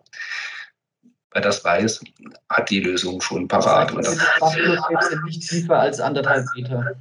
Wer 1.33 1.41
das 1.41 1.63
weiß, 1.63 2.01
hat 2.49 2.69
die 2.69 2.79
Lösung 2.79 3.21
schon 3.21 3.47
parat. 3.47 3.95
Das 3.95 4.09
heißt, 4.09 4.39
Bachflohkrebse 4.39 5.21
nicht 5.25 5.47
tiefer 5.47 5.79
als 5.79 5.99
anderthalb 5.99 6.45
Meter. 6.55 6.95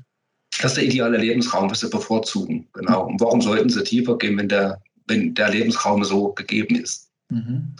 Das 0.60 0.72
ist 0.72 0.76
der 0.76 0.84
ideale 0.84 1.18
Lebensraum, 1.18 1.70
was 1.70 1.80
sie 1.80 1.90
bevorzugen. 1.90 2.66
Genau. 2.72 3.06
Und 3.06 3.20
warum 3.20 3.40
sollten 3.40 3.68
sie 3.68 3.84
tiefer 3.84 4.16
gehen, 4.16 4.38
wenn 4.38 4.48
der, 4.48 4.80
wenn 5.06 5.34
der 5.34 5.50
Lebensraum 5.50 6.02
so 6.04 6.32
gegeben 6.32 6.76
ist? 6.76 7.10
Mhm. 7.28 7.74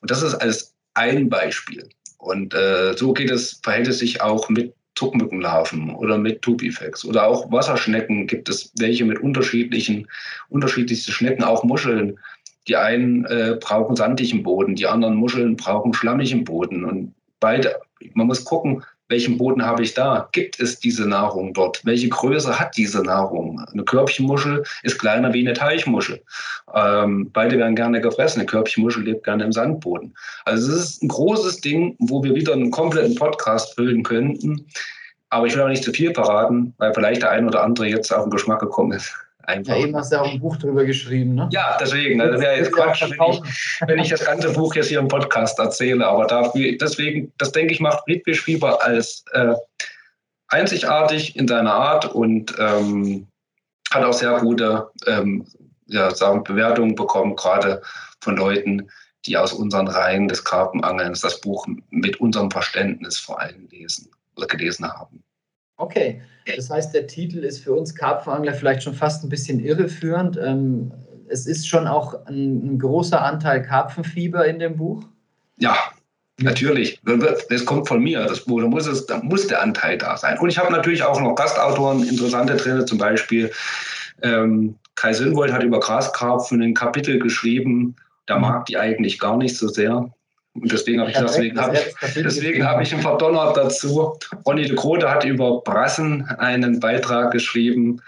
Und 0.00 0.10
das 0.10 0.22
ist 0.22 0.34
als 0.34 0.74
ein 0.94 1.28
Beispiel. 1.28 1.88
Und 2.18 2.54
äh, 2.54 2.96
so 2.96 3.12
geht 3.12 3.30
es, 3.30 3.60
verhält 3.62 3.88
es 3.88 3.98
sich 3.98 4.20
auch 4.20 4.48
mit 4.48 4.74
Zuckmückenlarven 4.94 5.94
oder 5.94 6.18
mit 6.18 6.42
Tubifex 6.42 7.04
oder 7.04 7.26
auch 7.26 7.50
Wasserschnecken 7.50 8.26
gibt 8.26 8.48
es 8.48 8.72
welche 8.78 9.04
mit 9.04 9.18
unterschiedlichen, 9.18 10.06
unterschiedlichsten 10.50 11.12
Schnecken, 11.12 11.42
auch 11.42 11.64
Muscheln. 11.64 12.18
Die 12.68 12.76
einen 12.76 13.24
äh, 13.24 13.56
brauchen 13.60 13.96
sandigen 13.96 14.42
Boden, 14.42 14.76
die 14.76 14.86
anderen 14.86 15.16
Muscheln 15.16 15.56
brauchen 15.56 15.94
schlammigen 15.94 16.44
Boden. 16.44 16.84
Und 16.84 17.14
beide, 17.40 17.74
man 18.14 18.28
muss 18.28 18.44
gucken, 18.44 18.84
welchen 19.08 19.36
Boden 19.36 19.64
habe 19.64 19.82
ich 19.82 19.94
da? 19.94 20.28
Gibt 20.32 20.58
es 20.60 20.78
diese 20.78 21.06
Nahrung 21.06 21.52
dort? 21.52 21.84
Welche 21.84 22.08
Größe 22.08 22.58
hat 22.58 22.76
diese 22.76 23.02
Nahrung? 23.02 23.60
Eine 23.72 23.84
Körbchenmuschel 23.84 24.64
ist 24.82 24.98
kleiner 24.98 25.32
wie 25.34 25.40
eine 25.40 25.52
Teichmuschel. 25.52 26.22
Ähm, 26.74 27.30
beide 27.32 27.58
werden 27.58 27.76
gerne 27.76 28.00
gefressen. 28.00 28.40
Eine 28.40 28.46
Körbchenmuschel 28.46 29.04
lebt 29.04 29.24
gerne 29.24 29.44
im 29.44 29.52
Sandboden. 29.52 30.14
Also 30.44 30.72
es 30.72 30.78
ist 30.78 31.02
ein 31.02 31.08
großes 31.08 31.60
Ding, 31.60 31.96
wo 31.98 32.22
wir 32.24 32.34
wieder 32.34 32.54
einen 32.54 32.70
kompletten 32.70 33.14
Podcast 33.14 33.74
füllen 33.74 34.02
könnten. 34.02 34.66
Aber 35.30 35.46
ich 35.46 35.54
will 35.54 35.62
auch 35.62 35.68
nicht 35.68 35.84
zu 35.84 35.92
viel 35.92 36.12
verraten, 36.12 36.74
weil 36.78 36.92
vielleicht 36.94 37.22
der 37.22 37.30
ein 37.30 37.46
oder 37.46 37.62
andere 37.62 37.86
jetzt 37.86 38.12
auf 38.12 38.24
den 38.24 38.30
Geschmack 38.30 38.60
gekommen 38.60 38.92
ist. 38.92 39.14
Einfach. 39.44 39.74
Ja, 39.74 39.82
eben 39.82 39.96
hast 39.96 40.12
du 40.12 40.16
ja 40.16 40.22
auch 40.22 40.30
ein 40.30 40.40
Buch 40.40 40.56
drüber 40.56 40.84
geschrieben, 40.84 41.34
ne? 41.34 41.48
Ja, 41.52 41.76
deswegen. 41.80 42.20
Also 42.20 42.40
wäre 42.40 42.56
jetzt 42.56 42.72
Quatsch, 42.72 43.02
wenn 43.02 43.32
ich, 43.32 43.42
wenn 43.86 43.98
ich, 43.98 44.08
das 44.08 44.24
ganze 44.24 44.52
Buch 44.52 44.74
jetzt 44.74 44.88
hier 44.88 45.00
im 45.00 45.08
Podcast 45.08 45.58
erzähle. 45.58 46.06
Aber 46.06 46.26
dafür, 46.26 46.76
deswegen, 46.80 47.32
das 47.38 47.50
denke 47.52 47.72
ich, 47.72 47.80
macht 47.80 48.04
Friedrich 48.04 48.40
Schieber 48.40 48.84
als 48.84 49.24
äh, 49.32 49.54
einzigartig 50.48 51.34
in 51.36 51.48
seiner 51.48 51.72
Art 51.72 52.14
und 52.14 52.54
ähm, 52.58 53.26
hat 53.90 54.04
auch 54.04 54.12
sehr 54.12 54.38
gute 54.38 54.88
ähm, 55.06 55.46
ja, 55.86 56.10
sagen, 56.14 56.44
Bewertungen 56.44 56.94
bekommen, 56.94 57.36
gerade 57.36 57.82
von 58.20 58.36
Leuten, 58.36 58.88
die 59.26 59.36
aus 59.36 59.52
unseren 59.52 59.88
Reihen 59.88 60.28
des 60.28 60.44
Karpenangelns 60.44 61.20
das 61.20 61.40
Buch 61.40 61.66
mit 61.90 62.20
unserem 62.20 62.50
Verständnis 62.50 63.18
vor 63.18 63.40
allem 63.40 63.68
lesen 63.70 64.10
oder 64.36 64.46
gelesen 64.46 64.86
haben. 64.86 65.22
Okay, 65.76 66.22
das 66.56 66.70
heißt, 66.70 66.94
der 66.94 67.06
Titel 67.06 67.38
ist 67.38 67.62
für 67.62 67.72
uns 67.72 67.94
Karpfenangler 67.94 68.54
vielleicht 68.54 68.82
schon 68.82 68.94
fast 68.94 69.24
ein 69.24 69.28
bisschen 69.28 69.60
irreführend. 69.60 70.36
Ähm, 70.36 70.92
es 71.28 71.46
ist 71.46 71.68
schon 71.68 71.86
auch 71.86 72.26
ein, 72.26 72.78
großer 72.78 73.22
Anteil 73.22 73.62
Karpfenfieber 73.62 74.46
in 74.46 74.58
dem 74.58 74.76
Buch. 74.76 75.02
Ja, 75.56 75.76
Natürlich, 76.38 77.00
das 77.50 77.64
kommt 77.66 77.86
von 77.86 78.02
mir, 78.02 78.24
das 78.24 78.44
Buch, 78.44 78.62
da 78.62 78.66
muss, 78.66 78.86
es, 78.86 79.06
da 79.06 79.18
muss 79.22 79.46
der 79.46 79.62
Anteil 79.62 79.98
da 79.98 80.16
sein. 80.16 80.38
Und 80.38 80.48
ich 80.48 80.58
habe 80.58 80.72
natürlich 80.72 81.02
auch 81.02 81.20
noch 81.20 81.34
Gastautoren, 81.34 82.02
interessante 82.02 82.56
drin, 82.56 82.84
zum 82.86 82.98
Beispiel 82.98 83.50
ähm, 84.22 84.76
Kai 84.94 85.12
Sinnwold 85.12 85.52
hat 85.52 85.62
über 85.62 85.78
Graskarpfen 85.78 86.62
ein 86.62 86.74
Kapitel 86.74 87.18
geschrieben, 87.18 87.96
da 88.26 88.36
mhm. 88.36 88.42
mag 88.42 88.66
die 88.66 88.78
eigentlich 88.78 89.18
gar 89.18 89.36
nicht 89.36 89.56
so 89.56 89.68
sehr. 89.68 90.10
Und 90.54 90.70
deswegen 90.70 91.00
habe 91.00 91.10
ich, 91.10 91.16
deswegen 91.16 91.58
habe 91.58 91.76
ich, 91.76 92.14
deswegen 92.14 92.64
habe 92.64 92.82
ich 92.82 92.92
ihn 92.92 93.00
verdonnert 93.00 93.56
dazu. 93.56 94.18
Ronny 94.46 94.66
de 94.66 94.76
Grote 94.76 95.10
hat 95.10 95.24
über 95.24 95.62
Brassen 95.62 96.24
einen 96.26 96.78
Beitrag 96.78 97.32
geschrieben, 97.32 98.02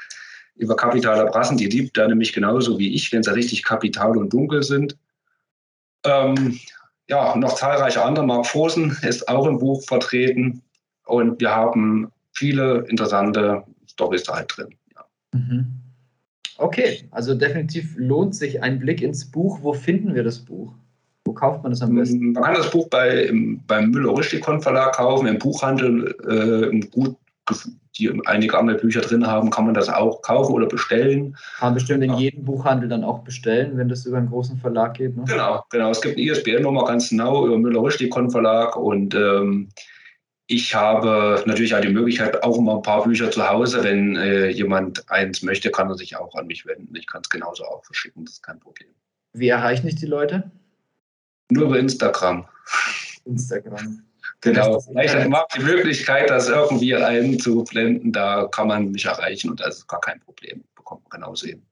über 0.56 0.76
kapitale 0.76 1.24
Brassen. 1.24 1.56
Die 1.56 1.66
liebt 1.66 1.96
er 1.96 2.08
nämlich 2.08 2.32
genauso 2.32 2.78
wie 2.78 2.94
ich, 2.94 3.10
wenn 3.12 3.22
sie 3.22 3.34
richtig 3.34 3.62
kapital 3.62 4.16
und 4.16 4.32
dunkel 4.32 4.62
sind. 4.62 4.96
Ähm, 6.04 6.58
ja, 7.08 7.34
noch 7.36 7.54
zahlreiche 7.54 8.04
andere. 8.04 8.26
Mark 8.26 8.46
Fosen 8.46 8.96
ist 9.02 9.26
auch 9.28 9.46
im 9.46 9.58
Buch 9.58 9.82
vertreten. 9.84 10.62
Und 11.06 11.40
wir 11.40 11.50
haben 11.50 12.12
viele 12.32 12.86
interessante 12.88 13.64
Storys 13.88 14.24
da 14.24 14.34
halt 14.34 14.52
drin. 14.54 14.74
Ja. 14.94 15.04
Mhm. 15.32 15.66
Okay, 16.56 17.08
also 17.10 17.34
definitiv 17.34 17.94
lohnt 17.96 18.34
sich 18.34 18.62
ein 18.62 18.78
Blick 18.78 19.00
ins 19.00 19.30
Buch. 19.30 19.60
Wo 19.62 19.72
finden 19.72 20.14
wir 20.14 20.22
das 20.22 20.38
Buch? 20.38 20.72
Wo 21.24 21.32
kauft 21.32 21.62
man 21.62 21.72
das 21.72 21.80
am 21.82 21.94
besten? 21.94 22.32
Man 22.32 22.42
kann 22.42 22.54
das 22.54 22.70
Buch 22.70 22.88
bei, 22.88 23.24
im, 23.24 23.60
beim 23.66 23.90
Müller-Richtikon 23.90 24.60
Verlag 24.60 24.96
kaufen, 24.96 25.26
im 25.26 25.38
Buchhandel, 25.38 26.14
äh, 26.28 26.68
im 26.68 26.90
gut, 26.90 27.16
die 27.98 28.12
einige 28.26 28.58
andere 28.58 28.76
Bücher 28.78 29.00
drin 29.00 29.26
haben, 29.26 29.50
kann 29.50 29.66
man 29.66 29.74
das 29.74 29.88
auch 29.88 30.20
kaufen 30.22 30.52
oder 30.52 30.66
bestellen. 30.66 31.36
Kann 31.58 31.68
man 31.68 31.74
bestimmt 31.74 32.02
in 32.02 32.10
ja. 32.10 32.18
jedem 32.18 32.44
Buchhandel 32.44 32.88
dann 32.88 33.04
auch 33.04 33.20
bestellen, 33.20 33.76
wenn 33.76 33.88
das 33.88 34.04
über 34.04 34.18
einen 34.18 34.28
großen 34.28 34.58
Verlag 34.58 34.94
geht. 34.94 35.16
Ne? 35.16 35.24
Genau, 35.26 35.62
genau. 35.70 35.90
Es 35.90 36.00
gibt 36.00 36.16
eine 36.16 36.26
ISBN-Nummer 36.26 36.84
ganz 36.84 37.10
genau 37.10 37.46
über 37.46 37.58
Müller-Richtikon 37.58 38.30
Verlag 38.30 38.76
und 38.76 39.14
ähm, 39.14 39.68
ich 40.46 40.74
habe 40.74 41.42
natürlich 41.46 41.74
auch 41.74 41.80
die 41.80 41.88
Möglichkeit, 41.88 42.42
auch 42.42 42.58
immer 42.58 42.76
ein 42.76 42.82
paar 42.82 43.04
Bücher 43.04 43.30
zu 43.30 43.48
Hause. 43.48 43.82
Wenn 43.82 44.16
äh, 44.16 44.48
jemand 44.48 45.10
eins 45.10 45.42
möchte, 45.42 45.70
kann 45.70 45.88
er 45.88 45.94
sich 45.94 46.16
auch 46.16 46.34
an 46.34 46.46
mich 46.46 46.66
wenden. 46.66 46.94
Ich 46.96 47.06
kann 47.06 47.22
es 47.22 47.30
genauso 47.30 47.64
auch 47.64 47.84
verschicken, 47.84 48.24
das 48.24 48.34
ist 48.34 48.42
kein 48.42 48.60
Problem. 48.60 48.90
Wie 49.32 49.48
erreichen 49.48 49.86
dich 49.86 49.96
die 49.96 50.06
Leute? 50.06 50.50
Nur 51.50 51.66
über 51.66 51.78
Instagram. 51.78 52.46
Instagram. 53.24 54.02
Genau. 54.40 54.82
Ich 55.02 55.28
mag 55.28 55.48
die 55.56 55.62
Möglichkeit, 55.62 56.28
das 56.28 56.48
irgendwie 56.48 56.94
einzublenden. 56.94 58.12
Da 58.12 58.46
kann 58.48 58.68
man 58.68 58.90
mich 58.90 59.04
erreichen 59.06 59.50
und 59.50 59.60
das 59.60 59.78
ist 59.78 59.88
gar 59.88 60.00
kein 60.00 60.20
Problem. 60.20 60.62
Bekommt 60.74 61.02
man 61.04 61.20
genauso 61.20 61.46
hin. 61.46 61.62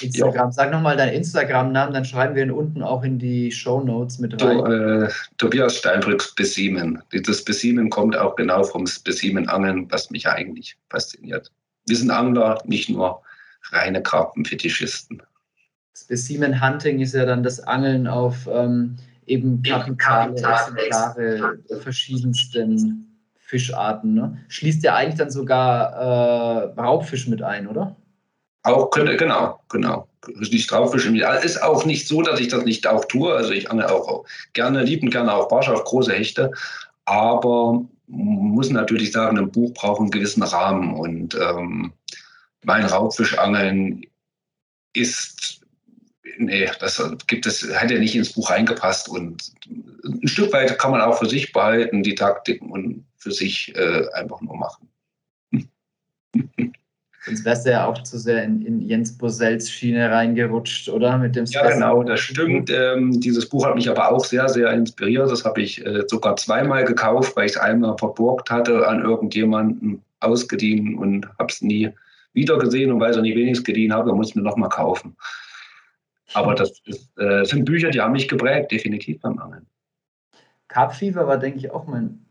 Instagram. 0.00 0.46
Jo. 0.46 0.52
Sag 0.52 0.70
nochmal 0.70 0.96
deinen 0.96 1.14
Instagram-Namen, 1.14 1.94
dann 1.94 2.04
schreiben 2.04 2.34
wir 2.34 2.42
ihn 2.42 2.50
unten 2.50 2.82
auch 2.82 3.02
in 3.02 3.18
die 3.18 3.52
Show 3.52 3.80
Notes 3.80 4.18
mit 4.18 4.42
rein. 4.42 4.58
To, 4.58 4.66
äh, 4.66 5.10
Tobias 5.38 5.76
Steinbrücks 5.76 6.34
Besiemen. 6.34 7.02
Das 7.10 7.44
Besiemen 7.44 7.90
kommt 7.90 8.16
auch 8.16 8.36
genau 8.36 8.64
vom 8.64 8.88
Besiemen-Angeln, 9.04 9.90
was 9.90 10.10
mich 10.10 10.26
eigentlich 10.26 10.76
fasziniert. 10.90 11.52
Wir 11.86 11.96
sind 11.96 12.10
Angler, 12.10 12.58
nicht 12.64 12.88
nur 12.88 13.22
reine 13.70 14.02
Karpenfetischisten. 16.08 16.16
Specimen 16.16 16.60
Hunting 16.60 17.00
ist 17.00 17.14
ja 17.14 17.24
dann 17.24 17.42
das 17.42 17.60
Angeln 17.60 18.06
auf 18.06 18.48
ähm, 18.50 18.96
eben 19.26 19.62
kapitale 19.62 20.34
Exemplare 20.34 21.58
der 21.68 21.76
verschiedensten 21.78 23.18
Fischarten. 23.38 24.14
Ne? 24.14 24.38
Schließt 24.48 24.82
ja 24.82 24.94
eigentlich 24.94 25.18
dann 25.18 25.30
sogar 25.30 25.92
äh, 25.92 26.80
Raubfisch 26.80 27.28
mit 27.28 27.42
ein, 27.42 27.66
oder? 27.66 27.96
Auch 28.64 28.90
könnte, 28.90 29.16
genau, 29.16 29.60
genau. 29.68 30.08
Nicht 30.38 30.72
Raubfisch. 30.72 31.06
Ist 31.06 31.62
auch 31.62 31.84
nicht 31.84 32.06
so, 32.06 32.22
dass 32.22 32.38
ich 32.38 32.48
das 32.48 32.64
nicht 32.64 32.86
auch 32.86 33.04
tue. 33.06 33.34
Also 33.34 33.52
ich 33.52 33.70
angel 33.70 33.86
auch 33.86 34.24
gerne, 34.52 34.84
lieben 34.84 35.10
gerne 35.10 35.34
auch 35.34 35.48
Barsch 35.48 35.68
auf 35.68 35.82
große 35.84 36.12
Hechte. 36.12 36.50
Aber 37.04 37.84
muss 38.06 38.70
natürlich 38.70 39.10
sagen, 39.10 39.38
ein 39.38 39.50
Buch 39.50 39.74
braucht 39.74 40.00
einen 40.00 40.10
gewissen 40.10 40.44
Rahmen. 40.44 40.94
Und 40.94 41.34
ähm, 41.34 41.92
mein 42.64 42.84
Raubfischangeln 42.84 44.02
ist 44.94 45.61
nee, 46.38 46.68
das 46.80 47.02
gibt 47.26 47.46
es, 47.46 47.62
hat 47.74 47.90
ja 47.90 47.98
nicht 47.98 48.14
ins 48.14 48.32
Buch 48.32 48.50
reingepasst 48.50 49.08
und 49.08 49.52
ein 50.04 50.28
Stück 50.28 50.52
weit 50.52 50.78
kann 50.78 50.90
man 50.90 51.00
auch 51.00 51.18
für 51.18 51.28
sich 51.28 51.52
behalten, 51.52 52.02
die 52.02 52.14
Taktiken 52.14 52.70
und 52.70 53.04
für 53.16 53.32
sich 53.32 53.74
äh, 53.76 54.06
einfach 54.14 54.40
nur 54.40 54.56
machen. 54.56 54.88
Sonst 57.24 57.44
wärst 57.44 57.66
du 57.66 57.70
ja 57.70 57.86
auch 57.86 58.02
zu 58.02 58.18
sehr 58.18 58.42
in, 58.42 58.66
in 58.66 58.80
Jens 58.80 59.16
Bosells 59.16 59.70
Schiene 59.70 60.10
reingerutscht, 60.10 60.88
oder? 60.88 61.18
Mit 61.18 61.36
dem 61.36 61.44
ja, 61.44 61.70
genau, 61.70 62.02
das 62.02 62.18
stimmt. 62.18 62.68
Ähm, 62.70 63.20
dieses 63.20 63.48
Buch 63.48 63.64
hat 63.64 63.76
mich 63.76 63.88
aber 63.88 64.10
auch 64.10 64.24
sehr, 64.24 64.48
sehr 64.48 64.72
inspiriert. 64.72 65.30
Das 65.30 65.44
habe 65.44 65.62
ich 65.62 65.86
äh, 65.86 66.02
sogar 66.08 66.34
zweimal 66.34 66.84
gekauft, 66.84 67.36
weil 67.36 67.46
ich 67.46 67.52
es 67.52 67.58
einmal 67.58 67.96
verborgt 67.96 68.50
hatte, 68.50 68.88
an 68.88 69.04
irgendjemanden 69.04 70.02
ausgedient 70.18 70.98
und 70.98 71.28
habe 71.38 71.52
es 71.52 71.62
nie 71.62 71.90
wieder 72.32 72.58
gesehen 72.58 72.90
und 72.90 72.98
weil 72.98 73.12
ich 73.12 73.16
es 73.16 73.22
nie 73.22 73.36
wenigstens 73.36 73.66
gedient 73.66 73.92
habe, 73.92 74.12
muss 74.14 74.30
ich 74.30 74.34
mir 74.34 74.42
nochmal 74.42 74.70
kaufen. 74.70 75.16
Aber 76.34 76.54
das 76.54 76.80
ist, 76.84 77.10
äh, 77.18 77.44
sind 77.44 77.64
Bücher, 77.64 77.90
die 77.90 78.00
haben 78.00 78.12
mich 78.12 78.28
geprägt, 78.28 78.70
definitiv 78.70 79.20
beim 79.20 79.38
Angeln. 79.38 79.66
Carp 80.68 80.94
Fever 80.94 81.26
war, 81.26 81.38
denke 81.38 81.58
ich, 81.58 81.70
auch 81.70 81.86
mein. 81.86 82.24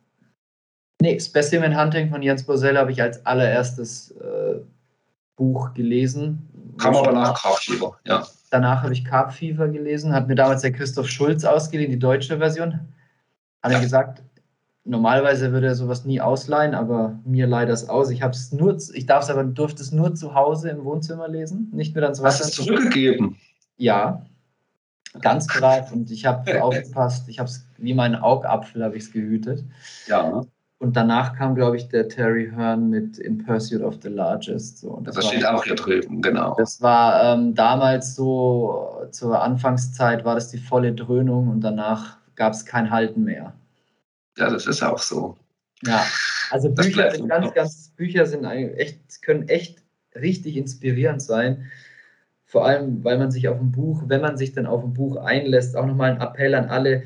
Nee, 1.01 1.19
Specimen 1.19 1.79
Hunting 1.79 2.09
von 2.09 2.21
Jens 2.21 2.43
Bosell 2.43 2.77
habe 2.77 2.91
ich 2.91 3.01
als 3.01 3.25
allererstes 3.25 4.11
äh, 4.11 4.59
Buch 5.35 5.73
gelesen. 5.73 6.47
Kam 6.77 6.95
aber 6.95 7.11
nach 7.11 7.41
Carp 7.41 7.57
Fever, 7.57 7.97
ja. 8.05 8.25
Danach 8.51 8.83
habe 8.83 8.93
ich 8.93 9.05
Carp 9.05 9.33
Fever 9.33 9.67
gelesen, 9.69 10.13
hat 10.13 10.27
mir 10.27 10.35
damals 10.35 10.61
der 10.61 10.73
Christoph 10.73 11.07
Schulz 11.07 11.45
ausgeliehen, 11.45 11.89
die 11.89 11.99
deutsche 11.99 12.37
Version. 12.37 12.79
Hat 13.63 13.71
ja. 13.71 13.77
er 13.77 13.81
gesagt, 13.81 14.21
normalerweise 14.83 15.51
würde 15.51 15.67
er 15.67 15.75
sowas 15.75 16.05
nie 16.05 16.19
ausleihen, 16.19 16.75
aber 16.75 17.19
mir 17.25 17.47
leider 17.47 17.73
es 17.73 17.87
aus. 17.87 18.09
Ich 18.09 18.21
habe 18.21 18.33
es 18.33 18.51
nur, 18.51 18.77
ich 18.93 19.05
darf 19.05 19.23
es 19.23 19.29
aber, 19.29 19.43
durfte 19.43 19.81
es 19.81 19.91
nur 19.91 20.15
zu 20.15 20.33
Hause 20.33 20.69
im 20.69 20.83
Wohnzimmer 20.83 21.27
lesen, 21.27 21.69
nicht 21.73 21.95
mehr 21.95 22.01
dann 22.01 22.15
so 22.15 22.23
Hast 22.23 22.41
es 22.41 22.51
zurückgegeben? 22.51 23.37
Ja, 23.81 24.21
ganz 25.21 25.47
brav 25.59 25.91
und 25.91 26.11
ich 26.11 26.25
habe 26.25 26.63
aufgepasst. 26.63 27.27
Ich 27.27 27.39
habe 27.39 27.49
es 27.49 27.65
wie 27.77 27.93
mein 27.95 28.15
Augapfel 28.15 28.83
habe 28.83 28.95
ich 28.95 29.03
es 29.03 29.11
gehütet. 29.11 29.63
Ja. 30.07 30.43
Und 30.77 30.95
danach 30.95 31.35
kam, 31.35 31.53
glaube 31.55 31.77
ich, 31.77 31.89
der 31.89 32.07
Terry 32.07 32.51
Hearn 32.55 32.89
mit 32.89 33.17
In 33.17 33.43
Pursuit 33.43 33.81
of 33.81 33.97
the 34.01 34.09
Largest. 34.09 34.79
So. 34.79 34.99
das, 35.03 35.15
das 35.15 35.27
steht 35.27 35.45
auch 35.45 35.63
hier 35.63 35.75
drüben, 35.75 36.21
genau. 36.21 36.55
Das 36.57 36.81
war 36.81 37.23
ähm, 37.23 37.53
damals 37.53 38.15
so, 38.15 39.07
zur 39.11 39.41
Anfangszeit 39.41 40.25
war 40.25 40.35
das 40.35 40.49
die 40.49 40.57
volle 40.57 40.93
Dröhnung 40.93 41.49
und 41.49 41.61
danach 41.61 42.17
gab 42.35 42.53
es 42.53 42.65
kein 42.65 42.89
Halten 42.89 43.23
mehr. 43.23 43.53
Ja, 44.37 44.49
das 44.49 44.65
ist 44.65 44.81
auch 44.81 44.99
so. 44.99 45.37
Ja, 45.83 46.03
also 46.49 46.69
Bücher 46.71 47.11
sind 47.11 47.27
ganz, 47.27 47.53
ganz, 47.53 47.89
Bücher 47.95 48.25
sind 48.25 48.45
echt, 48.45 49.21
können 49.21 49.47
echt 49.49 49.83
richtig 50.15 50.57
inspirierend 50.57 51.21
sein 51.21 51.69
vor 52.51 52.65
allem, 52.65 53.01
weil 53.05 53.17
man 53.17 53.31
sich 53.31 53.47
auf 53.47 53.61
ein 53.61 53.71
Buch, 53.71 54.03
wenn 54.07 54.19
man 54.19 54.35
sich 54.35 54.51
dann 54.51 54.65
auf 54.65 54.83
ein 54.83 54.93
Buch 54.93 55.15
einlässt, 55.15 55.77
auch 55.77 55.85
nochmal 55.85 56.11
ein 56.11 56.19
Appell 56.19 56.53
an 56.53 56.65
alle. 56.65 57.03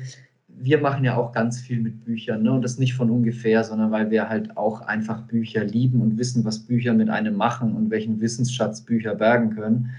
Wir 0.48 0.80
machen 0.80 1.04
ja 1.04 1.16
auch 1.16 1.30
ganz 1.30 1.60
viel 1.60 1.78
mit 1.78 2.04
Büchern 2.04 2.42
ne? 2.42 2.50
und 2.50 2.62
das 2.62 2.78
nicht 2.78 2.94
von 2.94 3.10
ungefähr, 3.10 3.62
sondern 3.62 3.92
weil 3.92 4.10
wir 4.10 4.28
halt 4.28 4.56
auch 4.56 4.80
einfach 4.80 5.22
Bücher 5.28 5.62
lieben 5.62 6.02
und 6.02 6.18
wissen, 6.18 6.44
was 6.44 6.58
Bücher 6.58 6.94
mit 6.94 7.10
einem 7.10 7.36
machen 7.36 7.76
und 7.76 7.92
welchen 7.92 8.20
Wissensschatz 8.20 8.80
Bücher 8.80 9.14
bergen 9.14 9.54
können. 9.54 9.90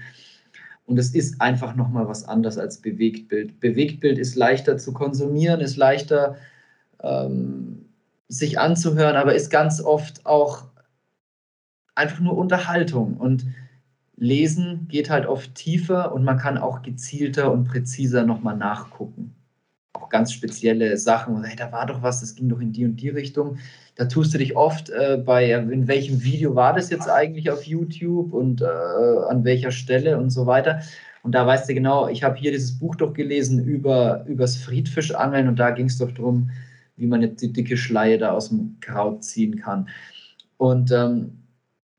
Und 0.84 0.98
es 0.98 1.14
ist 1.14 1.40
einfach 1.40 1.74
nochmal 1.74 2.06
was 2.08 2.28
anderes 2.28 2.58
als 2.58 2.82
Bewegtbild. 2.82 3.58
Bewegtbild 3.58 4.18
ist 4.18 4.36
leichter 4.36 4.76
zu 4.76 4.92
konsumieren, 4.92 5.60
ist 5.60 5.78
leichter 5.78 6.36
ähm, 7.02 7.86
sich 8.28 8.58
anzuhören, 8.58 9.16
aber 9.16 9.34
ist 9.34 9.48
ganz 9.50 9.80
oft 9.80 10.26
auch 10.26 10.64
einfach 11.94 12.20
nur 12.20 12.36
Unterhaltung. 12.36 13.16
Und 13.16 13.46
Lesen 14.18 14.88
geht 14.88 15.10
halt 15.10 15.26
oft 15.26 15.54
tiefer 15.54 16.12
und 16.12 16.24
man 16.24 16.38
kann 16.38 16.58
auch 16.58 16.82
gezielter 16.82 17.52
und 17.52 17.64
präziser 17.64 18.24
nochmal 18.24 18.56
nachgucken. 18.56 19.34
Auch 19.92 20.08
ganz 20.08 20.32
spezielle 20.32 20.96
Sachen. 20.96 21.44
Hey, 21.44 21.56
da 21.56 21.70
war 21.70 21.86
doch 21.86 22.02
was, 22.02 22.20
das 22.20 22.34
ging 22.34 22.48
doch 22.48 22.60
in 22.60 22.72
die 22.72 22.84
und 22.84 22.96
die 22.96 23.08
Richtung. 23.08 23.58
Da 23.94 24.06
tust 24.06 24.34
du 24.34 24.38
dich 24.38 24.56
oft 24.56 24.90
äh, 24.90 25.22
bei, 25.24 25.52
in 25.52 25.86
welchem 25.86 26.22
Video 26.22 26.54
war 26.54 26.74
das 26.74 26.90
jetzt 26.90 27.08
eigentlich 27.08 27.50
auf 27.50 27.64
YouTube 27.64 28.32
und 28.32 28.60
äh, 28.60 28.64
an 28.64 29.44
welcher 29.44 29.70
Stelle 29.70 30.18
und 30.18 30.30
so 30.30 30.46
weiter. 30.46 30.80
Und 31.22 31.32
da 31.32 31.46
weißt 31.46 31.68
du 31.68 31.74
genau, 31.74 32.08
ich 32.08 32.22
habe 32.22 32.36
hier 32.36 32.52
dieses 32.52 32.78
Buch 32.78 32.96
doch 32.96 33.12
gelesen 33.12 33.64
über 33.64 34.24
übers 34.26 34.56
Friedfischangeln 34.56 35.48
und 35.48 35.58
da 35.58 35.70
ging 35.70 35.86
es 35.86 35.98
doch 35.98 36.10
darum, 36.10 36.50
wie 36.96 37.06
man 37.06 37.22
jetzt 37.22 37.42
die 37.42 37.52
dicke 37.52 37.76
Schleie 37.76 38.18
da 38.18 38.32
aus 38.32 38.48
dem 38.48 38.76
Kraut 38.80 39.24
ziehen 39.24 39.56
kann. 39.56 39.88
Und 40.56 40.90
ähm, 40.90 41.37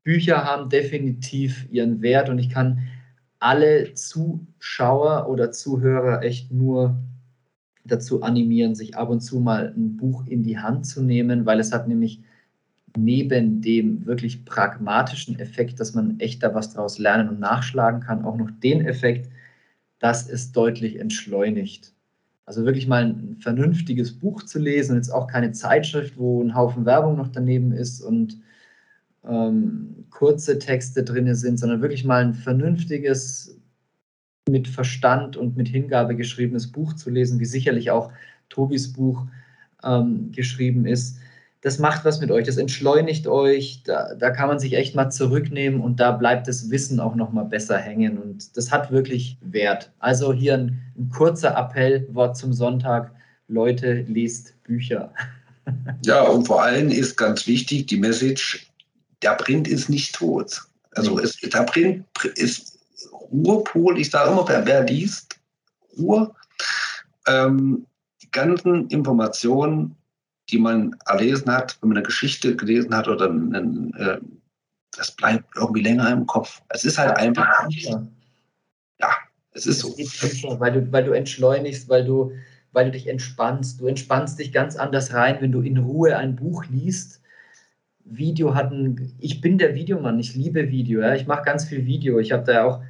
Bücher 0.02 0.44
haben 0.44 0.68
definitiv 0.68 1.66
ihren 1.70 2.02
Wert 2.02 2.28
und 2.28 2.38
ich 2.38 2.48
kann 2.50 2.78
alle 3.38 3.94
Zuschauer 3.94 5.28
oder 5.28 5.50
Zuhörer 5.50 6.22
echt 6.22 6.52
nur 6.52 6.96
dazu 7.84 8.22
animieren, 8.22 8.74
sich 8.74 8.96
ab 8.96 9.08
und 9.08 9.20
zu 9.20 9.40
mal 9.40 9.72
ein 9.76 9.96
Buch 9.96 10.26
in 10.26 10.42
die 10.42 10.58
Hand 10.58 10.86
zu 10.86 11.02
nehmen, 11.02 11.46
weil 11.46 11.60
es 11.60 11.72
hat 11.72 11.88
nämlich 11.88 12.20
neben 12.96 13.60
dem 13.62 14.04
wirklich 14.06 14.44
pragmatischen 14.44 15.38
Effekt, 15.38 15.80
dass 15.80 15.94
man 15.94 16.18
echt 16.18 16.42
da 16.42 16.54
was 16.54 16.72
draus 16.74 16.98
lernen 16.98 17.28
und 17.28 17.40
nachschlagen 17.40 18.00
kann, 18.00 18.24
auch 18.24 18.36
noch 18.36 18.50
den 18.62 18.84
Effekt, 18.84 19.30
dass 19.98 20.28
es 20.28 20.52
deutlich 20.52 20.98
entschleunigt. 20.98 21.92
Also 22.46 22.64
wirklich 22.64 22.88
mal 22.88 23.04
ein 23.04 23.36
vernünftiges 23.40 24.18
Buch 24.18 24.42
zu 24.42 24.58
lesen, 24.58 24.96
jetzt 24.96 25.10
auch 25.10 25.28
keine 25.28 25.52
Zeitschrift, 25.52 26.18
wo 26.18 26.42
ein 26.42 26.54
Haufen 26.54 26.84
Werbung 26.84 27.16
noch 27.16 27.28
daneben 27.28 27.72
ist 27.72 28.00
und 28.00 28.38
ähm, 29.28 30.06
kurze 30.10 30.58
Texte 30.58 31.02
drin 31.04 31.34
sind, 31.34 31.58
sondern 31.58 31.82
wirklich 31.82 32.04
mal 32.04 32.24
ein 32.24 32.34
vernünftiges, 32.34 33.56
mit 34.48 34.68
Verstand 34.68 35.36
und 35.36 35.56
mit 35.56 35.68
Hingabe 35.68 36.16
geschriebenes 36.16 36.72
Buch 36.72 36.94
zu 36.94 37.10
lesen, 37.10 37.40
wie 37.40 37.44
sicherlich 37.44 37.90
auch 37.90 38.10
Tobis 38.48 38.92
Buch 38.92 39.26
ähm, 39.84 40.32
geschrieben 40.32 40.86
ist. 40.86 41.18
Das 41.62 41.78
macht 41.78 42.06
was 42.06 42.20
mit 42.20 42.30
euch, 42.30 42.46
das 42.46 42.56
entschleunigt 42.56 43.26
euch, 43.26 43.82
da, 43.84 44.14
da 44.14 44.30
kann 44.30 44.48
man 44.48 44.58
sich 44.58 44.74
echt 44.74 44.94
mal 44.94 45.10
zurücknehmen 45.10 45.80
und 45.80 46.00
da 46.00 46.12
bleibt 46.12 46.48
das 46.48 46.70
Wissen 46.70 47.00
auch 47.00 47.14
noch 47.14 47.32
mal 47.32 47.44
besser 47.44 47.76
hängen 47.76 48.18
und 48.18 48.56
das 48.56 48.72
hat 48.72 48.90
wirklich 48.90 49.36
Wert. 49.42 49.92
Also 49.98 50.32
hier 50.32 50.54
ein, 50.54 50.80
ein 50.98 51.10
kurzer 51.10 51.54
Appell, 51.56 52.08
Wort 52.12 52.36
zum 52.38 52.54
Sonntag, 52.54 53.12
Leute, 53.46 54.04
lest 54.08 54.62
Bücher. 54.64 55.12
Ja, 56.04 56.22
und 56.22 56.46
vor 56.46 56.64
allem 56.64 56.88
ist 56.88 57.16
ganz 57.16 57.46
wichtig 57.46 57.86
die 57.86 57.98
Message, 57.98 58.69
der 59.22 59.34
Print 59.34 59.68
ist 59.68 59.88
nicht 59.88 60.14
tot. 60.14 60.62
Also 60.92 61.18
es, 61.18 61.36
der 61.36 61.62
Print 61.64 62.04
ist 62.34 62.78
Ruhepol. 63.12 63.98
Ich 63.98 64.10
sage 64.10 64.30
immer, 64.30 64.46
wer, 64.48 64.66
wer 64.66 64.84
liest, 64.84 65.38
Ruhe. 65.98 66.34
Ähm, 67.26 67.86
die 68.22 68.30
ganzen 68.30 68.88
Informationen, 68.88 69.96
die 70.48 70.58
man 70.58 70.96
erlesen 71.06 71.50
hat, 71.52 71.78
wenn 71.80 71.90
man 71.90 71.98
eine 71.98 72.06
Geschichte 72.06 72.56
gelesen 72.56 72.94
hat 72.94 73.08
oder 73.08 73.26
einen, 73.26 73.94
äh, 73.94 74.18
das 74.96 75.12
bleibt 75.12 75.44
irgendwie 75.56 75.82
länger 75.82 76.10
im 76.10 76.26
Kopf. 76.26 76.62
Es 76.70 76.84
ist 76.84 76.98
halt 76.98 77.16
einfach. 77.16 77.46
Ja, 78.98 79.10
es 79.52 79.66
ist 79.66 79.80
so. 79.80 79.96
Weil 80.58 80.72
du, 80.72 80.92
weil 80.92 81.04
du 81.04 81.12
entschleunigst, 81.12 81.88
weil 81.88 82.04
du, 82.04 82.32
weil 82.72 82.86
du 82.86 82.92
dich 82.92 83.06
entspannst. 83.06 83.80
Du 83.80 83.86
entspannst 83.86 84.38
dich 84.38 84.52
ganz 84.52 84.74
anders 84.74 85.12
rein, 85.12 85.36
wenn 85.40 85.52
du 85.52 85.60
in 85.60 85.78
Ruhe 85.78 86.16
ein 86.16 86.34
Buch 86.34 86.64
liest 86.66 87.19
Video 88.10 88.54
hatten, 88.54 89.14
ich 89.18 89.40
bin 89.40 89.56
der 89.56 89.74
Videomann, 89.74 90.18
ich 90.18 90.34
liebe 90.34 90.70
Video, 90.70 91.00
ja. 91.00 91.14
ich 91.14 91.26
mache 91.26 91.44
ganz 91.44 91.64
viel 91.64 91.86
Video. 91.86 92.18
Ich 92.18 92.32
habe 92.32 92.44
da 92.44 92.64
auch 92.64 92.80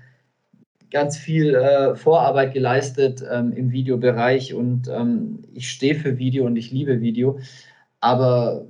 ganz 0.91 1.17
viel 1.17 1.55
äh, 1.55 1.95
Vorarbeit 1.95 2.53
geleistet 2.53 3.23
ähm, 3.31 3.53
im 3.53 3.71
Videobereich 3.71 4.55
und 4.55 4.89
ähm, 4.89 5.43
ich 5.53 5.71
stehe 5.71 5.95
für 5.95 6.19
Video 6.19 6.47
und 6.47 6.57
ich 6.57 6.73
liebe 6.73 7.01
Video. 7.01 7.39
Aber 8.01 8.67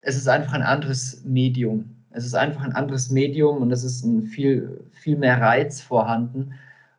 es 0.00 0.16
ist 0.16 0.28
einfach 0.28 0.54
ein 0.54 0.62
anderes 0.62 1.22
Medium. 1.24 1.96
Es 2.10 2.24
ist 2.24 2.34
einfach 2.34 2.62
ein 2.62 2.72
anderes 2.72 3.10
Medium 3.10 3.58
und 3.58 3.70
es 3.70 3.84
ist 3.84 4.04
ein 4.04 4.22
viel, 4.22 4.80
viel 4.90 5.16
mehr 5.16 5.40
Reiz 5.40 5.80
vorhanden. 5.80 6.54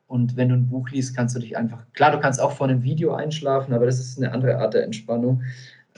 Und 0.08 0.38
wenn 0.38 0.50
du 0.50 0.56
ein 0.56 0.68
Buch 0.68 0.90
liest, 0.90 1.16
kannst 1.16 1.36
du 1.36 1.40
dich 1.40 1.58
einfach, 1.58 1.86
klar, 1.94 2.12
du 2.12 2.20
kannst 2.20 2.40
auch 2.40 2.52
vor 2.52 2.68
einem 2.68 2.84
Video 2.84 3.14
einschlafen, 3.14 3.74
aber 3.74 3.86
das 3.86 4.00
ist 4.00 4.18
eine 4.18 4.32
andere 4.34 4.58
Art 4.58 4.74
der 4.74 4.84
Entspannung. 4.84 5.44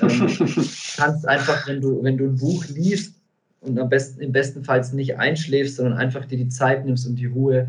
Ähm, 0.09 0.67
kannst 0.97 1.27
einfach, 1.27 1.67
wenn 1.67 1.81
du, 1.81 2.03
wenn 2.03 2.17
du 2.17 2.25
ein 2.25 2.35
Buch 2.35 2.65
liest 2.67 3.15
und 3.61 3.79
am 3.79 3.89
besten, 3.89 4.21
im 4.21 4.31
besten 4.31 4.63
Fall 4.63 4.83
nicht 4.93 5.17
einschläfst, 5.17 5.77
sondern 5.77 5.97
einfach 5.97 6.25
dir 6.25 6.37
die 6.37 6.49
Zeit 6.49 6.85
nimmst 6.85 7.07
und 7.07 7.15
die 7.15 7.25
Ruhe, 7.25 7.67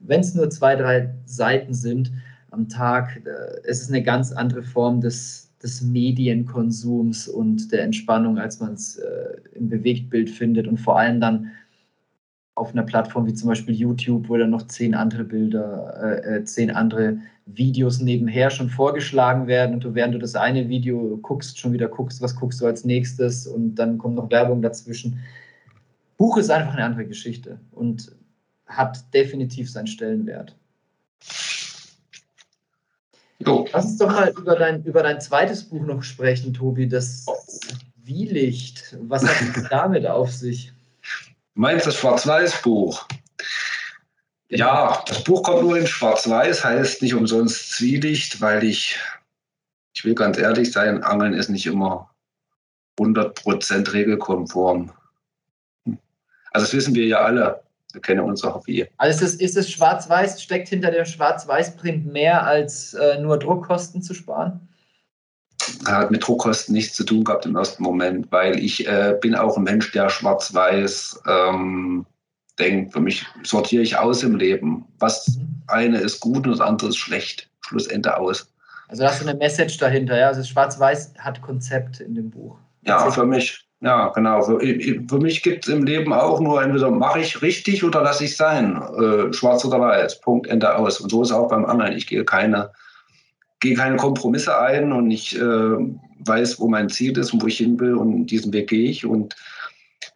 wenn 0.00 0.20
es 0.20 0.34
nur 0.34 0.48
zwei, 0.50 0.76
drei 0.76 1.14
Seiten 1.24 1.74
sind 1.74 2.12
am 2.50 2.68
Tag, 2.68 3.20
äh, 3.24 3.60
es 3.64 3.82
ist 3.82 3.90
eine 3.90 4.02
ganz 4.02 4.32
andere 4.32 4.62
Form 4.62 5.00
des, 5.00 5.50
des 5.62 5.82
Medienkonsums 5.82 7.28
und 7.28 7.72
der 7.72 7.82
Entspannung, 7.82 8.38
als 8.38 8.60
man 8.60 8.74
es 8.74 8.96
äh, 8.96 9.36
im 9.54 9.68
Bewegtbild 9.68 10.30
findet 10.30 10.66
und 10.66 10.78
vor 10.78 10.98
allem 10.98 11.20
dann 11.20 11.50
auf 12.58 12.72
einer 12.72 12.82
Plattform 12.82 13.26
wie 13.26 13.34
zum 13.34 13.48
Beispiel 13.48 13.74
YouTube, 13.74 14.28
wo 14.28 14.36
dann 14.36 14.50
noch 14.50 14.66
zehn 14.66 14.94
andere 14.94 15.24
Bilder, 15.24 15.94
äh, 16.02 16.36
äh, 16.36 16.44
zehn 16.44 16.70
andere 16.70 17.18
Videos 17.54 18.00
nebenher 18.00 18.50
schon 18.50 18.70
vorgeschlagen 18.70 19.46
werden 19.46 19.74
und 19.74 19.84
du 19.84 19.94
während 19.94 20.14
du 20.14 20.18
das 20.18 20.34
eine 20.34 20.68
Video 20.68 21.16
guckst, 21.18 21.58
schon 21.58 21.72
wieder 21.72 21.88
guckst, 21.88 22.20
was 22.20 22.36
guckst 22.36 22.60
du 22.60 22.66
als 22.66 22.84
nächstes 22.84 23.46
und 23.46 23.74
dann 23.76 23.98
kommt 23.98 24.16
noch 24.16 24.30
Werbung 24.30 24.62
dazwischen. 24.62 25.20
Buch 26.16 26.36
ist 26.36 26.50
einfach 26.50 26.74
eine 26.74 26.84
andere 26.84 27.06
Geschichte 27.06 27.58
und 27.72 28.12
hat 28.66 29.02
definitiv 29.14 29.70
seinen 29.70 29.86
Stellenwert. 29.86 30.54
Jo. 33.38 33.66
Lass 33.72 33.84
uns 33.84 33.98
doch 33.98 34.08
mal 34.08 34.32
über 34.36 34.56
dein, 34.56 34.82
über 34.84 35.02
dein 35.02 35.20
zweites 35.20 35.64
Buch 35.64 35.84
noch 35.86 36.02
sprechen, 36.02 36.52
Tobi, 36.52 36.88
das 36.88 37.24
Zwielicht. 38.04 38.96
Was 39.02 39.22
hat 39.24 39.56
es 39.56 39.68
damit 39.70 40.06
auf 40.06 40.32
sich? 40.32 40.72
meinst 41.58 41.86
das 41.86 41.96
Schwarz-Weiß-Buch? 41.96 43.06
Ja, 44.50 45.02
das 45.06 45.24
Buch 45.24 45.42
kommt 45.42 45.62
nur 45.62 45.76
in 45.76 45.86
Schwarz-Weiß, 45.86 46.64
heißt 46.64 47.02
nicht 47.02 47.14
umsonst 47.14 47.72
Zwielicht, 47.72 48.40
weil 48.40 48.64
ich, 48.64 48.98
ich 49.92 50.04
will 50.04 50.14
ganz 50.14 50.38
ehrlich 50.38 50.72
sein, 50.72 51.02
Angeln 51.02 51.34
ist 51.34 51.50
nicht 51.50 51.66
immer 51.66 52.10
100% 52.98 53.92
regelkonform. 53.92 54.90
Also 55.84 56.66
das 56.66 56.72
wissen 56.72 56.94
wir 56.94 57.06
ja 57.06 57.18
alle. 57.18 57.62
Wir 57.92 58.00
kennen 58.00 58.20
unser 58.20 58.54
Hobby. 58.54 58.86
Also 58.96 59.24
ist 59.24 59.34
es, 59.34 59.40
ist 59.40 59.56
es 59.56 59.70
Schwarz-Weiß, 59.70 60.42
steckt 60.42 60.68
hinter 60.68 60.90
dem 60.90 61.04
Schwarz-Weiß-Print 61.04 62.06
mehr 62.06 62.46
als 62.46 62.94
äh, 62.94 63.18
nur 63.20 63.38
Druckkosten 63.38 64.02
zu 64.02 64.14
sparen? 64.14 64.60
hat 65.86 66.10
mit 66.10 66.26
Druckkosten 66.26 66.74
nichts 66.74 66.96
zu 66.96 67.04
tun 67.04 67.24
gehabt 67.24 67.46
im 67.46 67.56
ersten 67.56 67.82
Moment, 67.82 68.30
weil 68.30 68.58
ich 68.58 68.86
äh, 68.86 69.16
bin 69.20 69.34
auch 69.34 69.56
ein 69.56 69.64
Mensch, 69.64 69.90
der 69.92 70.08
schwarz-weiß 70.08 71.22
ähm, 71.26 72.06
denkt. 72.58 72.92
Für 72.92 73.00
mich 73.00 73.24
sortiere 73.42 73.82
ich 73.82 73.96
aus 73.96 74.22
im 74.22 74.36
Leben. 74.36 74.84
Was 74.98 75.38
eine 75.68 75.98
ist 75.98 76.20
gut 76.20 76.46
und 76.46 76.52
das 76.52 76.60
andere 76.60 76.90
ist 76.90 76.96
schlecht. 76.96 77.48
Schlussende 77.60 78.16
aus. 78.16 78.52
Also 78.88 79.04
hast 79.04 79.22
du 79.22 79.28
eine 79.28 79.38
Message 79.38 79.76
dahinter, 79.78 80.18
ja? 80.18 80.28
Also 80.28 80.42
Schwarz-Weiß 80.42 81.14
hat 81.18 81.42
Konzept 81.42 82.00
in 82.00 82.14
dem 82.14 82.30
Buch. 82.30 82.56
Ja, 82.82 83.10
für 83.10 83.26
mich. 83.26 83.64
Ja, 83.80 84.08
genau. 84.08 84.42
Für, 84.42 84.58
für 84.58 85.18
mich 85.18 85.42
gibt 85.42 85.66
es 85.66 85.72
im 85.72 85.84
Leben 85.84 86.12
auch 86.12 86.40
nur 86.40 86.62
entweder 86.62 86.90
mache 86.90 87.20
ich 87.20 87.42
richtig 87.42 87.84
oder 87.84 88.02
lasse 88.02 88.24
ich 88.24 88.36
sein. 88.36 88.82
Äh, 88.98 89.32
schwarz 89.32 89.64
oder 89.64 89.80
weiß. 89.80 90.20
Punkt, 90.20 90.46
Ende 90.48 90.74
aus. 90.74 91.00
Und 91.00 91.10
so 91.10 91.22
ist 91.22 91.30
auch 91.30 91.48
beim 91.48 91.64
Angeln. 91.64 91.92
Ich 91.92 92.06
gehe 92.06 92.24
keine 92.24 92.70
gehe 93.60 93.74
keine 93.74 93.96
Kompromisse 93.96 94.58
ein 94.58 94.92
und 94.92 95.10
ich 95.10 95.36
äh, 95.36 95.76
weiß, 96.20 96.60
wo 96.60 96.68
mein 96.68 96.88
Ziel 96.88 97.16
ist 97.18 97.32
und 97.32 97.42
wo 97.42 97.46
ich 97.46 97.58
hin 97.58 97.78
will 97.80 97.94
und 97.94 98.26
diesen 98.26 98.52
Weg 98.52 98.68
gehe 98.68 98.88
ich. 98.88 99.04
Und 99.04 99.34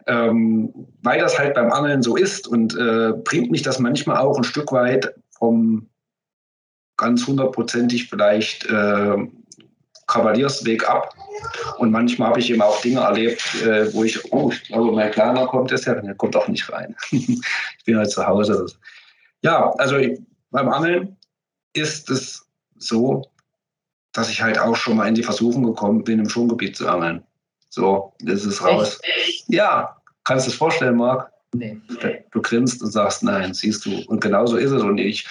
ähm, 0.07 0.73
weil 1.03 1.21
das 1.21 1.39
halt 1.39 1.55
beim 1.55 1.73
Angeln 1.73 2.03
so 2.03 2.17
ist 2.17 2.47
und 2.49 2.77
äh, 2.77 3.13
bringt 3.25 3.51
mich 3.51 3.63
das 3.63 3.79
manchmal 3.79 4.19
auch 4.19 4.37
ein 4.37 4.45
Stück 4.45 4.73
weit 4.73 5.15
vom 5.31 5.89
ganz 6.97 7.27
hundertprozentig 7.27 8.09
vielleicht 8.09 8.67
äh, 8.67 9.17
Kavaliersweg 10.07 10.89
ab. 10.89 11.15
Und 11.79 11.91
manchmal 11.91 12.29
habe 12.29 12.41
ich 12.41 12.51
eben 12.51 12.63
auch 12.63 12.81
Dinge 12.81 13.01
erlebt, 13.01 13.43
äh, 13.63 13.93
wo 13.93 14.05
ich, 14.05 14.33
oh, 14.33 14.51
ich 14.53 14.65
glaube, 14.65 14.93
mein 14.93 15.11
Kleiner 15.11 15.47
kommt 15.47 15.71
ja, 15.71 15.95
der 15.95 16.15
kommt 16.15 16.37
auch 16.37 16.49
nicht 16.49 16.71
rein. 16.71 16.95
ich 17.11 17.85
bin 17.85 17.97
halt 17.97 18.11
zu 18.11 18.27
Hause. 18.27 18.67
Ja, 19.43 19.73
also 19.79 19.97
beim 20.51 20.69
Angeln 20.69 21.17
ist 21.73 22.11
es 22.11 22.47
so, 22.77 23.23
dass 24.13 24.29
ich 24.29 24.43
halt 24.43 24.59
auch 24.59 24.77
schon 24.77 24.97
mal 24.97 25.09
in 25.09 25.15
die 25.15 25.23
Versuchung 25.23 25.65
gekommen 25.65 26.05
bin, 26.05 26.19
im 26.19 26.29
Schongebiet 26.29 26.77
zu 26.77 26.89
angeln. 26.89 27.25
So, 27.75 28.13
das 28.21 28.45
ist 28.45 28.63
raus. 28.63 29.01
Echt? 29.17 29.45
Ja, 29.49 29.97
kannst 30.25 30.47
du 30.47 30.51
es 30.51 30.57
vorstellen, 30.57 30.97
Marc? 30.97 31.33
Nee. 31.55 31.81
Du 32.31 32.43
grinst 32.43 32.83
und 32.83 32.91
sagst, 32.91 33.23
nein, 33.23 33.55
siehst 33.55 33.87
du. 33.87 34.03
Und 34.09 34.21
genauso 34.21 34.59
ist 34.59 34.73
es. 34.73 34.83
Und 34.83 34.99
ich 34.99 35.27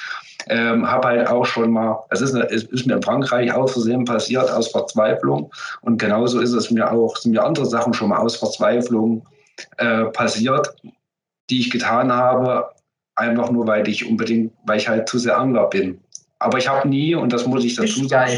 ähm, 0.48 0.89
habe 0.89 1.08
halt 1.08 1.28
auch 1.28 1.46
schon 1.46 1.72
mal, 1.72 2.04
es 2.10 2.20
ist, 2.20 2.34
es 2.34 2.64
ist 2.64 2.88
mir 2.88 2.96
in 2.96 3.04
Frankreich 3.04 3.54
aus 3.54 3.74
Versehen 3.74 4.06
passiert, 4.06 4.50
aus 4.50 4.72
Verzweiflung. 4.72 5.52
Und 5.82 6.00
genauso 6.00 6.39
ist 6.39 6.54
es 6.54 6.72
mir 6.72 6.92
auch, 6.92 7.16
sind 7.16 7.34
mir 7.34 7.44
andere 7.44 7.68
Sachen 7.68 7.94
schon 7.94 8.10
mal 8.10 8.18
aus 8.18 8.38
Verzweiflung 8.38 9.24
äh, 9.78 10.06
passiert, 10.06 10.74
die 11.52 11.60
ich 11.60 11.70
getan 11.70 12.12
habe, 12.12 12.72
einfach 13.14 13.52
nur, 13.52 13.68
weil 13.68 13.88
ich 13.88 14.10
unbedingt, 14.10 14.52
weil 14.66 14.80
ich 14.80 14.88
halt 14.88 15.08
zu 15.08 15.20
sehr 15.20 15.38
Angler 15.38 15.68
bin. 15.68 16.02
Aber 16.39 16.58
ich 16.58 16.68
habe 16.68 16.89
nie, 16.89 17.14
und 17.14 17.32
das 17.32 17.46
muss 17.46 17.64
ich 17.64 17.76
dazu 17.76 18.08
sagen. 18.08 18.32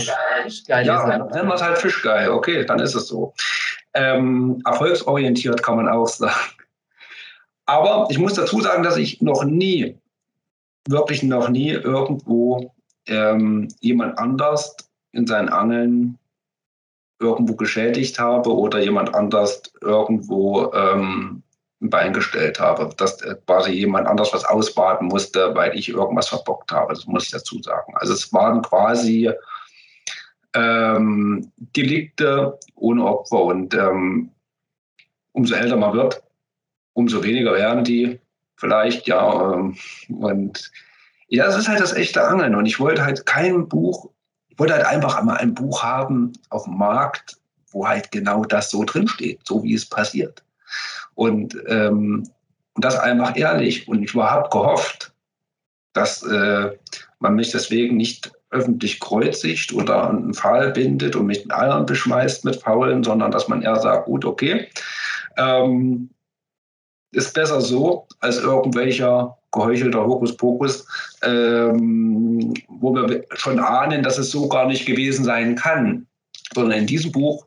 Fischgeil. 0.43 0.86
Ja, 0.86 1.08
nennen 1.08 1.47
wir 1.47 1.56
es 1.56 1.62
halt 1.62 1.78
Fischgeil. 1.78 2.30
Okay, 2.32 2.66
dann 2.66 2.80
ist 2.80 2.95
es 2.95 3.08
so. 3.08 3.34
Ähm, 3.96 4.62
erfolgsorientiert 4.66 5.62
kann 5.62 5.78
man 5.78 5.88
auch 5.88 6.08
sagen. 6.08 6.34
Aber 7.66 8.08
ich 8.10 8.18
muss 8.18 8.34
dazu 8.34 8.60
sagen, 8.62 8.84
dass 8.84 8.98
ich 8.98 9.22
noch 9.22 9.44
nie, 9.44 9.98
wirklich 10.88 11.24
noch 11.24 11.50
nie 11.50 11.70
irgendwo 11.70 12.74
ähm, 13.08 13.70
jemand 13.80 14.18
anders 14.18 14.76
in 15.12 15.28
seinen 15.28 15.50
Angeln 15.50 16.18
irgendwo 17.20 17.56
geschädigt 17.56 18.20
habe 18.20 18.54
oder 18.54 18.80
jemand 18.82 19.14
anders 19.14 19.62
irgendwo 19.82 20.74
ähm, 20.74 21.44
ein 21.82 21.89
Bein 21.89 22.14
gestellt 22.14 22.60
habe, 22.60 22.94
dass 22.98 23.18
quasi 23.46 23.72
jemand 23.72 24.08
anders 24.08 24.34
was 24.34 24.46
ausbaden 24.46 25.08
musste, 25.08 25.54
weil 25.56 25.78
ich 25.78 25.89
irgendwas 25.89 26.30
verbockt 26.30 26.72
habe. 26.72 26.94
Das 26.94 27.06
muss 27.06 27.26
ich 27.26 27.32
dazu 27.32 27.62
sagen. 27.62 27.94
Also 27.96 28.14
es 28.14 28.32
waren 28.34 28.62
quasi 28.62 29.32
ähm, 30.54 31.51
Delikte 31.58 32.60
ohne 32.76 33.06
Opfer 33.06 33.43
und 33.43 33.74
ähm, 33.74 34.30
umso 35.32 35.56
älter 35.56 35.78
man 35.78 35.93
wird, 35.93 36.22
umso 36.93 37.24
weniger 37.24 37.54
werden 37.54 37.84
die 37.84 38.20
vielleicht, 38.56 39.08
ja. 39.08 39.54
Ähm, 39.54 39.76
und 40.10 40.72
ja, 41.28 41.45
das 41.45 41.58
ist 41.58 41.68
halt 41.68 41.80
das 41.80 41.93
echte 41.93 42.24
Angeln. 42.24 42.54
Und 42.56 42.66
ich 42.66 42.80
wollte 42.80 43.04
halt 43.04 43.26
kein 43.26 43.68
Buch 43.68 44.10
ich 44.54 44.60
wollte 44.60 44.76
halt 44.76 44.86
einfach 44.86 45.16
einmal 45.16 45.38
ein 45.38 45.56
Buch 45.56 45.82
haben 45.82 46.32
auf 46.51 46.66
dem 46.66 46.78
Markt, 46.78 47.38
wo 47.72 47.88
halt 47.88 48.12
genau 48.12 48.45
das 48.45 48.70
so 48.70 48.84
drinsteht, 48.84 49.39
so 49.47 49.64
wie 49.64 49.74
es 49.74 49.84
passiert. 49.84 50.43
Und, 51.16 51.58
ähm, 51.66 52.30
und 52.76 52.86
das 52.86 52.99
einfach 52.99 53.36
ehrlich. 53.36 53.88
Und 53.88 54.04
ich 54.04 54.14
habe 54.14 54.49
gehofft, 54.49 55.12
dass 55.93 56.22
äh, 56.22 56.70
man 57.18 57.34
mich 57.34 57.49
deswegen 57.49 57.97
nicht 57.97 58.32
öffentlich 58.54 58.99
kreuzigt 58.99 59.74
oder 59.74 60.10
einen 60.10 60.34
Pfahl 60.34 60.72
bindet 60.72 61.16
und 61.16 61.26
mich 61.26 61.43
mit 61.43 61.54
Eiern 61.54 61.86
beschmeißt 61.86 62.45
mit 62.45 62.56
Faulen, 62.58 63.04
sondern 63.04 63.32
dass 63.32 63.47
man 63.47 63.62
eher 63.62 63.76
sagt, 63.78 64.06
gut, 64.06 64.26
okay, 64.26 64.68
ähm, 65.38 66.10
ist 67.12 67.34
besser 67.34 67.62
so 67.62 68.08
als 68.20 68.38
irgendwelcher 68.38 69.38
geheuchelter 69.51 70.06
Hokuspokus, 70.06 70.88
ähm, 71.22 72.54
wo 72.68 72.93
wir 72.93 73.26
schon 73.34 73.60
ahnen, 73.60 74.04
dass 74.04 74.18
es 74.18 74.32
so 74.32 74.47
gar 74.47 74.68
nicht 74.68 74.86
gewesen 74.86 75.24
sein 75.24 75.56
kann. 75.56 76.08
Sondern 76.54 76.80
in 76.80 76.88
diesem 76.88 77.12
Buch 77.12 77.45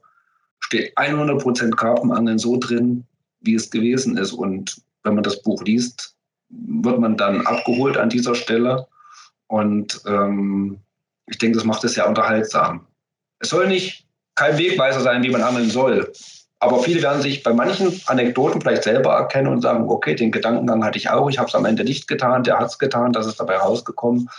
steht 0.61 0.97
100% 0.97 1.75
Karpfenangeln 1.75 2.39
so 2.39 2.57
drin, 2.57 3.05
wie 3.41 3.55
es 3.55 3.71
gewesen 3.71 4.17
ist. 4.17 4.33
Und 4.33 4.81
wenn 5.03 5.15
man 5.15 5.25
das 5.25 5.43
Buch 5.43 5.63
liest, 5.65 6.17
wird 6.49 7.01
man 7.01 7.17
dann 7.17 7.45
abgeholt 7.47 7.97
an 7.97 8.09
dieser 8.09 8.35
Stelle. 8.35 8.87
Und 9.49 10.01
ähm, 10.07 10.79
ich 11.27 11.39
denke, 11.39 11.59
das 11.59 11.66
macht 11.66 11.85
es 11.85 11.95
sehr 11.95 12.09
unterhaltsam. 12.09 12.87
Es 13.39 13.51
soll 13.51 13.68
nicht 13.68 14.07
kein 14.35 14.59
Wegweiser 14.59 15.01
sein, 15.01 15.22
wie 15.22 15.31
man 15.31 15.43
angeln 15.43 15.70
soll. 15.70 16.12
Aber 16.59 16.83
viele 16.83 17.03
werden 17.03 17.20
sich 17.20 17.43
bei 17.43 17.53
manchen 17.53 18.01
Anekdoten 18.07 18.61
vielleicht 18.61 18.85
selber 18.85 19.14
erkennen 19.14 19.49
und 19.49 19.61
sagen, 19.61 19.89
okay, 19.89 20.14
den 20.14 20.33
Gedankengang 20.33 20.85
hatte 20.85 20.99
ich 20.99 21.11
auch, 21.11 21.29
ich 21.29 21.39
habe 21.39 21.49
es 21.49 21.55
am 21.55 21.66
Ende 21.66 21.85
nicht 21.85 22.09
getan, 22.09 22.45
der 22.45 22.59
hat 22.59 22.68
es 22.68 22.79
getan, 22.79 23.12
das 23.12 23.27
ist 23.27 23.39
dabei 23.39 23.57
rausgekommen. 23.57 24.31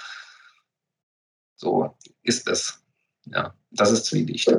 So 1.56 1.96
ist 2.24 2.48
es. 2.48 2.80
Ja, 3.26 3.54
das 3.72 3.92
ist 3.92 4.06
Zwielicht. 4.06 4.52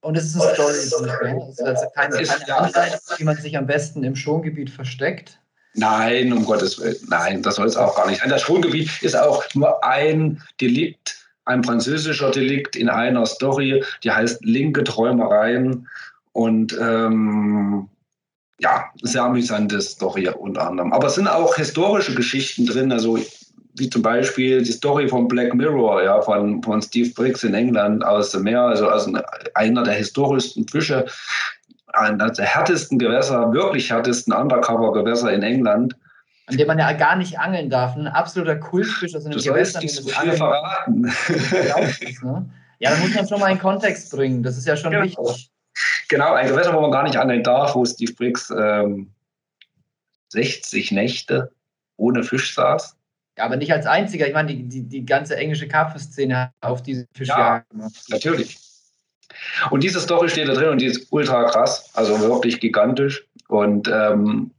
Und 0.00 0.16
es 0.16 0.26
ist 0.26 0.36
ein 0.36 0.54
Story, 0.54 0.72
es 0.72 0.86
ist 0.86 1.62
also 1.62 1.86
keine, 1.94 2.16
keine 2.16 2.56
Anleitung, 2.56 3.00
wie 3.16 3.24
man 3.24 3.36
sich 3.36 3.56
am 3.56 3.66
besten 3.66 4.02
im 4.04 4.16
Schongebiet 4.16 4.70
versteckt. 4.70 5.40
Nein, 5.74 6.32
um 6.32 6.44
Gottes 6.44 6.78
Willen, 6.80 6.96
nein, 7.08 7.42
das 7.42 7.56
soll 7.56 7.66
es 7.66 7.76
auch 7.76 7.94
gar 7.96 8.06
nicht 8.08 8.20
sein. 8.20 8.30
Das 8.30 8.42
Schongebiet 8.42 9.02
ist 9.02 9.16
auch 9.16 9.44
nur 9.54 9.84
ein 9.84 10.42
Delikt, 10.60 11.25
ein 11.46 11.64
französischer 11.64 12.30
Delikt 12.30 12.76
in 12.76 12.88
einer 12.88 13.24
Story, 13.24 13.82
die 14.04 14.10
heißt 14.10 14.44
linke 14.44 14.84
Träumereien. 14.84 15.88
Und 16.32 16.76
ähm, 16.78 17.88
ja, 18.58 18.84
sehr 19.02 19.24
amüsante 19.24 19.80
Story 19.80 20.28
unter 20.28 20.68
anderem. 20.68 20.92
Aber 20.92 21.06
es 21.06 21.14
sind 21.14 21.28
auch 21.28 21.56
historische 21.56 22.14
Geschichten 22.14 22.66
drin, 22.66 22.92
also 22.92 23.18
wie 23.78 23.90
zum 23.90 24.02
Beispiel 24.02 24.62
die 24.62 24.72
Story 24.72 25.08
von 25.08 25.28
Black 25.28 25.54
Mirror, 25.54 26.02
ja, 26.02 26.20
von, 26.22 26.62
von 26.62 26.80
Steve 26.80 27.10
Briggs 27.10 27.44
in 27.44 27.54
England 27.54 28.04
aus 28.04 28.30
dem 28.30 28.44
Meer, 28.44 28.62
also, 28.62 28.88
also 28.88 29.12
einer 29.54 29.82
der 29.82 29.94
historischsten 29.94 30.66
Fische, 30.66 31.04
einer 31.92 32.30
der 32.30 32.44
härtesten 32.44 32.98
Gewässer, 32.98 33.52
wirklich 33.52 33.90
härtesten 33.90 34.32
Undercover-Gewässer 34.32 35.32
in 35.32 35.42
England. 35.42 35.94
An 36.46 36.56
dem 36.56 36.66
man 36.68 36.78
ja 36.78 36.92
gar 36.92 37.16
nicht 37.16 37.38
angeln 37.38 37.70
darf. 37.70 37.96
Ein 37.96 38.06
absoluter 38.06 38.56
Kultfisch 38.56 39.14
aus 39.16 39.26
einem 39.26 39.38
Gewässer. 39.38 39.80
Du 39.80 39.88
sollst 39.88 40.18
viel 40.18 40.32
verraten. 40.32 41.12
Ne? 42.22 42.48
Ja, 42.78 42.90
da 42.90 42.96
muss 42.98 43.14
man 43.14 43.26
schon 43.26 43.40
mal 43.40 43.50
in 43.50 43.58
Kontext 43.58 44.10
bringen. 44.12 44.42
Das 44.42 44.56
ist 44.56 44.66
ja 44.66 44.76
schon 44.76 44.92
genau. 44.92 45.04
wichtig. 45.04 45.50
Genau, 46.08 46.34
ein 46.34 46.46
Gewässer, 46.46 46.74
wo 46.74 46.80
man 46.80 46.90
gar 46.90 47.02
nicht 47.02 47.16
angeln 47.16 47.42
darf, 47.42 47.74
wo 47.74 47.84
Steve 47.84 48.12
Briggs 48.12 48.50
ähm, 48.50 49.10
60 50.28 50.92
Nächte 50.92 51.50
ohne 51.96 52.22
Fisch 52.22 52.54
saß. 52.54 52.96
Ja, 53.38 53.44
aber 53.44 53.56
nicht 53.56 53.72
als 53.72 53.86
einziger. 53.86 54.26
Ich 54.26 54.34
meine, 54.34 54.54
die, 54.54 54.62
die, 54.62 54.82
die 54.82 55.04
ganze 55.04 55.36
englische 55.36 55.68
Karpfenszene 55.68 56.52
auf 56.60 56.82
diese 56.82 57.06
Fischjagd 57.12 57.66
ja. 57.76 57.88
Natürlich. 58.08 58.58
Und 59.70 59.82
diese 59.82 60.00
Story 60.00 60.28
steht 60.28 60.48
da 60.48 60.54
drin 60.54 60.70
und 60.70 60.80
die 60.80 60.86
ist 60.86 61.08
ultra 61.10 61.44
krass, 61.44 61.90
also 61.94 62.18
wirklich 62.20 62.60
gigantisch. 62.60 63.26
Und 63.48 63.88
ähm, 63.88 64.52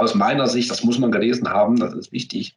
aus 0.00 0.14
meiner 0.14 0.46
Sicht, 0.46 0.70
das 0.70 0.82
muss 0.82 0.98
man 0.98 1.12
gelesen 1.12 1.48
haben, 1.48 1.76
das 1.76 1.92
ist 1.92 2.12
wichtig, 2.12 2.56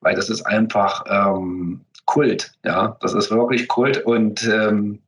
weil 0.00 0.16
das 0.16 0.28
ist 0.28 0.42
einfach 0.42 1.04
ähm, 1.08 1.80
Kult. 2.06 2.52
Ja, 2.64 2.96
das 3.00 3.14
ist 3.14 3.30
wirklich 3.30 3.68
Kult. 3.68 4.04
Und 4.04 4.44
ähm, 4.48 4.98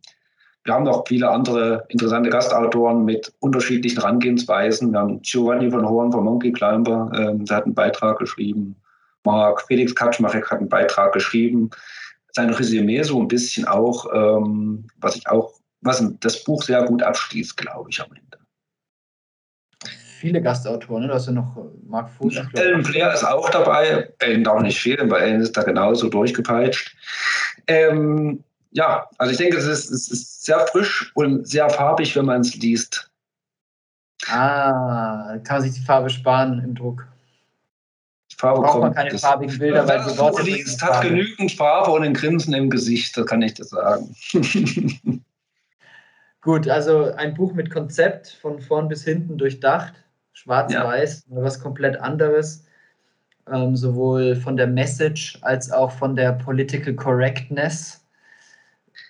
wir 0.63 0.73
haben 0.73 0.85
noch 0.85 1.05
viele 1.07 1.29
andere 1.29 1.85
interessante 1.89 2.31
Gastautoren 2.31 3.05
mit 3.05 3.33
unterschiedlichen 3.41 4.01
Herangehensweisen. 4.01 4.93
Wir 4.93 5.01
haben 5.01 5.21
Giovanni 5.23 5.71
von 5.71 5.87
Horn 5.87 6.13
von 6.13 6.25
Monkey 6.25 6.53
Climber, 6.53 7.11
ähm, 7.17 7.45
der 7.45 7.57
hat 7.59 7.65
einen 7.65 7.75
Beitrag 7.75 8.19
geschrieben. 8.19 8.77
Mark 9.25 9.63
Felix 9.67 9.95
Kaczmarek 9.95 10.51
hat 10.51 10.61
einen 10.61 10.69
Beitrag 10.69 11.13
geschrieben. 11.13 11.71
Sein 12.33 12.51
Resümee 12.51 13.03
so 13.03 13.21
ein 13.21 13.29
bisschen 13.29 13.67
auch, 13.67 14.07
ähm, 14.13 14.87
was 15.01 15.17
ich 15.17 15.29
auch, 15.29 15.53
was 15.81 16.05
das 16.21 16.45
Buch 16.45 16.63
sehr 16.63 16.85
gut 16.85 17.03
abschließt, 17.03 17.57
glaube 17.57 17.91
ich, 17.91 18.01
am 18.01 18.13
Ende. 18.13 18.44
Viele 20.25 20.41
Gastautoren, 20.41 21.07
ne? 21.07 21.23
du 21.23 21.33
noch 21.33 21.55
äh, 21.59 21.61
Mark 21.87 22.09
Fuß. 22.09 22.35
Ellen 22.55 22.83
Blair 22.83 23.13
ist 23.13 23.25
auch 23.25 23.51
dabei. 23.51 24.09
Ellen 24.21 24.43
darf 24.43 24.63
nicht 24.63 24.81
fehlen, 24.81 25.11
weil 25.11 25.21
Ellen 25.21 25.43
ist 25.43 25.55
da 25.55 25.63
genauso 25.63 26.09
durchgepeitscht. 26.09 26.97
Ähm, 27.67 28.43
ja, 28.71 29.07
also 29.19 29.33
ich 29.33 29.37
denke, 29.37 29.59
es 29.59 29.67
ist, 29.67 29.91
es 29.91 30.11
ist 30.11 30.45
sehr 30.45 30.61
frisch 30.69 31.13
und 31.15 31.47
sehr 31.47 31.69
farbig, 31.69 32.17
wenn 32.17 32.25
man 32.25 32.41
es 32.41 32.55
liest. 32.57 33.11
Ah, 34.29 35.37
kann 35.45 35.57
man 35.57 35.63
sich 35.63 35.75
die 35.75 35.85
Farbe 35.85 36.09
sparen 36.09 36.65
im 36.65 36.75
Druck. 36.75 37.07
Die 38.33 38.37
Farbe 38.37 38.63
braucht 38.63 38.81
man 38.81 38.95
keine 38.95 39.19
farbigen 39.19 39.59
Bilder, 39.59 39.87
weil 39.87 40.11
die 40.11 40.19
Worte 40.19 40.43
liest, 40.43 40.83
hat 40.83 41.03
genügend 41.03 41.53
Farbe 41.53 41.91
und 41.91 42.03
ein 42.03 42.15
Grinsen 42.15 42.55
im 42.55 42.71
Gesicht, 42.71 43.15
das 43.15 43.27
kann 43.27 43.43
ich 43.43 43.53
dir 43.53 43.65
sagen. 43.65 44.17
Gut, 46.41 46.67
also 46.67 47.13
ein 47.13 47.35
Buch 47.35 47.53
mit 47.53 47.71
Konzept 47.71 48.39
von 48.41 48.59
vorn 48.61 48.89
bis 48.89 49.05
hinten 49.05 49.37
durchdacht, 49.37 50.04
schwarz-weiß, 50.35 51.27
ja. 51.31 51.43
was 51.43 51.59
komplett 51.59 51.97
anderes, 51.97 52.65
ähm, 53.51 53.77
sowohl 53.77 54.37
von 54.37 54.57
der 54.57 54.67
Message 54.67 55.39
als 55.43 55.73
auch 55.73 55.91
von 55.91 56.15
der 56.15 56.33
Political 56.33 56.95
Correctness 56.95 58.05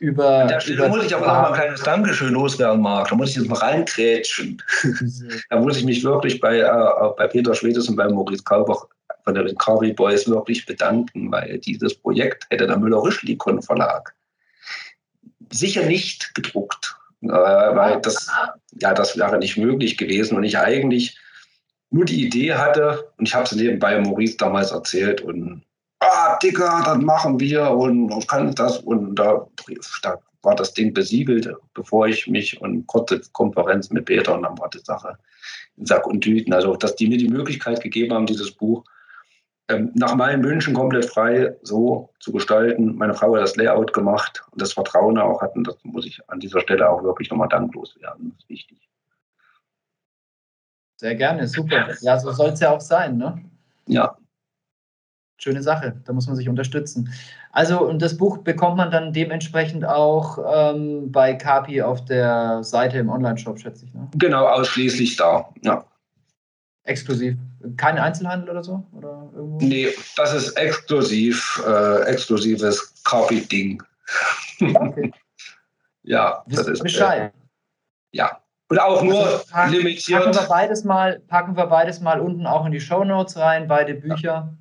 über. 0.01 0.43
An 0.43 0.49
der 0.49 0.61
Stelle 0.61 0.89
muss 0.89 1.05
ich 1.05 1.15
aber 1.15 1.27
noch 1.27 1.33
mal 1.33 1.49
ein 1.49 1.55
kleines 1.55 1.83
Dankeschön 1.83 2.33
loswerden, 2.33 2.81
Marc. 2.81 3.09
Da 3.09 3.17
muss 3.17 3.31
ich 3.31 3.37
jetzt 3.37 3.49
mal 3.49 3.59
reinträtschen. 3.59 4.63
da 5.51 5.59
muss 5.59 5.79
ich 5.79 5.85
mich 5.85 6.05
wirklich 6.05 6.41
bei, 6.41 6.59
äh, 6.59 7.09
bei 7.17 7.27
Peter 7.27 7.55
Schwedes 7.55 7.89
und 7.89 7.97
bei 7.97 8.09
Maurice 8.09 8.45
Kalbach 8.45 8.87
von 9.25 9.35
den 9.35 9.57
Carvey 9.57 9.93
Boys 9.93 10.29
wirklich 10.29 10.67
bedanken, 10.67 11.33
weil 11.33 11.59
dieses 11.59 11.95
Projekt 11.95 12.47
hätte 12.51 12.67
der 12.67 12.77
Müller-Rüschlikon 12.77 13.63
Verlag 13.63 14.15
sicher 15.51 15.85
nicht 15.85 16.35
gedruckt. 16.35 16.97
Äh, 17.25 17.77
weil 17.77 18.01
das, 18.01 18.31
ja, 18.81 18.95
das 18.95 19.17
wäre 19.17 19.39
nicht 19.39 19.57
möglich 19.57 19.97
gewesen 19.97 20.37
und 20.37 20.45
ich 20.45 20.59
eigentlich 20.59 21.19
nur 21.91 22.05
die 22.05 22.25
Idee 22.25 22.55
hatte 22.55 23.13
und 23.19 23.29
ich 23.29 23.35
habe 23.35 23.45
es 23.45 23.53
nebenbei 23.53 23.99
Maurice 24.01 24.37
damals 24.37 24.73
erzählt 24.73 25.21
und 25.21 25.63
ah, 26.01 26.39
Dicker, 26.43 26.83
das 26.85 26.99
machen 26.99 27.41
wir 27.41 27.71
und 27.71 28.11
ich 28.19 28.27
kann 28.27 28.55
das. 28.55 28.79
Und 28.79 29.15
da, 29.15 29.47
da 30.03 30.19
war 30.43 30.55
das 30.55 30.75
Ding 30.75 30.93
besiegelt, 30.93 31.49
bevor 31.73 32.07
ich 32.07 32.27
mich 32.27 32.61
und 32.61 32.87
kurze 32.87 33.21
Konferenz 33.33 33.91
mit 33.91 34.05
Peter 34.07 34.35
und 34.35 34.43
dann 34.43 34.59
war 34.59 34.69
die 34.71 34.81
Sache 34.81 35.19
in 35.77 35.87
Sack 35.87 36.07
und 36.07 36.21
Tüten. 36.21 36.53
Also, 36.53 36.77
dass 36.77 36.97
die 36.97 37.09
mir 37.09 37.19
die 37.19 37.29
Möglichkeit 37.29 37.83
gegeben 37.83 38.15
haben, 38.15 38.27
dieses 38.27 38.51
Buch 38.53 38.85
ähm, 39.69 39.91
nach 39.95 40.15
meinen 40.15 40.45
Wünschen 40.45 40.75
komplett 40.75 41.07
frei 41.07 41.57
so 41.63 42.11
zu 42.21 42.33
gestalten. 42.33 42.97
Meine 42.97 43.15
Frau 43.15 43.35
hat 43.35 43.43
das 43.43 43.57
Layout 43.57 43.93
gemacht 43.93 44.45
und 44.51 44.61
das 44.61 44.73
Vertrauen 44.73 45.19
auch 45.19 45.41
hatten. 45.41 45.65
Das 45.65 45.77
muss 45.85 46.07
ich 46.07 46.21
an 46.29 46.41
dieser 46.41 46.61
Stelle 46.61 46.89
auch 46.89 47.03
wirklich 47.03 47.31
nochmal 47.31 47.49
danklos 47.49 47.99
werden. 48.01 48.31
Das 48.31 48.45
ist 48.45 48.49
wichtig. 48.49 48.79
Sehr 50.97 51.15
gerne, 51.17 51.49
super. 51.49 51.89
Ja, 52.01 52.19
so 52.19 52.31
soll 52.33 52.51
es 52.51 52.61
ja 52.61 52.71
auch 52.71 52.81
sein, 52.81 53.17
ne? 53.17 53.43
Ja, 53.87 54.17
schöne 55.45 55.63
Sache. 55.63 56.01
Da 56.05 56.13
muss 56.13 56.27
man 56.27 56.37
sich 56.37 56.49
unterstützen. 56.49 57.13
Also, 57.53 57.87
und 57.87 58.03
das 58.03 58.17
Buch 58.17 58.39
bekommt 58.39 58.77
man 58.77 58.91
dann 58.91 59.13
dementsprechend 59.13 59.85
auch 59.85 60.39
ähm, 60.53 61.13
bei 61.13 61.35
Kapi 61.35 61.83
auf 61.83 62.05
der 62.05 62.65
Seite 62.65 62.99
im 62.99 63.11
Online-Shop, 63.11 63.59
schätze 63.59 63.85
ich. 63.85 63.95
Ne? 63.95 64.09
Genau, 64.17 64.47
ausschließlich 64.47 65.17
da, 65.17 65.49
ja. 65.63 65.85
Exklusiv. 66.85 67.37
Kein 67.79 67.99
Einzelhandel 67.99 68.51
oder 68.51 68.63
so? 68.63 68.87
Oder 68.93 69.31
irgendwo? 69.35 69.59
Nee, 69.65 69.89
das 70.17 70.35
ist 70.35 70.53
exklusiv, 70.53 71.63
äh, 71.67 72.03
exklusives 72.03 73.03
Kapi-Ding. 73.05 73.83
Okay. 74.61 75.13
ja, 76.03 76.45
das 76.47 76.69
ist 76.69 76.83
Bescheid. 76.83 77.33
Äh, 77.33 77.39
ja. 78.13 78.39
Und 78.69 78.79
auch 78.81 79.03
nur 79.03 79.25
also, 79.25 79.45
packen, 79.51 79.73
limitiert. 79.73 80.25
Packen 80.25 80.35
wir, 80.35 80.49
beides 80.49 80.85
mal, 80.85 81.21
packen 81.21 81.57
wir 81.57 81.67
beides 81.67 82.01
mal 82.01 82.21
unten 82.21 82.47
auch 82.47 82.67
in 82.67 82.73
die 82.73 82.81
Show 82.81 83.05
Notes 83.05 83.37
rein, 83.37 83.67
beide 83.67 83.95
Bücher. 83.95 84.55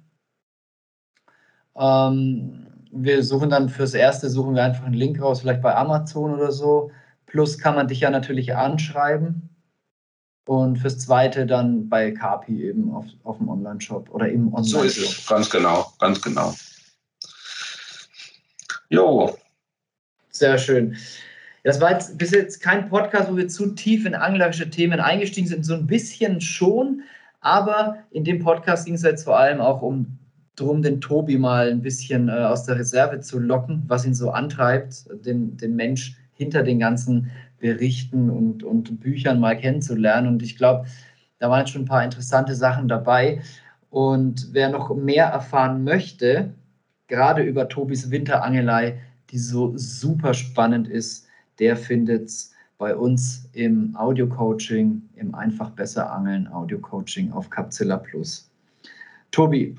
Ja. 1.76 2.08
Ähm, 2.08 2.68
wir 2.92 3.24
suchen 3.24 3.50
dann 3.50 3.70
fürs 3.70 3.94
Erste, 3.94 4.30
suchen 4.30 4.56
wir 4.56 4.64
einfach 4.64 4.86
einen 4.86 4.94
Link 4.94 5.22
raus, 5.22 5.42
vielleicht 5.42 5.62
bei 5.62 5.76
Amazon 5.76 6.34
oder 6.34 6.52
so. 6.52 6.92
Plus 7.26 7.58
kann 7.58 7.76
man 7.76 7.88
dich 7.88 8.02
ja 8.02 8.10
natürlich 8.10 8.56
anschreiben. 8.56 9.53
Und 10.46 10.78
fürs 10.78 11.00
Zweite 11.00 11.46
dann 11.46 11.88
bei 11.88 12.12
Kapi 12.12 12.64
eben 12.66 12.92
auf, 12.94 13.06
auf 13.24 13.38
dem 13.38 13.48
Online-Shop 13.48 14.10
oder 14.12 14.28
im 14.28 14.54
Online-Shop. 14.54 14.82
So 14.82 14.86
ist 14.86 14.98
es, 14.98 15.26
ganz 15.28 15.50
genau, 15.50 15.94
ganz 16.00 16.22
genau. 16.22 16.54
Jo. 18.90 19.38
Sehr 20.30 20.58
schön. 20.58 20.98
Das 21.64 21.80
war 21.80 21.92
jetzt 21.92 22.18
bis 22.18 22.32
jetzt 22.32 22.62
kein 22.62 22.90
Podcast, 22.90 23.32
wo 23.32 23.38
wir 23.38 23.48
zu 23.48 23.68
tief 23.74 24.06
in 24.06 24.16
anglerische 24.16 24.70
Themen 24.70 25.00
eingestiegen 25.00 25.48
sind, 25.48 25.66
so 25.66 25.76
ein 25.76 25.88
bisschen 25.88 26.42
schon, 26.42 27.04
aber 27.40 28.00
in 28.12 28.26
dem 28.26 28.44
Podcast 28.44 28.86
ging 28.86 28.96
es 28.96 29.04
jetzt 29.04 29.24
vor 29.24 29.40
allem 29.40 29.62
auch 29.62 29.82
um 29.82 30.20
darum, 30.56 30.82
den 30.82 31.02
Tobi 31.02 31.38
mal 31.38 31.72
ein 31.72 31.82
bisschen 31.82 32.30
äh, 32.30 32.34
aus 32.34 32.66
der 32.66 32.78
Reserve 32.78 33.22
zu 33.22 33.40
locken, 33.40 33.84
was 33.88 34.06
ihn 34.06 34.14
so 34.14 34.32
antreibt, 34.32 35.06
den, 35.26 35.58
den 35.58 35.76
Mensch 35.76 36.16
hinter 36.34 36.64
den 36.64 36.80
ganzen 36.80 37.32
Berichten 37.64 38.30
und, 38.30 38.62
und 38.62 39.00
Büchern 39.00 39.40
mal 39.40 39.58
kennenzulernen. 39.58 40.28
Und 40.28 40.44
ich 40.44 40.58
glaube, 40.58 40.86
da 41.40 41.50
waren 41.50 41.66
schon 41.66 41.84
ein 41.84 41.88
paar 41.88 42.04
interessante 42.04 42.56
Sachen 42.56 42.90
dabei. 42.90 43.42
Und 43.90 44.50
wer 44.52 44.68
noch 44.68 44.94
mehr 44.94 45.28
erfahren 45.28 45.86
möchte, 45.86 46.54
gerade 47.08 47.42
über 47.42 47.70
Tobis 47.70 48.12
Winterangelei, 48.12 49.00
die 49.30 49.38
so 49.38 49.72
super 49.78 50.34
spannend 50.34 50.90
ist, 50.90 51.26
der 51.58 51.78
findet 51.78 52.28
es 52.28 52.52
bei 52.78 52.94
uns 52.94 53.48
im 53.54 53.96
Audio-Coaching, 53.96 55.02
im 55.16 55.34
Einfach 55.34 55.70
besser 55.70 56.12
Angeln 56.12 56.52
Audio-Coaching 56.52 57.32
auf 57.32 57.50
Capzilla 57.50 57.96
Plus. 57.96 58.52
Tobi, 59.32 59.74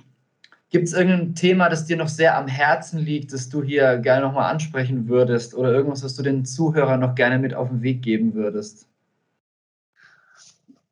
gibt 0.74 0.88
es 0.88 0.92
irgendein 0.92 1.36
Thema, 1.36 1.68
das 1.68 1.84
dir 1.84 1.96
noch 1.96 2.08
sehr 2.08 2.36
am 2.36 2.48
Herzen 2.48 2.98
liegt, 2.98 3.32
das 3.32 3.48
du 3.48 3.62
hier 3.62 3.98
gerne 3.98 4.26
nochmal 4.26 4.50
ansprechen 4.50 5.06
würdest 5.08 5.54
oder 5.54 5.70
irgendwas, 5.70 6.02
was 6.02 6.16
du 6.16 6.24
den 6.24 6.44
Zuhörern 6.44 6.98
noch 6.98 7.14
gerne 7.14 7.38
mit 7.38 7.54
auf 7.54 7.68
den 7.68 7.82
Weg 7.82 8.02
geben 8.02 8.34
würdest? 8.34 8.88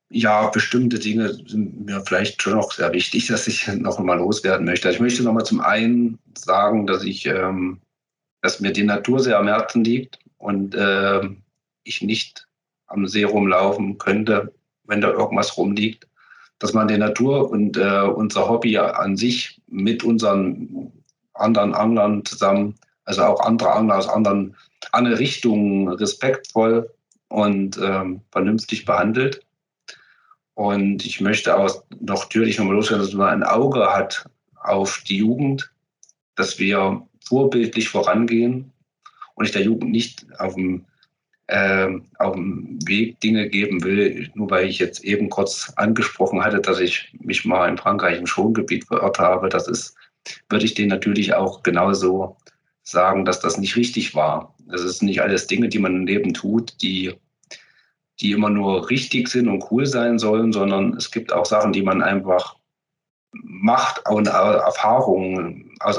Ja, 0.09 0.47
bestimmte 0.51 1.01
Dinge 1.01 1.35
sind 1.49 1.85
mir 1.85 2.01
vielleicht 2.07 2.41
schon 2.41 2.53
noch 2.53 2.71
sehr 2.71 2.93
wichtig, 2.93 3.27
dass 3.27 3.49
ich 3.49 3.67
noch 3.67 3.99
einmal 3.99 4.19
loswerden 4.19 4.67
möchte. 4.67 4.89
Ich 4.89 5.01
möchte 5.01 5.25
noch 5.25 5.33
mal 5.33 5.43
zum 5.43 5.61
einen 5.61 6.17
sagen, 6.39 6.87
dass 6.87 7.03
ich, 7.03 7.27
ähm, 7.27 7.81
dass 8.41 8.61
mir 8.61 8.71
die 8.71 8.85
Natur 8.85 9.19
sehr 9.19 9.37
am 9.37 9.49
Herzen 9.49 9.83
liegt 9.83 10.21
und 10.39 10.77
äh, 10.77 11.29
ich 11.83 12.03
nicht 12.03 12.47
am 12.87 13.09
See 13.09 13.25
rumlaufen 13.25 13.99
könnte, 13.99 14.55
wenn 14.85 15.01
da 15.01 15.11
irgendwas 15.11 15.57
rumliegt. 15.57 16.07
Dass 16.61 16.73
man 16.73 16.87
die 16.87 16.99
Natur 16.99 17.51
und 17.51 17.77
äh, 17.77 18.03
unser 18.03 18.49
Hobby 18.49 18.79
an 18.79 19.17
sich 19.17 19.59
mit 19.73 20.05
unseren 20.05 20.93
anderen 21.35 21.75
Anglern 21.75 22.25
zusammen, 22.25 22.75
also 23.05 23.25
auch 23.25 23.41
andere 23.41 23.73
Angler 23.73 23.99
aus 23.99 24.09
anderen, 24.09 24.55
anderen 24.93 25.17
Richtungen 25.17 25.89
respektvoll 25.89 26.93
und 27.29 27.79
ähm, 27.83 28.21
vernünftig 28.31 28.85
behandelt. 28.85 29.45
Und 30.55 31.05
ich 31.05 31.21
möchte 31.21 31.57
auch 31.57 31.83
noch 32.01 32.29
natürlich 32.29 32.59
nochmal 32.59 32.77
loswerden, 32.77 33.05
dass 33.05 33.15
man 33.15 33.43
ein 33.43 33.43
Auge 33.43 33.93
hat 33.93 34.27
auf 34.63 35.03
die 35.09 35.17
Jugend, 35.17 35.73
dass 36.37 36.59
wir 36.59 37.03
vorbildlich 37.25 37.89
vorangehen 37.89 38.73
und 39.35 39.47
ich 39.47 39.53
der 39.53 39.63
Jugend 39.63 39.91
nicht 39.91 40.27
auf 40.39 40.55
dem, 40.55 40.85
auf 42.19 42.35
dem 42.35 42.79
Weg 42.87 43.21
Dinge 43.21 43.49
geben 43.49 43.85
will, 43.85 44.31
nur 44.35 44.51
weil 44.51 44.67
ich 44.67 44.79
jetzt 44.79 45.05
eben 45.05 45.29
kurz 45.29 45.73
angesprochen 45.77 46.43
hatte, 46.43 46.61
dass 46.61 46.81
ich 46.81 47.13
mich 47.21 47.45
mal 47.45 47.69
in 47.69 47.77
Frankreich 47.77 48.19
im 48.19 48.27
Schongebiet 48.27 48.87
verirrt 48.87 49.19
habe. 49.19 49.51
Das 49.51 49.69
ist, 49.69 49.95
würde 50.49 50.65
ich 50.65 50.75
denen 50.75 50.89
natürlich 50.89 51.35
auch 51.35 51.63
genauso 51.63 52.37
sagen, 52.85 53.25
dass 53.25 53.41
das 53.41 53.59
nicht 53.59 53.77
richtig 53.77 54.15
war. 54.15 54.55
Das 54.67 54.83
ist 54.83 55.03
nicht 55.03 55.21
alles 55.21 55.47
Dinge, 55.47 55.69
die 55.69 55.79
man 55.79 55.95
im 55.95 56.07
Leben 56.07 56.33
tut, 56.33 56.81
die, 56.81 57.13
die 58.21 58.33
immer 58.33 58.49
nur 58.49 58.89
richtig 58.89 59.29
sind 59.29 59.49
und 59.49 59.65
cool 59.71 59.85
sein 59.85 60.19
sollen, 60.19 60.53
sondern 60.53 60.97
es 60.97 61.11
gibt 61.11 61.33
auch 61.33 61.45
Sachen, 61.45 61.73
die 61.73 61.83
man 61.83 62.03
einfach 62.03 62.57
macht 63.33 64.09
und 64.09 64.27
Erfahrungen, 64.27 65.75
aus, 65.81 65.99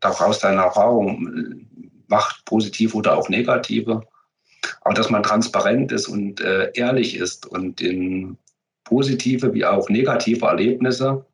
daraus 0.00 0.38
deine 0.38 0.62
Erfahrung 0.62 1.66
macht, 2.08 2.44
positiv 2.46 2.94
oder 2.94 3.18
auch 3.18 3.28
negative. 3.28 4.02
Aber 4.82 4.94
dass 4.94 5.10
man 5.10 5.22
transparent 5.22 5.92
ist 5.92 6.08
und 6.08 6.40
äh, 6.40 6.70
ehrlich 6.74 7.16
ist 7.16 7.46
und 7.46 7.80
in 7.80 8.36
positive 8.84 9.52
wie 9.54 9.64
auch 9.64 9.88
negative 9.88 10.46
Erlebnisse 10.46 11.24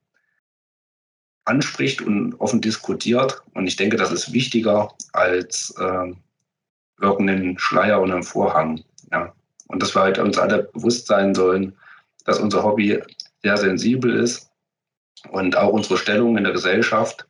anspricht 1.44 2.00
und 2.00 2.34
offen 2.40 2.60
diskutiert. 2.60 3.42
Und 3.54 3.66
ich 3.66 3.76
denke, 3.76 3.96
das 3.96 4.12
ist 4.12 4.32
wichtiger 4.32 4.92
als 5.12 5.74
äh, 5.78 6.12
irgendeinen 7.00 7.58
Schleier 7.58 8.00
und 8.00 8.12
einen 8.12 8.22
Vorhang. 8.22 8.82
Ja. 9.10 9.34
Und 9.68 9.82
dass 9.82 9.94
wir 9.94 10.02
halt 10.02 10.18
uns 10.18 10.38
alle 10.38 10.64
bewusst 10.64 11.06
sein 11.06 11.34
sollen, 11.34 11.76
dass 12.24 12.38
unser 12.38 12.62
Hobby 12.62 13.00
sehr 13.42 13.56
sensibel 13.56 14.14
ist 14.14 14.50
und 15.30 15.56
auch 15.56 15.72
unsere 15.72 15.96
Stellung 15.96 16.36
in 16.36 16.44
der 16.44 16.52
Gesellschaft. 16.52 17.26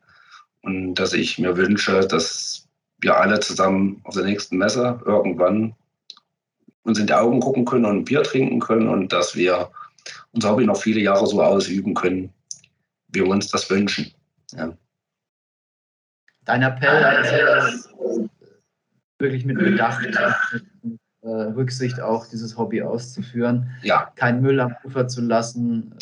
Und 0.63 0.95
dass 0.97 1.13
ich 1.13 1.39
mir 1.39 1.57
wünsche, 1.57 2.01
dass 2.01 2.69
wir 2.99 3.17
alle 3.17 3.41
zusammen 3.41 4.01
auf 4.05 4.15
der 4.15 4.25
nächsten 4.25 4.59
Messe 4.59 5.01
irgendwann 5.07 5.75
uns 6.83 6.99
in 6.99 7.07
die 7.07 7.15
Augen 7.15 7.41
gucken 7.41 7.65
können 7.65 7.85
und 7.85 7.97
ein 7.99 8.05
Bier 8.05 8.23
trinken 8.23 8.61
können 8.61 8.89
und 8.89 9.13
dass 9.13 9.35
wir 9.37 9.71
unser 10.33 10.51
Hobby 10.51 10.67
noch 10.67 10.77
viele 10.77 11.01
Jahre 11.01 11.27
so 11.27 11.43
ausüben 11.43 11.95
können, 11.95 12.33
wie 13.09 13.21
wir 13.21 13.29
uns 13.29 13.49
das 13.49 13.69
wünschen. 13.71 14.13
Ja. 14.53 14.73
Dein 16.45 16.63
Appell 16.63 17.05
also 17.05 18.29
wirklich 19.19 19.45
mit 19.45 19.59
Bedacht, 19.59 20.03
mit 20.03 20.17
äh, 21.23 21.29
Rücksicht 21.29 22.01
auch 22.01 22.27
dieses 22.27 22.57
Hobby 22.57 22.83
auszuführen, 22.83 23.71
ja. 23.83 24.11
kein 24.17 24.41
Müll 24.41 24.59
am 24.59 24.75
Ufer 24.85 25.07
zu 25.07 25.21
lassen, 25.21 25.95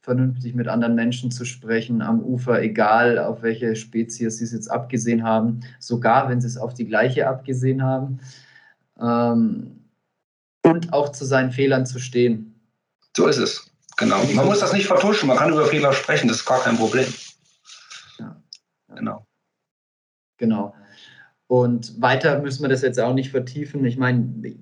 vernünftig 0.00 0.54
mit 0.54 0.68
anderen 0.68 0.94
Menschen 0.94 1.30
zu 1.30 1.44
sprechen 1.44 2.02
am 2.02 2.20
Ufer, 2.20 2.60
egal 2.62 3.18
auf 3.18 3.42
welche 3.42 3.74
Spezies 3.76 4.38
sie 4.38 4.44
es 4.44 4.52
jetzt 4.52 4.70
abgesehen 4.70 5.22
haben, 5.22 5.60
sogar 5.78 6.28
wenn 6.28 6.40
sie 6.40 6.46
es 6.46 6.56
auf 6.56 6.74
die 6.74 6.86
gleiche 6.86 7.28
abgesehen 7.28 7.82
haben. 7.82 8.20
Ähm, 9.00 9.85
und 10.66 10.92
auch 10.92 11.10
zu 11.10 11.24
seinen 11.24 11.50
Fehlern 11.50 11.86
zu 11.86 11.98
stehen. 11.98 12.60
So 13.16 13.26
ist 13.26 13.38
es. 13.38 13.70
Genau. 13.96 14.22
Man 14.34 14.46
muss 14.46 14.60
das 14.60 14.72
nicht 14.72 14.86
vertuschen, 14.86 15.28
man 15.28 15.38
kann 15.38 15.52
über 15.52 15.64
Fehler 15.64 15.92
sprechen, 15.92 16.28
das 16.28 16.38
ist 16.38 16.44
gar 16.44 16.60
kein 16.60 16.76
Problem. 16.76 17.06
Ja. 18.18 18.36
Genau. 18.94 19.26
Genau. 20.38 20.74
Und 21.46 22.00
weiter 22.00 22.40
müssen 22.40 22.62
wir 22.62 22.68
das 22.68 22.82
jetzt 22.82 23.00
auch 23.00 23.14
nicht 23.14 23.30
vertiefen. 23.30 23.84
Ich 23.84 23.96
meine, 23.96 24.56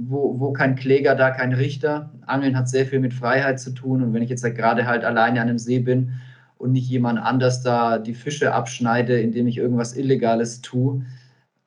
wo, 0.00 0.38
wo 0.38 0.52
kein 0.52 0.76
Kläger, 0.76 1.14
da 1.14 1.30
kein 1.30 1.52
Richter. 1.52 2.12
Angeln 2.26 2.56
hat 2.56 2.68
sehr 2.68 2.86
viel 2.86 3.00
mit 3.00 3.14
Freiheit 3.14 3.58
zu 3.58 3.72
tun. 3.72 4.02
Und 4.02 4.12
wenn 4.12 4.22
ich 4.22 4.30
jetzt 4.30 4.44
halt 4.44 4.56
gerade 4.56 4.86
halt 4.86 5.04
alleine 5.04 5.40
an 5.40 5.48
einem 5.48 5.58
See 5.58 5.80
bin 5.80 6.12
und 6.58 6.72
nicht 6.72 6.88
jemand 6.88 7.18
anders 7.18 7.62
da 7.62 7.98
die 7.98 8.14
Fische 8.14 8.52
abschneide, 8.52 9.20
indem 9.20 9.46
ich 9.46 9.56
irgendwas 9.56 9.96
Illegales 9.96 10.60
tue, 10.60 11.04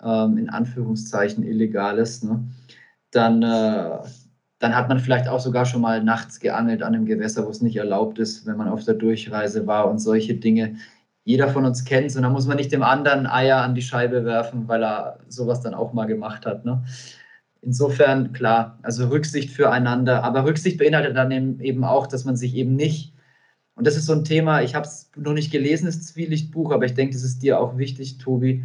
ähm, 0.02 0.38
in 0.38 0.50
Anführungszeichen 0.50 1.44
Illegales, 1.44 2.24
ne, 2.24 2.44
dann, 3.12 3.44
äh, 3.44 4.00
dann 4.60 4.76
hat 4.76 4.90
man 4.90 5.00
vielleicht 5.00 5.28
auch 5.28 5.40
sogar 5.40 5.66
schon 5.66 5.82
mal 5.82 6.04
nachts 6.04 6.40
geangelt 6.40 6.82
an 6.82 6.96
einem 6.96 7.06
Gewässer, 7.06 7.46
wo 7.46 7.50
es 7.50 7.62
nicht 7.62 7.76
erlaubt 7.76 8.20
ist, 8.20 8.46
wenn 8.46 8.58
man 8.58 8.70
auf 8.70 8.84
der 8.84 8.96
Durchreise 8.96 9.68
war 9.68 9.90
und 9.90 10.00
solche 10.00 10.36
Dinge. 10.36 10.76
Jeder 11.24 11.50
von 11.50 11.66
uns 11.66 11.86
kennt 11.86 12.08
es 12.08 12.16
und 12.16 12.24
da 12.24 12.30
muss 12.30 12.48
man 12.48 12.58
nicht 12.58 12.72
dem 12.72 12.84
anderen 12.84 13.28
Eier 13.28 13.62
an 13.62 13.76
die 13.76 13.82
Scheibe 13.82 14.26
werfen, 14.26 14.68
weil 14.68 14.84
er 14.84 15.20
sowas 15.28 15.62
dann 15.62 15.74
auch 15.74 15.94
mal 15.94 16.06
gemacht 16.06 16.46
hat. 16.46 16.66
Ne? 16.66 16.84
Insofern, 17.62 18.34
klar, 18.34 18.80
also 18.82 19.08
Rücksicht 19.08 19.52
füreinander, 19.52 20.24
aber 20.24 20.46
Rücksicht 20.46 20.80
beinhaltet 20.80 21.16
dann 21.16 21.60
eben 21.60 21.84
auch, 21.84 22.08
dass 22.08 22.26
man 22.26 22.36
sich 22.36 22.56
eben 22.56 22.76
nicht, 22.76 23.14
und 23.76 23.86
das 23.86 23.96
ist 23.96 24.08
so 24.08 24.14
ein 24.14 24.24
Thema, 24.24 24.62
ich 24.62 24.76
habe 24.76 24.86
es 24.86 25.12
noch 25.16 25.34
nicht 25.34 25.52
gelesen, 25.52 25.86
das 25.86 26.04
Zwielichtbuch, 26.08 26.72
aber 26.72 26.86
ich 26.86 26.94
denke, 26.94 27.14
das 27.14 27.24
ist 27.24 27.44
dir 27.44 27.60
auch 27.60 27.78
wichtig, 27.78 28.18
Tobi, 28.18 28.64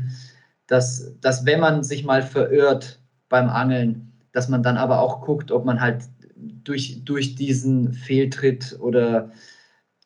dass, 0.67 1.15
dass 1.21 1.45
wenn 1.45 1.61
man 1.61 1.85
sich 1.85 2.05
mal 2.05 2.23
verirrt 2.23 3.01
beim 3.29 3.49
Angeln, 3.49 4.13
dass 4.37 4.49
man 4.49 4.63
dann 4.63 4.77
aber 4.77 5.01
auch 5.01 5.23
guckt, 5.23 5.51
ob 5.51 5.65
man 5.65 5.81
halt 5.81 6.03
durch, 6.37 7.01
durch 7.07 7.37
diesen 7.37 7.95
Fehltritt 7.95 8.77
oder 8.79 9.31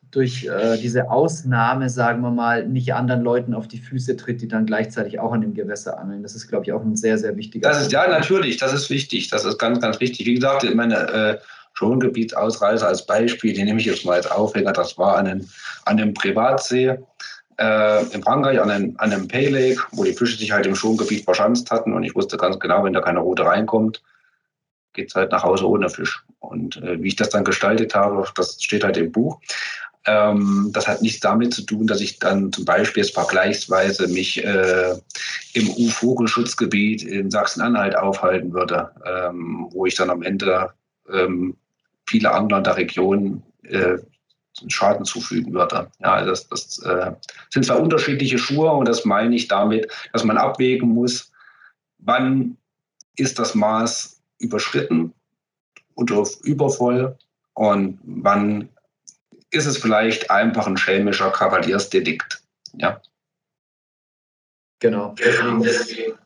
durch 0.09 0.45
äh, 0.45 0.77
diese 0.77 1.09
Ausnahme, 1.09 1.89
sagen 1.89 2.21
wir 2.21 2.31
mal, 2.31 2.65
nicht 2.65 2.93
anderen 2.93 3.23
Leuten 3.23 3.53
auf 3.53 3.67
die 3.67 3.79
Füße 3.79 4.15
tritt, 4.15 4.41
die 4.41 4.47
dann 4.47 4.65
gleichzeitig 4.65 5.19
auch 5.19 5.33
an 5.33 5.41
dem 5.41 5.53
Gewässer 5.53 5.99
angeln. 5.99 6.23
Das 6.23 6.33
ist, 6.33 6.47
glaube 6.47 6.63
ich, 6.63 6.71
auch 6.71 6.81
ein 6.81 6.95
sehr, 6.95 7.17
sehr 7.17 7.35
wichtiger 7.35 7.67
Das 7.67 7.81
ist 7.81 7.91
ja 7.91 8.07
natürlich, 8.07 8.55
das 8.55 8.71
ist 8.71 8.89
wichtig, 8.89 9.29
das 9.29 9.43
ist 9.43 9.57
ganz, 9.57 9.81
ganz 9.81 9.99
wichtig. 9.99 10.25
Wie 10.25 10.35
gesagt, 10.35 10.63
meine 10.75 10.95
äh, 10.95 11.37
Schongebietsausreise 11.73 12.87
als 12.87 13.05
Beispiel, 13.05 13.51
die 13.51 13.63
nehme 13.63 13.81
ich 13.81 13.85
jetzt 13.85 14.05
mal 14.05 14.13
als 14.13 14.31
Aufhänger, 14.31 14.71
das 14.71 14.97
war 14.97 15.17
an 15.17 15.27
einem, 15.27 15.49
an 15.83 15.99
einem 15.99 16.13
Privatsee 16.13 16.97
äh, 17.57 18.03
in 18.13 18.23
Frankreich, 18.23 18.61
an 18.61 18.71
einem, 18.71 18.95
an 18.97 19.11
einem 19.11 19.27
Pay 19.27 19.49
Lake, 19.49 19.81
wo 19.91 20.05
die 20.05 20.13
Fische 20.13 20.37
sich 20.37 20.53
halt 20.53 20.65
im 20.65 20.75
Schongebiet 20.75 21.25
verschanzt 21.25 21.69
hatten 21.69 21.93
und 21.93 22.03
ich 22.03 22.15
wusste 22.15 22.37
ganz 22.37 22.57
genau, 22.59 22.85
wenn 22.85 22.93
da 22.93 23.01
keine 23.01 23.19
Route 23.19 23.45
reinkommt, 23.45 24.01
geht 24.93 25.09
es 25.09 25.15
halt 25.15 25.31
nach 25.31 25.43
Hause 25.43 25.67
ohne 25.67 25.89
Fisch. 25.89 26.23
Und 26.39 26.77
äh, 26.77 27.01
wie 27.01 27.09
ich 27.09 27.15
das 27.15 27.29
dann 27.29 27.43
gestaltet 27.43 27.95
habe, 27.95 28.25
das 28.35 28.61
steht 28.61 28.83
halt 28.83 28.97
im 28.97 29.11
Buch. 29.11 29.39
Ähm, 30.05 30.71
das 30.73 30.87
hat 30.87 31.01
nichts 31.01 31.19
damit 31.19 31.53
zu 31.53 31.61
tun, 31.61 31.85
dass 31.85 32.01
ich 32.01 32.17
dann 32.17 32.51
zum 32.51 32.65
Beispiel 32.65 33.03
jetzt 33.03 33.13
vergleichsweise 33.13 34.07
mich 34.07 34.43
äh, 34.43 34.95
im 35.53 35.69
U-Vogelschutzgebiet 35.69 37.03
in 37.03 37.29
Sachsen-Anhalt 37.29 37.95
aufhalten 37.95 38.51
würde, 38.53 38.89
ähm, 39.05 39.67
wo 39.71 39.85
ich 39.85 39.95
dann 39.95 40.09
am 40.09 40.23
Ende 40.23 40.71
ähm, 41.11 41.55
viele 42.07 42.31
andere 42.31 42.63
der 42.63 42.77
Region 42.77 43.43
äh, 43.63 43.97
Schaden 44.67 45.05
zufügen 45.05 45.53
würde. 45.53 45.89
Ja, 45.99 46.25
das, 46.25 46.47
das 46.49 46.79
äh, 46.79 47.11
sind 47.49 47.65
zwar 47.65 47.79
unterschiedliche 47.79 48.37
Schuhe 48.37 48.71
und 48.71 48.87
das 48.87 49.05
meine 49.05 49.35
ich 49.35 49.47
damit, 49.47 49.87
dass 50.13 50.23
man 50.23 50.37
abwägen 50.37 50.89
muss, 50.89 51.31
wann 51.99 52.57
ist 53.15 53.39
das 53.39 53.55
Maß 53.55 54.20
überschritten 54.41 55.13
oder 55.95 56.25
übervoll 56.43 57.17
und 57.53 57.99
wann 58.03 58.69
ist 59.51 59.65
es 59.65 59.77
vielleicht 59.77 60.31
einfach 60.31 60.67
ein 60.67 60.77
schelmischer 60.77 61.29
Kavaliersdelikt. 61.29 62.41
Ja. 62.73 63.01
Genau, 64.79 65.13
deswegen 65.17 66.17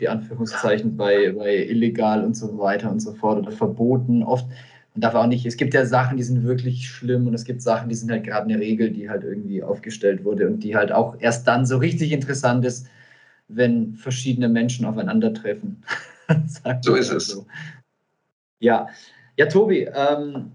die 0.00 0.08
Anführungszeichen 0.08 0.96
bei, 0.96 1.32
bei 1.32 1.56
illegal 1.66 2.24
und 2.24 2.34
so 2.34 2.58
weiter 2.58 2.90
und 2.90 3.00
so 3.00 3.14
fort 3.14 3.38
oder 3.38 3.52
verboten. 3.52 4.22
Oft, 4.22 4.46
man 4.94 5.00
darf 5.00 5.14
auch 5.14 5.26
nicht, 5.26 5.46
es 5.46 5.56
gibt 5.56 5.74
ja 5.74 5.86
Sachen, 5.86 6.16
die 6.16 6.22
sind 6.22 6.44
wirklich 6.44 6.88
schlimm 6.88 7.26
und 7.26 7.34
es 7.34 7.44
gibt 7.44 7.62
Sachen, 7.62 7.88
die 7.88 7.94
sind 7.94 8.10
halt 8.10 8.24
gerade 8.24 8.52
eine 8.52 8.60
Regel, 8.60 8.90
die 8.90 9.08
halt 9.08 9.24
irgendwie 9.24 9.62
aufgestellt 9.62 10.24
wurde 10.24 10.46
und 10.46 10.60
die 10.60 10.76
halt 10.76 10.92
auch 10.92 11.16
erst 11.20 11.46
dann 11.46 11.66
so 11.66 11.78
richtig 11.78 12.12
interessant 12.12 12.64
ist, 12.64 12.86
wenn 13.48 13.94
verschiedene 13.94 14.48
Menschen 14.48 14.84
aufeinandertreffen. 14.84 15.82
so 16.82 16.94
ist 16.94 17.10
es. 17.10 17.28
So. 17.28 17.46
Ja, 18.60 18.88
ja, 19.36 19.46
Tobi, 19.46 19.88
ähm, 19.94 20.52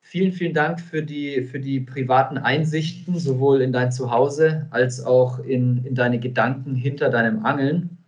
vielen, 0.00 0.32
vielen 0.32 0.54
Dank 0.54 0.80
für 0.80 1.02
die, 1.02 1.42
für 1.42 1.60
die 1.60 1.80
privaten 1.80 2.38
Einsichten, 2.38 3.18
sowohl 3.18 3.60
in 3.62 3.72
dein 3.72 3.92
Zuhause 3.92 4.66
als 4.70 5.04
auch 5.04 5.38
in, 5.38 5.84
in 5.84 5.94
deine 5.94 6.18
Gedanken 6.18 6.74
hinter 6.74 7.10
deinem 7.10 7.44
Angeln. 7.44 7.98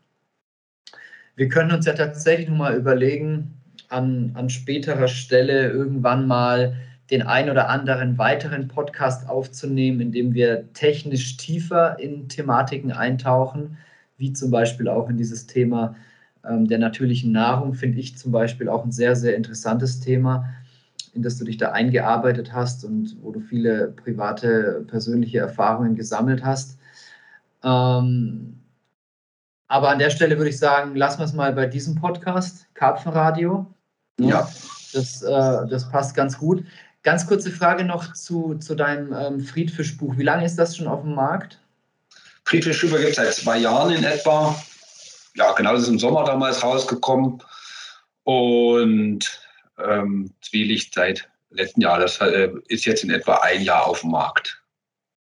Wir 1.36 1.48
können 1.48 1.72
uns 1.72 1.86
ja 1.86 1.94
tatsächlich 1.94 2.48
noch 2.48 2.56
mal 2.56 2.76
überlegen, 2.76 3.54
an, 3.88 4.32
an 4.34 4.50
späterer 4.50 5.08
Stelle 5.08 5.70
irgendwann 5.70 6.26
mal 6.26 6.76
den 7.10 7.22
ein 7.22 7.50
oder 7.50 7.68
anderen 7.68 8.18
weiteren 8.18 8.68
Podcast 8.68 9.28
aufzunehmen, 9.28 10.00
in 10.00 10.12
dem 10.12 10.34
wir 10.34 10.72
technisch 10.72 11.36
tiefer 11.36 11.98
in 11.98 12.28
Thematiken 12.28 12.92
eintauchen, 12.92 13.76
wie 14.16 14.32
zum 14.32 14.50
Beispiel 14.50 14.88
auch 14.88 15.08
in 15.10 15.16
dieses 15.16 15.46
Thema 15.46 15.96
ähm, 16.49 16.68
der 16.68 16.78
natürlichen 16.78 17.32
Nahrung, 17.32 17.74
finde 17.74 17.99
ich 18.01 18.16
zum 18.16 18.32
Beispiel 18.32 18.68
auch 18.68 18.84
ein 18.84 18.92
sehr, 18.92 19.16
sehr 19.16 19.36
interessantes 19.36 20.01
Thema, 20.01 20.49
in 21.14 21.22
das 21.22 21.38
du 21.38 21.45
dich 21.45 21.57
da 21.57 21.72
eingearbeitet 21.72 22.53
hast 22.53 22.84
und 22.84 23.16
wo 23.22 23.30
du 23.32 23.40
viele 23.40 23.88
private, 23.88 24.84
persönliche 24.88 25.38
Erfahrungen 25.38 25.95
gesammelt 25.95 26.45
hast. 26.45 26.78
Ähm, 27.62 28.61
aber 29.68 29.90
an 29.90 29.99
der 29.99 30.11
Stelle 30.11 30.36
würde 30.36 30.51
ich 30.51 30.59
sagen, 30.59 30.95
lassen 30.95 31.20
wir 31.20 31.24
es 31.24 31.32
mal 31.32 31.53
bei 31.53 31.66
diesem 31.66 31.95
Podcast, 31.95 32.66
Karpfenradio. 32.74 33.66
Ja. 34.20 34.49
Das, 34.92 35.22
äh, 35.22 35.68
das 35.68 35.88
passt 35.90 36.14
ganz 36.14 36.38
gut. 36.38 36.64
Ganz 37.03 37.26
kurze 37.26 37.51
Frage 37.51 37.84
noch 37.84 38.12
zu, 38.12 38.55
zu 38.55 38.74
deinem 38.74 39.12
ähm, 39.12 39.40
Friedfischbuch. 39.40 40.16
Wie 40.16 40.22
lange 40.22 40.45
ist 40.45 40.57
das 40.57 40.76
schon 40.76 40.86
auf 40.86 41.03
dem 41.03 41.14
Markt? 41.14 41.61
Friedfischbuch 42.45 42.97
gibt 42.97 43.11
es 43.11 43.16
seit 43.16 43.34
zwei 43.34 43.59
Jahren 43.59 43.95
in 43.95 44.05
etwa. 44.05 44.55
Ja, 45.37 45.53
genau, 45.53 45.72
das 45.72 45.82
ist 45.82 45.89
im 45.89 45.99
Sommer 45.99 46.24
damals 46.24 46.62
rausgekommen. 46.62 47.43
Und 48.22 49.41
ähm, 49.78 50.30
Zwielicht 50.41 50.95
seit 50.95 51.28
letzten 51.51 51.80
Jahr. 51.80 51.99
Das 51.99 52.20
äh, 52.20 52.51
ist 52.68 52.85
jetzt 52.85 53.05
in 53.05 53.11
etwa 53.11 53.37
ein 53.37 53.62
Jahr 53.62 53.87
auf 53.87 54.01
dem 54.01 54.11
Markt. 54.11 54.61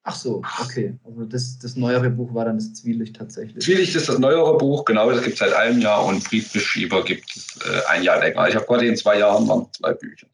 Ach 0.09 0.15
so, 0.15 0.41
okay. 0.63 0.97
Also 1.05 1.25
das, 1.25 1.59
das 1.59 1.75
neuere 1.75 2.11
Buch 2.11 2.33
war 2.33 2.45
dann 2.45 2.59
das 2.59 2.73
Zwielicht 2.75 3.17
tatsächlich. 3.17 3.65
Zwielicht 3.65 3.97
ist 3.97 4.09
das 4.09 4.21
neuere 4.21 4.57
Buch, 4.57 4.85
genau, 4.85 5.11
das 5.11 5.21
gibt 5.23 5.33
es 5.33 5.41
seit 5.41 5.53
einem 5.53 5.81
Jahr 5.81 6.05
und 6.05 6.23
Friedbeschieber 6.23 7.05
gibt 7.05 7.37
es 7.37 7.59
äh, 7.67 7.81
ein 7.89 8.05
Jahr 8.05 8.21
länger. 8.21 8.49
Ich 8.49 8.55
habe 8.55 8.67
gerade 8.67 8.87
in 8.87 8.97
zwei 8.97 9.19
Jahren 9.19 9.47
noch 9.47 9.69
zwei 9.73 9.95
Bücher. 9.95 10.29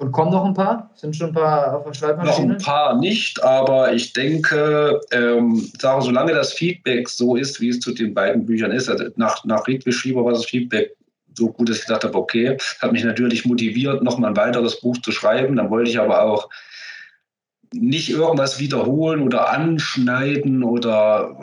Und 0.00 0.12
kommen 0.12 0.30
noch 0.30 0.46
ein 0.46 0.54
paar? 0.54 0.90
Sind 0.94 1.14
schon 1.14 1.28
ein 1.28 1.34
paar 1.34 1.76
auf 1.76 1.84
der 1.84 1.92
Schreibmaschine? 1.92 2.54
Noch 2.54 2.54
ein 2.54 2.62
paar 2.62 2.98
nicht, 2.98 3.42
aber 3.44 3.92
ich 3.92 4.14
denke, 4.14 4.98
ähm, 5.10 5.70
sage, 5.78 6.00
solange 6.00 6.32
das 6.32 6.54
Feedback 6.54 7.06
so 7.06 7.36
ist, 7.36 7.60
wie 7.60 7.68
es 7.68 7.80
zu 7.80 7.92
den 7.92 8.14
beiden 8.14 8.46
Büchern 8.46 8.70
ist, 8.70 8.88
also 8.88 9.04
nach, 9.16 9.44
nach 9.44 9.62
Friedbeschieber 9.62 10.24
war 10.24 10.32
das 10.32 10.46
Feedback 10.46 10.96
so 11.34 11.52
gut, 11.52 11.68
dass 11.68 11.76
ich 11.76 11.82
gesagt 11.82 12.04
habe, 12.04 12.16
okay, 12.16 12.56
hat 12.80 12.92
mich 12.92 13.04
natürlich 13.04 13.44
motiviert, 13.44 14.02
noch 14.02 14.16
mal 14.16 14.28
ein 14.28 14.36
weiteres 14.38 14.80
Buch 14.80 14.96
zu 15.02 15.12
schreiben. 15.12 15.56
Dann 15.56 15.68
wollte 15.68 15.90
ich 15.90 16.00
aber 16.00 16.22
auch 16.22 16.48
nicht 17.74 18.08
irgendwas 18.08 18.58
wiederholen 18.58 19.20
oder 19.20 19.50
anschneiden 19.50 20.62
oder 20.62 21.38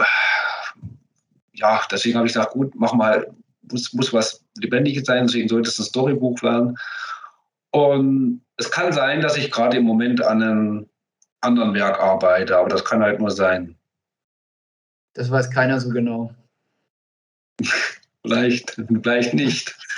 ja, 1.54 1.80
deswegen 1.92 2.18
habe 2.18 2.26
ich 2.26 2.34
gesagt, 2.34 2.54
gut, 2.54 2.74
mach 2.76 2.94
mal, 2.94 3.28
muss, 3.72 3.94
muss 3.94 4.12
was 4.14 4.44
Lebendiges 4.60 5.06
sein, 5.06 5.28
deswegen 5.28 5.48
sollte 5.48 5.70
es 5.70 5.78
ein 5.78 5.86
Storybuch 5.86 6.42
werden. 6.42 6.76
Und 7.70 8.42
es 8.58 8.72
kann 8.72 8.92
sein, 8.92 9.22
dass 9.22 9.38
ich 9.38 9.52
gerade 9.52 9.78
im 9.78 9.84
Moment 9.84 10.24
an 10.24 10.42
einem 10.42 10.90
anderen 11.42 11.74
Werk 11.74 12.00
arbeite, 12.00 12.58
aber 12.58 12.70
das 12.70 12.84
kann 12.84 13.02
halt 13.02 13.20
nur 13.20 13.32
sein. 13.32 13.76
Das 15.14 15.32
weiß 15.32 15.50
keiner 15.50 15.80
so 15.80 15.90
genau. 15.90 16.34
Vielleicht, 18.22 18.78
vielleicht 19.02 19.34
nicht. 19.34 19.76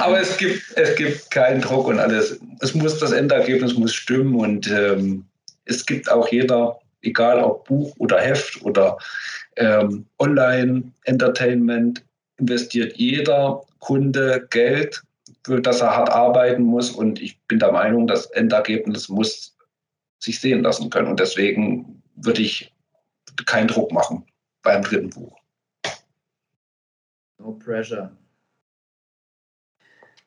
Aber 0.00 0.20
es 0.20 0.36
gibt, 0.36 0.62
es 0.76 0.94
gibt 0.94 1.30
keinen 1.30 1.60
Druck 1.60 1.88
und 1.88 1.98
alles. 1.98 2.38
Es 2.60 2.74
muss, 2.74 2.98
das 2.98 3.12
Endergebnis 3.12 3.74
muss 3.74 3.92
stimmen 3.92 4.36
und 4.36 4.70
ähm, 4.70 5.26
es 5.64 5.84
gibt 5.84 6.10
auch 6.10 6.28
jeder, 6.28 6.78
egal 7.02 7.42
ob 7.42 7.66
Buch 7.66 7.94
oder 7.98 8.20
Heft 8.20 8.62
oder 8.62 8.96
ähm, 9.56 10.06
Online-Entertainment, 10.18 12.02
investiert 12.38 12.96
jeder 12.96 13.60
Kunde 13.80 14.46
Geld, 14.50 15.02
für 15.48 15.62
das 15.62 15.80
er 15.80 15.96
hart 15.96 16.10
arbeiten 16.10 16.62
muss. 16.62 16.90
Und 16.90 17.22
ich 17.22 17.40
bin 17.46 17.58
der 17.58 17.72
Meinung, 17.72 18.06
das 18.06 18.26
Endergebnis 18.26 19.08
muss 19.08 19.56
sich 20.18 20.40
sehen 20.40 20.62
lassen 20.62 20.90
können. 20.90 21.08
Und 21.08 21.20
deswegen 21.20 22.02
würde 22.16 22.42
ich 22.42 22.74
keinen 23.46 23.68
Druck 23.68 23.90
machen 23.90 24.24
beim 24.62 24.82
dritten 24.82 25.08
Buch. 25.08 25.34
No 27.38 27.52
pressure. 27.52 28.10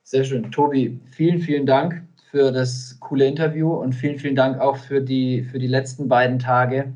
Sehr 0.02 0.24
schön. 0.24 0.52
Tobi, 0.52 1.00
vielen, 1.12 1.40
vielen 1.40 1.68
Dank 1.68 2.02
für 2.32 2.52
das 2.52 2.98
coole 3.00 3.28
Interview 3.28 3.74
und 3.74 3.94
vielen, 3.94 4.18
vielen 4.18 4.36
Dank 4.36 4.60
auch 4.60 4.78
für 4.78 5.02
die, 5.02 5.44
für 5.44 5.60
die 5.60 5.68
letzten 5.68 6.08
beiden 6.08 6.40
Tage, 6.40 6.96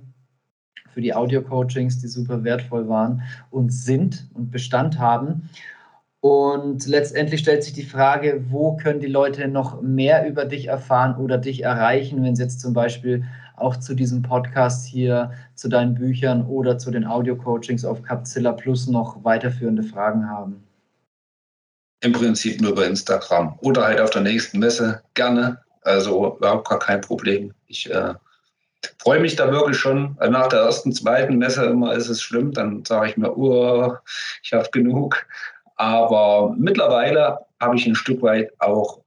für 0.89 1.01
die 1.01 1.13
Audio-Coachings, 1.13 2.01
die 2.01 2.07
super 2.07 2.43
wertvoll 2.43 2.88
waren 2.88 3.21
und 3.51 3.69
sind 3.71 4.28
und 4.34 4.49
Bestand 4.49 4.97
haben. 4.97 5.47
Und 6.26 6.88
letztendlich 6.88 7.41
stellt 7.41 7.63
sich 7.63 7.73
die 7.73 7.86
Frage, 7.86 8.43
wo 8.49 8.75
können 8.78 9.00
die 9.00 9.05
Leute 9.05 9.47
noch 9.47 9.83
mehr 9.83 10.28
über 10.28 10.45
dich 10.45 10.66
erfahren 10.70 11.17
oder 11.17 11.37
dich 11.37 11.62
erreichen, 11.62 12.24
wenn 12.24 12.36
sie 12.36 12.41
jetzt 12.41 12.62
zum 12.62 12.74
Beispiel 12.74 13.24
auch 13.58 13.75
zu 13.75 13.93
diesem 13.93 14.24
Podcast 14.24 14.87
hier, 14.87 15.29
zu 15.54 15.70
deinen 15.70 15.93
Büchern 15.93 16.47
oder 16.47 16.79
zu 16.79 16.89
den 16.89 17.05
Audio-Coachings 17.05 17.86
auf 17.86 18.01
Capzilla 18.01 18.54
Plus 18.54 18.87
noch 18.87 19.24
weiterführende 19.24 19.83
Fragen 19.83 20.28
haben? 20.28 20.63
Im 22.01 22.13
Prinzip 22.13 22.59
nur 22.59 22.74
bei 22.74 22.86
Instagram 22.86 23.59
oder 23.62 23.86
halt 23.86 24.01
auf 24.01 24.09
der 24.09 24.24
nächsten 24.24 24.58
Messe 24.58 25.04
gerne. 25.13 25.59
Also 25.83 26.37
überhaupt 26.37 26.67
gar 26.67 26.79
kein 26.79 27.01
Problem. 27.01 27.54
Ich 27.67 27.87
äh, 27.91 28.16
freue 28.97 29.20
mich 29.20 29.36
da 29.36 29.51
wirklich 29.51 29.78
schon. 29.78 30.17
Nach 30.20 30.47
der 30.47 30.62
ersten, 30.62 30.91
zweiten 30.91 31.37
Messe 31.37 31.66
immer 31.66 31.93
ist 31.93 32.09
es 32.09 32.20
schlimm. 32.20 32.51
Dann 32.51 32.83
sage 32.83 33.12
ich 33.12 33.17
mir, 33.17 33.37
oh, 33.37 33.93
ich 34.41 34.54
habe 34.54 34.67
genug. 34.71 35.28
Aber 35.76 36.56
mittlerweile 36.58 37.39
habe 37.60 37.76
ich 37.76 37.86
ein 37.86 37.96
Stück 37.96 38.22
weit 38.22 38.52
auch 38.60 39.02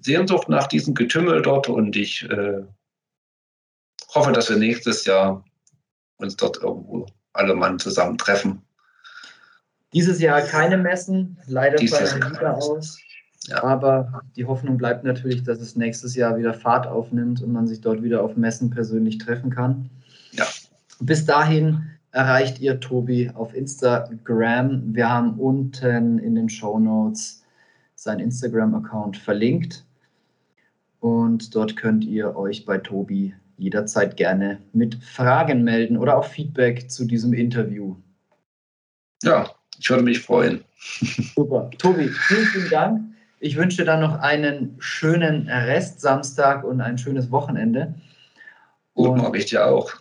Sehnsucht 0.00 0.48
nach 0.48 0.66
diesem 0.66 0.94
Getümmel 0.94 1.42
dort 1.42 1.68
und 1.68 1.96
ich 1.96 2.28
äh, 2.30 2.62
hoffe, 4.14 4.32
dass 4.32 4.48
wir 4.48 4.56
nächstes 4.56 5.04
Jahr 5.04 5.44
uns 6.18 6.36
dort 6.36 6.58
irgendwo 6.58 7.06
alle 7.32 7.54
Mann 7.54 7.78
zusammentreffen. 7.78 8.62
Dieses 9.92 10.20
Jahr 10.20 10.42
keine 10.42 10.76
Messen, 10.76 11.38
leider 11.46 11.78
fallen 11.86 12.30
wieder 12.30 12.56
aus. 12.56 12.98
Ja. 13.46 13.62
Aber 13.64 14.20
die 14.36 14.44
Hoffnung 14.44 14.76
bleibt 14.76 15.04
natürlich, 15.04 15.42
dass 15.42 15.60
es 15.60 15.74
nächstes 15.74 16.14
Jahr 16.14 16.36
wieder 16.36 16.52
Fahrt 16.52 16.86
aufnimmt 16.86 17.40
und 17.42 17.52
man 17.52 17.66
sich 17.66 17.80
dort 17.80 18.02
wieder 18.02 18.22
auf 18.22 18.36
Messen 18.36 18.68
persönlich 18.68 19.18
treffen 19.18 19.50
kann. 19.50 19.88
Ja. 20.32 20.46
Bis 21.00 21.24
dahin 21.24 21.97
erreicht 22.18 22.58
ihr 22.58 22.80
Tobi 22.80 23.30
auf 23.32 23.54
Instagram. 23.54 24.92
Wir 24.92 25.08
haben 25.08 25.38
unten 25.38 26.18
in 26.18 26.34
den 26.34 26.48
Show 26.48 26.80
Notes 26.80 27.44
sein 27.94 28.18
Instagram-Account 28.18 29.16
verlinkt. 29.16 29.84
Und 30.98 31.54
dort 31.54 31.76
könnt 31.76 32.02
ihr 32.02 32.34
euch 32.34 32.66
bei 32.66 32.78
Tobi 32.78 33.34
jederzeit 33.56 34.16
gerne 34.16 34.60
mit 34.72 34.96
Fragen 35.04 35.62
melden 35.62 35.96
oder 35.96 36.18
auch 36.18 36.24
Feedback 36.24 36.90
zu 36.90 37.04
diesem 37.04 37.34
Interview. 37.34 37.94
Ja, 39.22 39.48
ich 39.78 39.88
würde 39.88 40.02
mich 40.02 40.20
freuen. 40.20 40.64
Super. 41.36 41.70
Tobi, 41.78 42.08
vielen, 42.08 42.46
vielen 42.46 42.70
Dank. 42.70 43.00
Ich 43.38 43.54
wünsche 43.54 43.76
dir 43.76 43.84
dann 43.84 44.00
noch 44.00 44.18
einen 44.18 44.74
schönen 44.80 45.48
Rest 45.48 46.00
Samstag 46.00 46.64
und 46.64 46.80
ein 46.80 46.98
schönes 46.98 47.30
Wochenende. 47.30 47.94
Und 48.94 49.18
mache 49.18 49.36
ich 49.36 49.46
dir 49.46 49.64
auch. 49.64 49.92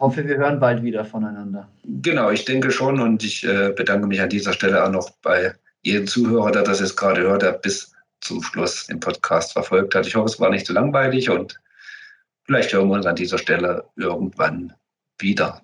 Hoffe, 0.00 0.26
wir 0.26 0.38
hören 0.38 0.58
bald 0.58 0.82
wieder 0.82 1.04
voneinander. 1.04 1.68
Genau, 1.84 2.30
ich 2.30 2.44
denke 2.44 2.70
schon 2.70 3.00
und 3.00 3.22
ich 3.22 3.46
äh, 3.46 3.72
bedanke 3.76 4.06
mich 4.06 4.20
an 4.20 4.30
dieser 4.30 4.52
Stelle 4.52 4.84
auch 4.84 4.90
noch 4.90 5.10
bei 5.22 5.54
jedem 5.82 6.06
Zuhörer, 6.06 6.50
der 6.50 6.62
das 6.62 6.80
jetzt 6.80 6.96
gerade 6.96 7.20
hört, 7.20 7.42
der 7.42 7.52
bis 7.52 7.92
zum 8.20 8.42
Schluss 8.42 8.86
den 8.86 8.98
Podcast 8.98 9.52
verfolgt 9.52 9.94
hat. 9.94 10.06
Ich 10.06 10.16
hoffe, 10.16 10.26
es 10.26 10.40
war 10.40 10.50
nicht 10.50 10.66
zu 10.66 10.72
langweilig 10.72 11.30
und 11.30 11.60
Vielleicht 12.50 12.72
hören 12.72 12.88
wir 12.88 12.94
uns 12.96 13.06
an 13.06 13.14
dieser 13.14 13.38
Stelle 13.38 13.84
irgendwann 13.94 14.72
wieder. 15.20 15.62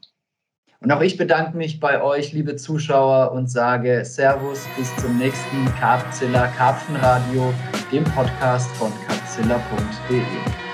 Und 0.79 0.93
auch 0.93 1.01
ich 1.01 1.17
bedanke 1.17 1.57
mich 1.57 1.81
bei 1.81 2.01
euch, 2.01 2.33
liebe 2.33 2.55
Zuschauer, 2.55 3.33
und 3.33 3.51
sage 3.51 4.05
Servus 4.05 4.65
bis 4.77 4.95
zum 4.99 5.19
nächsten 5.19 5.67
Carpzilla 5.81 6.47
Karpfenradio, 6.47 7.53
dem 7.91 8.05
Podcast 8.05 8.71
von 8.77 8.93
carpzilla.de. 9.09 10.66